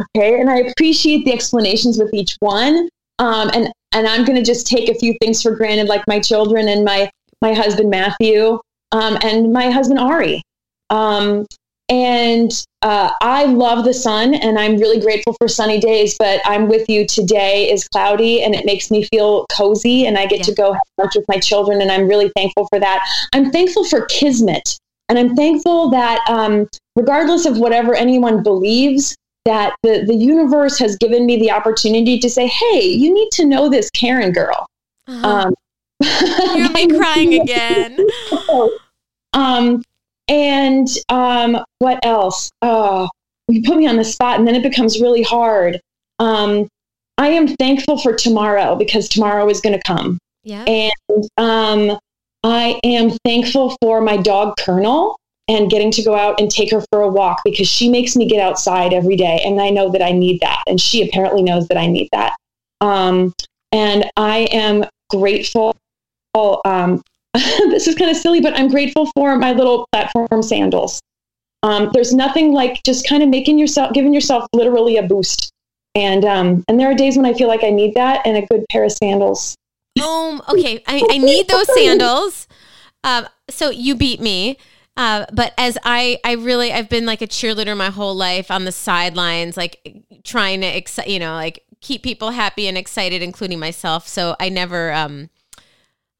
Okay, 0.00 0.40
and 0.40 0.50
I 0.50 0.58
appreciate 0.58 1.24
the 1.24 1.32
explanations 1.32 1.98
with 1.98 2.12
each 2.12 2.36
one. 2.40 2.88
Um, 3.18 3.50
and 3.54 3.72
and 3.92 4.06
I'm 4.06 4.24
going 4.24 4.36
to 4.36 4.44
just 4.44 4.66
take 4.66 4.88
a 4.88 4.94
few 4.94 5.14
things 5.20 5.42
for 5.42 5.54
granted, 5.54 5.88
like 5.88 6.02
my 6.06 6.18
children 6.18 6.68
and 6.68 6.84
my 6.84 7.10
my 7.40 7.52
husband 7.52 7.90
Matthew, 7.90 8.58
um, 8.92 9.18
and 9.22 9.52
my 9.52 9.70
husband 9.70 9.98
Ari. 9.98 10.42
Um, 10.90 11.46
and 11.88 12.52
uh, 12.80 13.10
I 13.20 13.44
love 13.44 13.84
the 13.84 13.92
sun 13.92 14.34
and 14.34 14.58
I'm 14.58 14.78
really 14.78 15.00
grateful 15.00 15.34
for 15.38 15.46
sunny 15.46 15.78
days, 15.78 16.16
but 16.18 16.40
I'm 16.44 16.68
with 16.68 16.88
you 16.88 17.06
today 17.06 17.70
is 17.70 17.86
cloudy 17.88 18.42
and 18.42 18.54
it 18.54 18.64
makes 18.64 18.90
me 18.90 19.04
feel 19.04 19.44
cozy 19.54 20.06
and 20.06 20.16
I 20.16 20.26
get 20.26 20.38
yeah. 20.38 20.44
to 20.44 20.54
go 20.54 20.72
have 20.72 20.82
lunch 20.96 21.16
with 21.16 21.26
my 21.28 21.38
children 21.38 21.82
and 21.82 21.92
I'm 21.92 22.08
really 22.08 22.30
thankful 22.34 22.66
for 22.68 22.80
that. 22.80 23.04
I'm 23.34 23.50
thankful 23.50 23.84
for 23.84 24.06
Kismet 24.06 24.78
and 25.10 25.18
I'm 25.18 25.36
thankful 25.36 25.90
that 25.90 26.20
um, 26.30 26.66
regardless 26.96 27.44
of 27.44 27.58
whatever 27.58 27.94
anyone 27.94 28.42
believes, 28.42 29.14
that 29.44 29.74
the, 29.82 30.04
the 30.06 30.14
universe 30.14 30.78
has 30.78 30.96
given 30.96 31.26
me 31.26 31.38
the 31.38 31.50
opportunity 31.50 32.18
to 32.18 32.30
say, 32.30 32.46
hey, 32.46 32.82
you 32.82 33.12
need 33.12 33.30
to 33.32 33.44
know 33.44 33.68
this 33.68 33.90
Karen 33.90 34.32
girl. 34.32 34.66
Uh-huh. 35.08 35.46
Um, 35.48 35.54
You're 36.56 36.70
like 36.70 36.88
crying 36.96 37.40
again. 37.40 37.98
um, 39.32 39.82
and 40.28 40.88
um, 41.08 41.58
what 41.78 42.04
else? 42.04 42.50
Oh, 42.62 43.08
you 43.48 43.62
put 43.62 43.76
me 43.76 43.86
on 43.86 43.96
the 43.96 44.04
spot, 44.04 44.38
and 44.38 44.46
then 44.46 44.54
it 44.54 44.62
becomes 44.62 45.00
really 45.00 45.22
hard. 45.22 45.80
Um, 46.18 46.68
I 47.18 47.28
am 47.28 47.48
thankful 47.56 47.98
for 47.98 48.14
tomorrow 48.14 48.76
because 48.76 49.08
tomorrow 49.08 49.48
is 49.48 49.60
going 49.60 49.78
to 49.78 49.82
come. 49.84 50.18
Yeah. 50.44 50.64
And 50.64 51.28
um, 51.36 51.98
I 52.42 52.80
am 52.84 53.10
thankful 53.24 53.76
for 53.80 54.00
my 54.00 54.16
dog 54.16 54.54
Colonel 54.58 55.16
and 55.48 55.70
getting 55.70 55.90
to 55.90 56.02
go 56.02 56.14
out 56.14 56.40
and 56.40 56.50
take 56.50 56.70
her 56.70 56.82
for 56.90 57.02
a 57.02 57.08
walk 57.08 57.40
because 57.44 57.68
she 57.68 57.88
makes 57.88 58.16
me 58.16 58.26
get 58.26 58.40
outside 58.40 58.92
every 58.92 59.16
day, 59.16 59.40
and 59.44 59.60
I 59.60 59.70
know 59.70 59.90
that 59.90 60.02
I 60.02 60.12
need 60.12 60.40
that, 60.40 60.62
and 60.66 60.80
she 60.80 61.06
apparently 61.06 61.42
knows 61.42 61.68
that 61.68 61.76
I 61.76 61.86
need 61.86 62.08
that. 62.12 62.36
Um, 62.80 63.34
and 63.72 64.10
I 64.16 64.48
am 64.52 64.84
grateful 65.10 65.76
um, 66.34 67.02
this 67.34 67.86
is 67.86 67.94
kind 67.94 68.10
of 68.10 68.16
silly, 68.16 68.40
but 68.40 68.58
I'm 68.58 68.68
grateful 68.68 69.06
for 69.14 69.36
my 69.36 69.52
little 69.52 69.86
platform 69.92 70.42
sandals. 70.42 71.00
Um, 71.62 71.90
there's 71.92 72.12
nothing 72.12 72.52
like 72.52 72.82
just 72.84 73.08
kind 73.08 73.22
of 73.22 73.28
making 73.28 73.58
yourself, 73.58 73.92
giving 73.92 74.12
yourself 74.12 74.46
literally 74.52 74.96
a 74.96 75.02
boost. 75.02 75.50
And 75.94 76.24
um, 76.24 76.64
and 76.68 76.80
there 76.80 76.90
are 76.90 76.94
days 76.94 77.16
when 77.16 77.26
I 77.26 77.34
feel 77.34 77.48
like 77.48 77.64
I 77.64 77.70
need 77.70 77.94
that 77.94 78.26
and 78.26 78.36
a 78.36 78.46
good 78.46 78.64
pair 78.70 78.84
of 78.84 78.92
sandals. 78.92 79.54
Um. 80.02 80.42
Okay. 80.48 80.82
I, 80.86 81.06
I 81.10 81.18
need 81.18 81.48
those 81.48 81.72
sandals. 81.74 82.48
Um. 83.04 83.26
So 83.48 83.70
you 83.70 83.94
beat 83.94 84.20
me. 84.20 84.58
Uh, 84.96 85.24
but 85.32 85.54
as 85.56 85.78
I, 85.84 86.18
I 86.24 86.32
really, 86.32 86.72
I've 86.72 86.88
been 86.88 87.06
like 87.06 87.22
a 87.22 87.26
cheerleader 87.26 87.76
my 87.76 87.90
whole 87.90 88.14
life 88.14 88.50
on 88.50 88.64
the 88.64 88.72
sidelines, 88.72 89.56
like 89.56 90.04
trying 90.22 90.60
to, 90.60 90.66
excite, 90.66 91.08
you 91.08 91.18
know, 91.18 91.32
like 91.32 91.64
keep 91.80 92.02
people 92.02 92.30
happy 92.30 92.66
and 92.68 92.76
excited, 92.76 93.22
including 93.22 93.58
myself. 93.58 94.06
So 94.06 94.36
I 94.38 94.50
never, 94.50 94.92
um, 94.92 95.30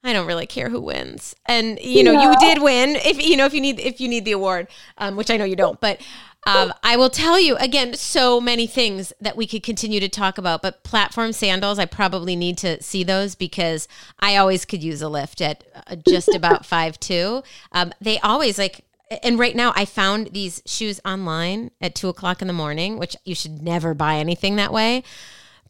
I 0.05 0.13
don't 0.13 0.27
really 0.27 0.47
care 0.47 0.69
who 0.69 0.81
wins. 0.81 1.37
And 1.47 1.79
you 1.81 2.03
know, 2.03 2.13
you 2.13 2.35
did 2.41 2.61
win. 2.61 2.97
If 2.97 3.25
you 3.25 3.37
know, 3.37 3.47
if 3.47 3.55
you 3.55 3.61
need 3.61 3.79
if 3.79 4.01
you 4.01 4.09
need 4.09 4.25
the 4.25 4.33
award, 4.33 4.67
um, 4.99 5.17
which 5.17 5.31
I 5.31 5.37
know 5.37 5.45
you 5.45 5.55
don't, 5.55 5.81
but 5.81 6.01
um, 6.45 6.73
I 6.83 6.97
will 6.97 7.11
tell 7.11 7.39
you 7.39 7.57
again, 7.57 7.95
so 7.95 8.41
many 8.41 8.67
things 8.67 9.13
that 9.21 9.37
we 9.37 9.47
could 9.47 9.63
continue 9.63 10.01
to 10.01 10.09
talk 10.09 10.39
about. 10.39 10.63
But 10.63 10.83
platform 10.83 11.33
sandals, 11.33 11.79
I 11.79 11.85
probably 11.85 12.35
need 12.35 12.59
to 12.59 12.83
see 12.83 13.05
those 13.05 13.35
because 13.35 13.87
I 14.19 14.37
always 14.37 14.65
could 14.65 14.83
use 14.83 15.03
a 15.03 15.09
lift 15.09 15.41
at 15.41 15.65
uh, 15.87 15.97
just 15.97 16.29
about 16.35 16.67
five 16.67 16.99
two. 16.99 17.43
Um, 17.73 17.93
they 18.01 18.19
always 18.21 18.59
like. 18.59 18.85
And 19.23 19.39
right 19.39 19.55
now, 19.55 19.75
I 19.77 19.85
found 19.85 20.29
these 20.29 20.63
shoes 20.65 20.99
online 21.05 21.71
at 21.83 21.95
two 21.95 22.09
o'clock 22.09 22.41
in 22.41 22.49
the 22.49 22.55
morning, 22.55 22.99
which 22.99 23.15
you 23.27 23.35
should 23.35 23.63
never 23.63 23.93
buy 23.93 24.17
anything 24.17 24.57
that 24.57 24.73
way 24.73 25.05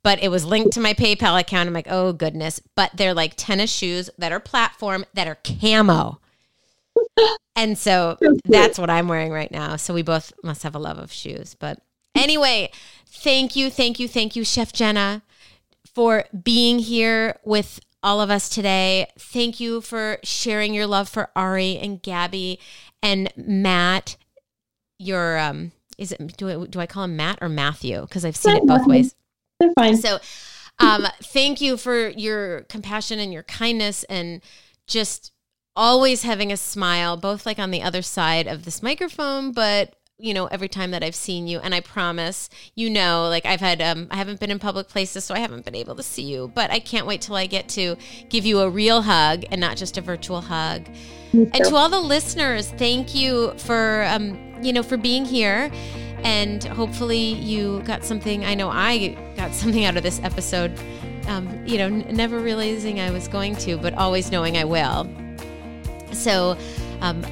but 0.04 0.20
it 0.22 0.30
was 0.30 0.44
linked 0.44 0.72
to 0.72 0.80
my 0.80 0.94
PayPal 0.94 1.40
account. 1.40 1.68
I'm 1.68 1.72
like, 1.72 1.86
oh 1.88 2.12
goodness. 2.12 2.60
But 2.74 2.90
they're 2.94 3.14
like 3.14 3.34
tennis 3.36 3.70
shoes 3.70 4.10
that 4.18 4.32
are 4.32 4.40
platform 4.40 5.04
that 5.14 5.28
are 5.28 5.36
camo. 5.36 6.18
And 7.56 7.76
so 7.76 8.18
that's 8.44 8.78
what 8.78 8.90
I'm 8.90 9.08
wearing 9.08 9.32
right 9.32 9.50
now. 9.50 9.76
So 9.76 9.94
we 9.94 10.02
both 10.02 10.32
must 10.42 10.62
have 10.62 10.74
a 10.74 10.78
love 10.78 10.98
of 10.98 11.12
shoes. 11.12 11.54
But 11.58 11.78
anyway, 12.14 12.70
thank 13.06 13.56
you, 13.56 13.70
thank 13.70 13.98
you, 13.98 14.08
thank 14.08 14.36
you, 14.36 14.44
Chef 14.44 14.72
Jenna, 14.72 15.22
for 15.94 16.24
being 16.42 16.78
here 16.78 17.38
with 17.44 17.80
all 18.02 18.20
of 18.20 18.30
us 18.30 18.48
today. 18.48 19.06
Thank 19.18 19.60
you 19.60 19.80
for 19.80 20.18
sharing 20.22 20.74
your 20.74 20.86
love 20.86 21.08
for 21.08 21.30
Ari 21.36 21.78
and 21.78 22.02
Gabby 22.02 22.58
and 23.02 23.32
Matt. 23.36 24.16
Your 24.98 25.38
um 25.38 25.72
is 25.98 26.12
it 26.12 26.36
do 26.36 26.48
I 26.48 26.66
do 26.66 26.80
I 26.80 26.86
call 26.86 27.04
him 27.04 27.16
Matt 27.16 27.38
or 27.40 27.48
Matthew? 27.48 28.00
Because 28.02 28.24
I've 28.24 28.36
seen 28.36 28.56
it 28.56 28.66
both 28.66 28.86
ways. 28.86 29.14
They're 29.60 29.72
fine. 29.74 29.96
So, 29.96 30.18
um, 30.78 31.06
thank 31.22 31.60
you 31.60 31.76
for 31.76 32.08
your 32.08 32.62
compassion 32.62 33.18
and 33.18 33.32
your 33.32 33.44
kindness 33.44 34.04
and 34.04 34.40
just 34.86 35.32
always 35.74 36.22
having 36.22 36.52
a 36.52 36.56
smile, 36.56 37.16
both 37.16 37.46
like 37.46 37.58
on 37.58 37.70
the 37.70 37.82
other 37.82 38.02
side 38.02 38.46
of 38.46 38.64
this 38.64 38.82
microphone, 38.82 39.52
but 39.52 39.94
you 40.18 40.34
know 40.34 40.44
every 40.46 40.68
time 40.68 40.90
that 40.92 41.02
i've 41.02 41.14
seen 41.14 41.48
you 41.48 41.58
and 41.60 41.74
i 41.74 41.80
promise 41.80 42.48
you 42.76 42.88
know 42.90 43.26
like 43.28 43.44
i've 43.46 43.60
had 43.60 43.80
um 43.80 44.06
i 44.10 44.16
haven't 44.16 44.38
been 44.38 44.50
in 44.52 44.58
public 44.58 44.86
places 44.86 45.24
so 45.24 45.34
i 45.34 45.38
haven't 45.38 45.64
been 45.64 45.74
able 45.74 45.96
to 45.96 46.02
see 46.02 46.22
you 46.22 46.52
but 46.54 46.70
i 46.70 46.78
can't 46.78 47.06
wait 47.06 47.20
till 47.22 47.34
i 47.34 47.46
get 47.46 47.66
to 47.68 47.96
give 48.28 48.44
you 48.44 48.60
a 48.60 48.68
real 48.68 49.02
hug 49.02 49.42
and 49.50 49.60
not 49.60 49.76
just 49.76 49.96
a 49.96 50.00
virtual 50.02 50.42
hug 50.42 50.86
and 51.32 51.64
to 51.64 51.74
all 51.74 51.88
the 51.88 51.98
listeners 51.98 52.70
thank 52.72 53.14
you 53.16 53.52
for 53.56 54.04
um 54.04 54.38
you 54.62 54.72
know 54.72 54.82
for 54.82 54.98
being 54.98 55.24
here 55.24 55.72
and 56.24 56.62
hopefully, 56.62 57.34
you 57.34 57.82
got 57.82 58.04
something. 58.04 58.44
I 58.44 58.54
know 58.54 58.68
I 58.70 59.16
got 59.36 59.52
something 59.52 59.84
out 59.84 59.96
of 59.96 60.02
this 60.02 60.20
episode. 60.22 60.72
Um, 61.26 61.66
you 61.66 61.78
know, 61.78 61.86
n- 61.86 62.06
never 62.14 62.38
realizing 62.38 63.00
I 63.00 63.10
was 63.10 63.28
going 63.28 63.56
to, 63.56 63.76
but 63.76 63.94
always 63.94 64.30
knowing 64.30 64.56
I 64.56 64.64
will. 64.64 65.08
So, 66.14 66.56
um, 67.00 67.22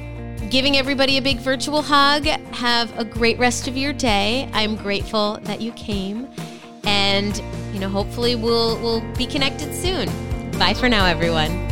giving 0.49 0.77
everybody 0.77 1.17
a 1.17 1.21
big 1.21 1.39
virtual 1.39 1.81
hug. 1.81 2.25
Have 2.25 2.97
a 2.99 3.05
great 3.05 3.39
rest 3.39 3.67
of 3.67 3.77
your 3.77 3.93
day. 3.93 4.49
I'm 4.53 4.75
grateful 4.75 5.39
that 5.43 5.61
you 5.61 5.71
came, 5.73 6.27
and 6.83 7.41
you 7.73 7.79
know, 7.79 7.89
hopefully, 7.89 8.35
we'll 8.35 8.79
we'll 8.81 9.01
be 9.15 9.25
connected 9.25 9.73
soon. 9.73 10.07
Bye 10.59 10.73
for 10.73 10.89
now, 10.89 11.05
everyone. 11.05 11.70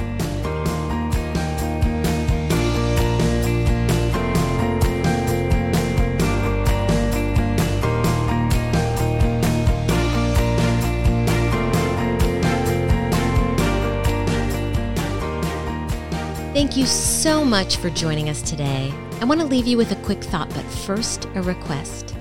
Thank 16.70 16.82
you 16.82 16.86
so 16.86 17.44
much 17.44 17.78
for 17.78 17.90
joining 17.90 18.30
us 18.30 18.44
today. 18.44 18.94
I 19.22 19.26
want 19.26 19.42
to 19.42 19.48
leave 19.48 19.66
you 19.66 19.76
with 19.76 19.92
a 19.92 20.06
quick 20.06 20.24
thought, 20.24 20.50
but 20.50 20.64
first, 20.64 21.26
a 21.34 21.42
request. 21.42 22.16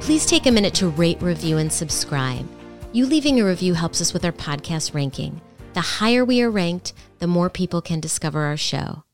Please 0.00 0.24
take 0.24 0.46
a 0.46 0.50
minute 0.50 0.72
to 0.76 0.88
rate, 0.88 1.20
review, 1.20 1.58
and 1.58 1.70
subscribe. 1.70 2.48
You 2.94 3.04
leaving 3.04 3.38
a 3.38 3.44
review 3.44 3.74
helps 3.74 4.00
us 4.00 4.14
with 4.14 4.24
our 4.24 4.32
podcast 4.32 4.94
ranking. 4.94 5.42
The 5.74 5.82
higher 5.82 6.24
we 6.24 6.40
are 6.40 6.50
ranked, 6.50 6.94
the 7.18 7.26
more 7.26 7.50
people 7.50 7.82
can 7.82 8.00
discover 8.00 8.44
our 8.44 8.56
show. 8.56 9.04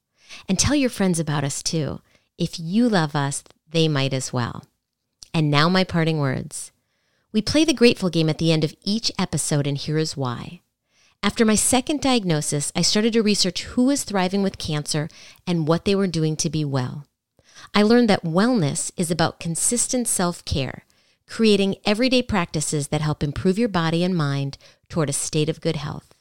And 0.49 0.61
tell 0.61 0.77
your 0.77 0.91
friends 0.91 1.19
about 1.19 1.43
us 1.43 1.61
too. 1.61 2.01
If 2.39 2.61
you 2.61 2.89
love 2.89 3.17
us, 3.17 3.43
they 3.69 3.89
might 3.89 4.15
as 4.15 4.33
well. 4.33 4.63
And 5.35 5.51
now, 5.51 5.69
my 5.69 5.83
parting 5.83 6.21
words. 6.21 6.71
We 7.33 7.43
play 7.43 7.65
the 7.65 7.75
grateful 7.75 8.11
game 8.11 8.29
at 8.29 8.39
the 8.39 8.53
end 8.53 8.63
of 8.63 8.77
each 8.85 9.11
episode, 9.19 9.67
and 9.67 9.77
here 9.77 9.99
is 9.99 10.17
why. 10.17 10.61
After 11.23 11.45
my 11.45 11.57
second 11.57 12.01
diagnosis, 12.01 12.71
I 12.77 12.83
started 12.83 13.13
to 13.15 13.23
research 13.23 13.65
who 13.65 13.87
was 13.87 14.05
thriving 14.05 14.43
with 14.43 14.57
cancer 14.57 15.09
and 15.47 15.67
what 15.67 15.85
they 15.85 15.95
were 15.95 16.07
doing 16.07 16.37
to 16.37 16.49
be 16.49 16.65
well. 16.65 17.07
I 17.75 17.83
learned 17.83 18.09
that 18.09 18.25
wellness 18.25 18.93
is 18.97 19.11
about 19.11 19.41
consistent 19.41 20.07
self 20.07 20.45
care, 20.45 20.85
creating 21.27 21.77
everyday 21.85 22.23
practices 22.23 22.89
that 22.89 23.01
help 23.01 23.23
improve 23.23 23.59
your 23.59 23.69
body 23.69 24.05
and 24.05 24.17
mind 24.17 24.59
toward 24.89 25.11
a 25.11 25.13
state 25.13 25.49
of 25.49 25.61
good 25.61 25.77
health. 25.77 26.15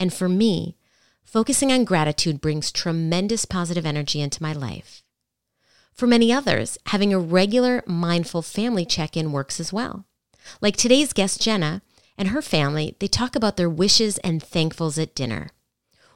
And 0.00 0.12
for 0.12 0.28
me, 0.28 0.76
focusing 1.24 1.70
on 1.70 1.84
gratitude 1.84 2.40
brings 2.40 2.72
tremendous 2.72 3.44
positive 3.44 3.86
energy 3.86 4.20
into 4.20 4.42
my 4.42 4.52
life. 4.52 5.04
For 5.92 6.08
many 6.08 6.32
others, 6.32 6.78
having 6.86 7.14
a 7.14 7.18
regular 7.18 7.84
mindful 7.86 8.42
family 8.42 8.84
check 8.84 9.16
in 9.16 9.30
works 9.30 9.60
as 9.60 9.72
well. 9.72 10.04
Like 10.60 10.76
today's 10.76 11.12
guest, 11.12 11.40
Jenna, 11.40 11.80
and 12.22 12.30
her 12.30 12.40
family, 12.40 12.94
they 13.00 13.08
talk 13.08 13.34
about 13.34 13.56
their 13.56 13.68
wishes 13.68 14.16
and 14.18 14.40
thankfuls 14.40 14.96
at 14.96 15.12
dinner. 15.12 15.50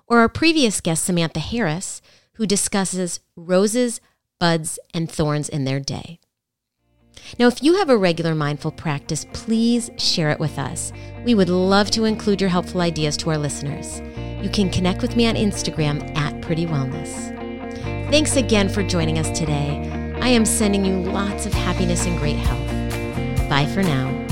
Or 0.07 0.21
our 0.21 0.29
previous 0.29 0.81
guest, 0.81 1.03
Samantha 1.03 1.41
Harris, 1.41 2.01
who 2.35 2.47
discusses 2.47 3.19
roses, 3.35 4.01
buds, 4.39 4.79
and 4.95 5.11
thorns 5.11 5.49
in 5.49 5.65
their 5.65 5.81
day. 5.81 6.21
Now, 7.41 7.49
if 7.49 7.61
you 7.61 7.79
have 7.79 7.91
a 7.91 7.97
regular 7.97 8.37
mindful 8.37 8.71
practice, 8.71 9.27
please 9.33 9.91
share 9.97 10.31
it 10.31 10.39
with 10.39 10.61
us. 10.61 10.93
We 11.25 11.35
would 11.35 11.49
love 11.49 11.91
to 11.91 12.05
include 12.05 12.41
your 12.41 12.51
helpful 12.51 12.83
ideas 12.83 13.17
to 13.17 13.31
our 13.31 13.39
listeners. 13.39 14.01
You 14.41 14.49
can 14.49 14.71
connect 14.71 15.03
with 15.03 15.17
me 15.17 15.27
on 15.27 15.35
Instagram 15.35 16.17
at 16.17 16.41
Pretty 16.41 16.67
Wellness. 16.67 17.35
Thanks 18.13 18.37
again 18.37 18.69
for 18.69 18.85
joining 18.85 19.19
us 19.19 19.37
today. 19.37 20.15
I 20.23 20.29
am 20.29 20.45
sending 20.45 20.85
you 20.85 21.11
lots 21.11 21.47
of 21.47 21.53
happiness 21.53 22.07
and 22.07 22.17
great 22.17 22.37
health. 22.37 23.49
Bye 23.49 23.67
for 23.67 23.83
now. 23.83 24.26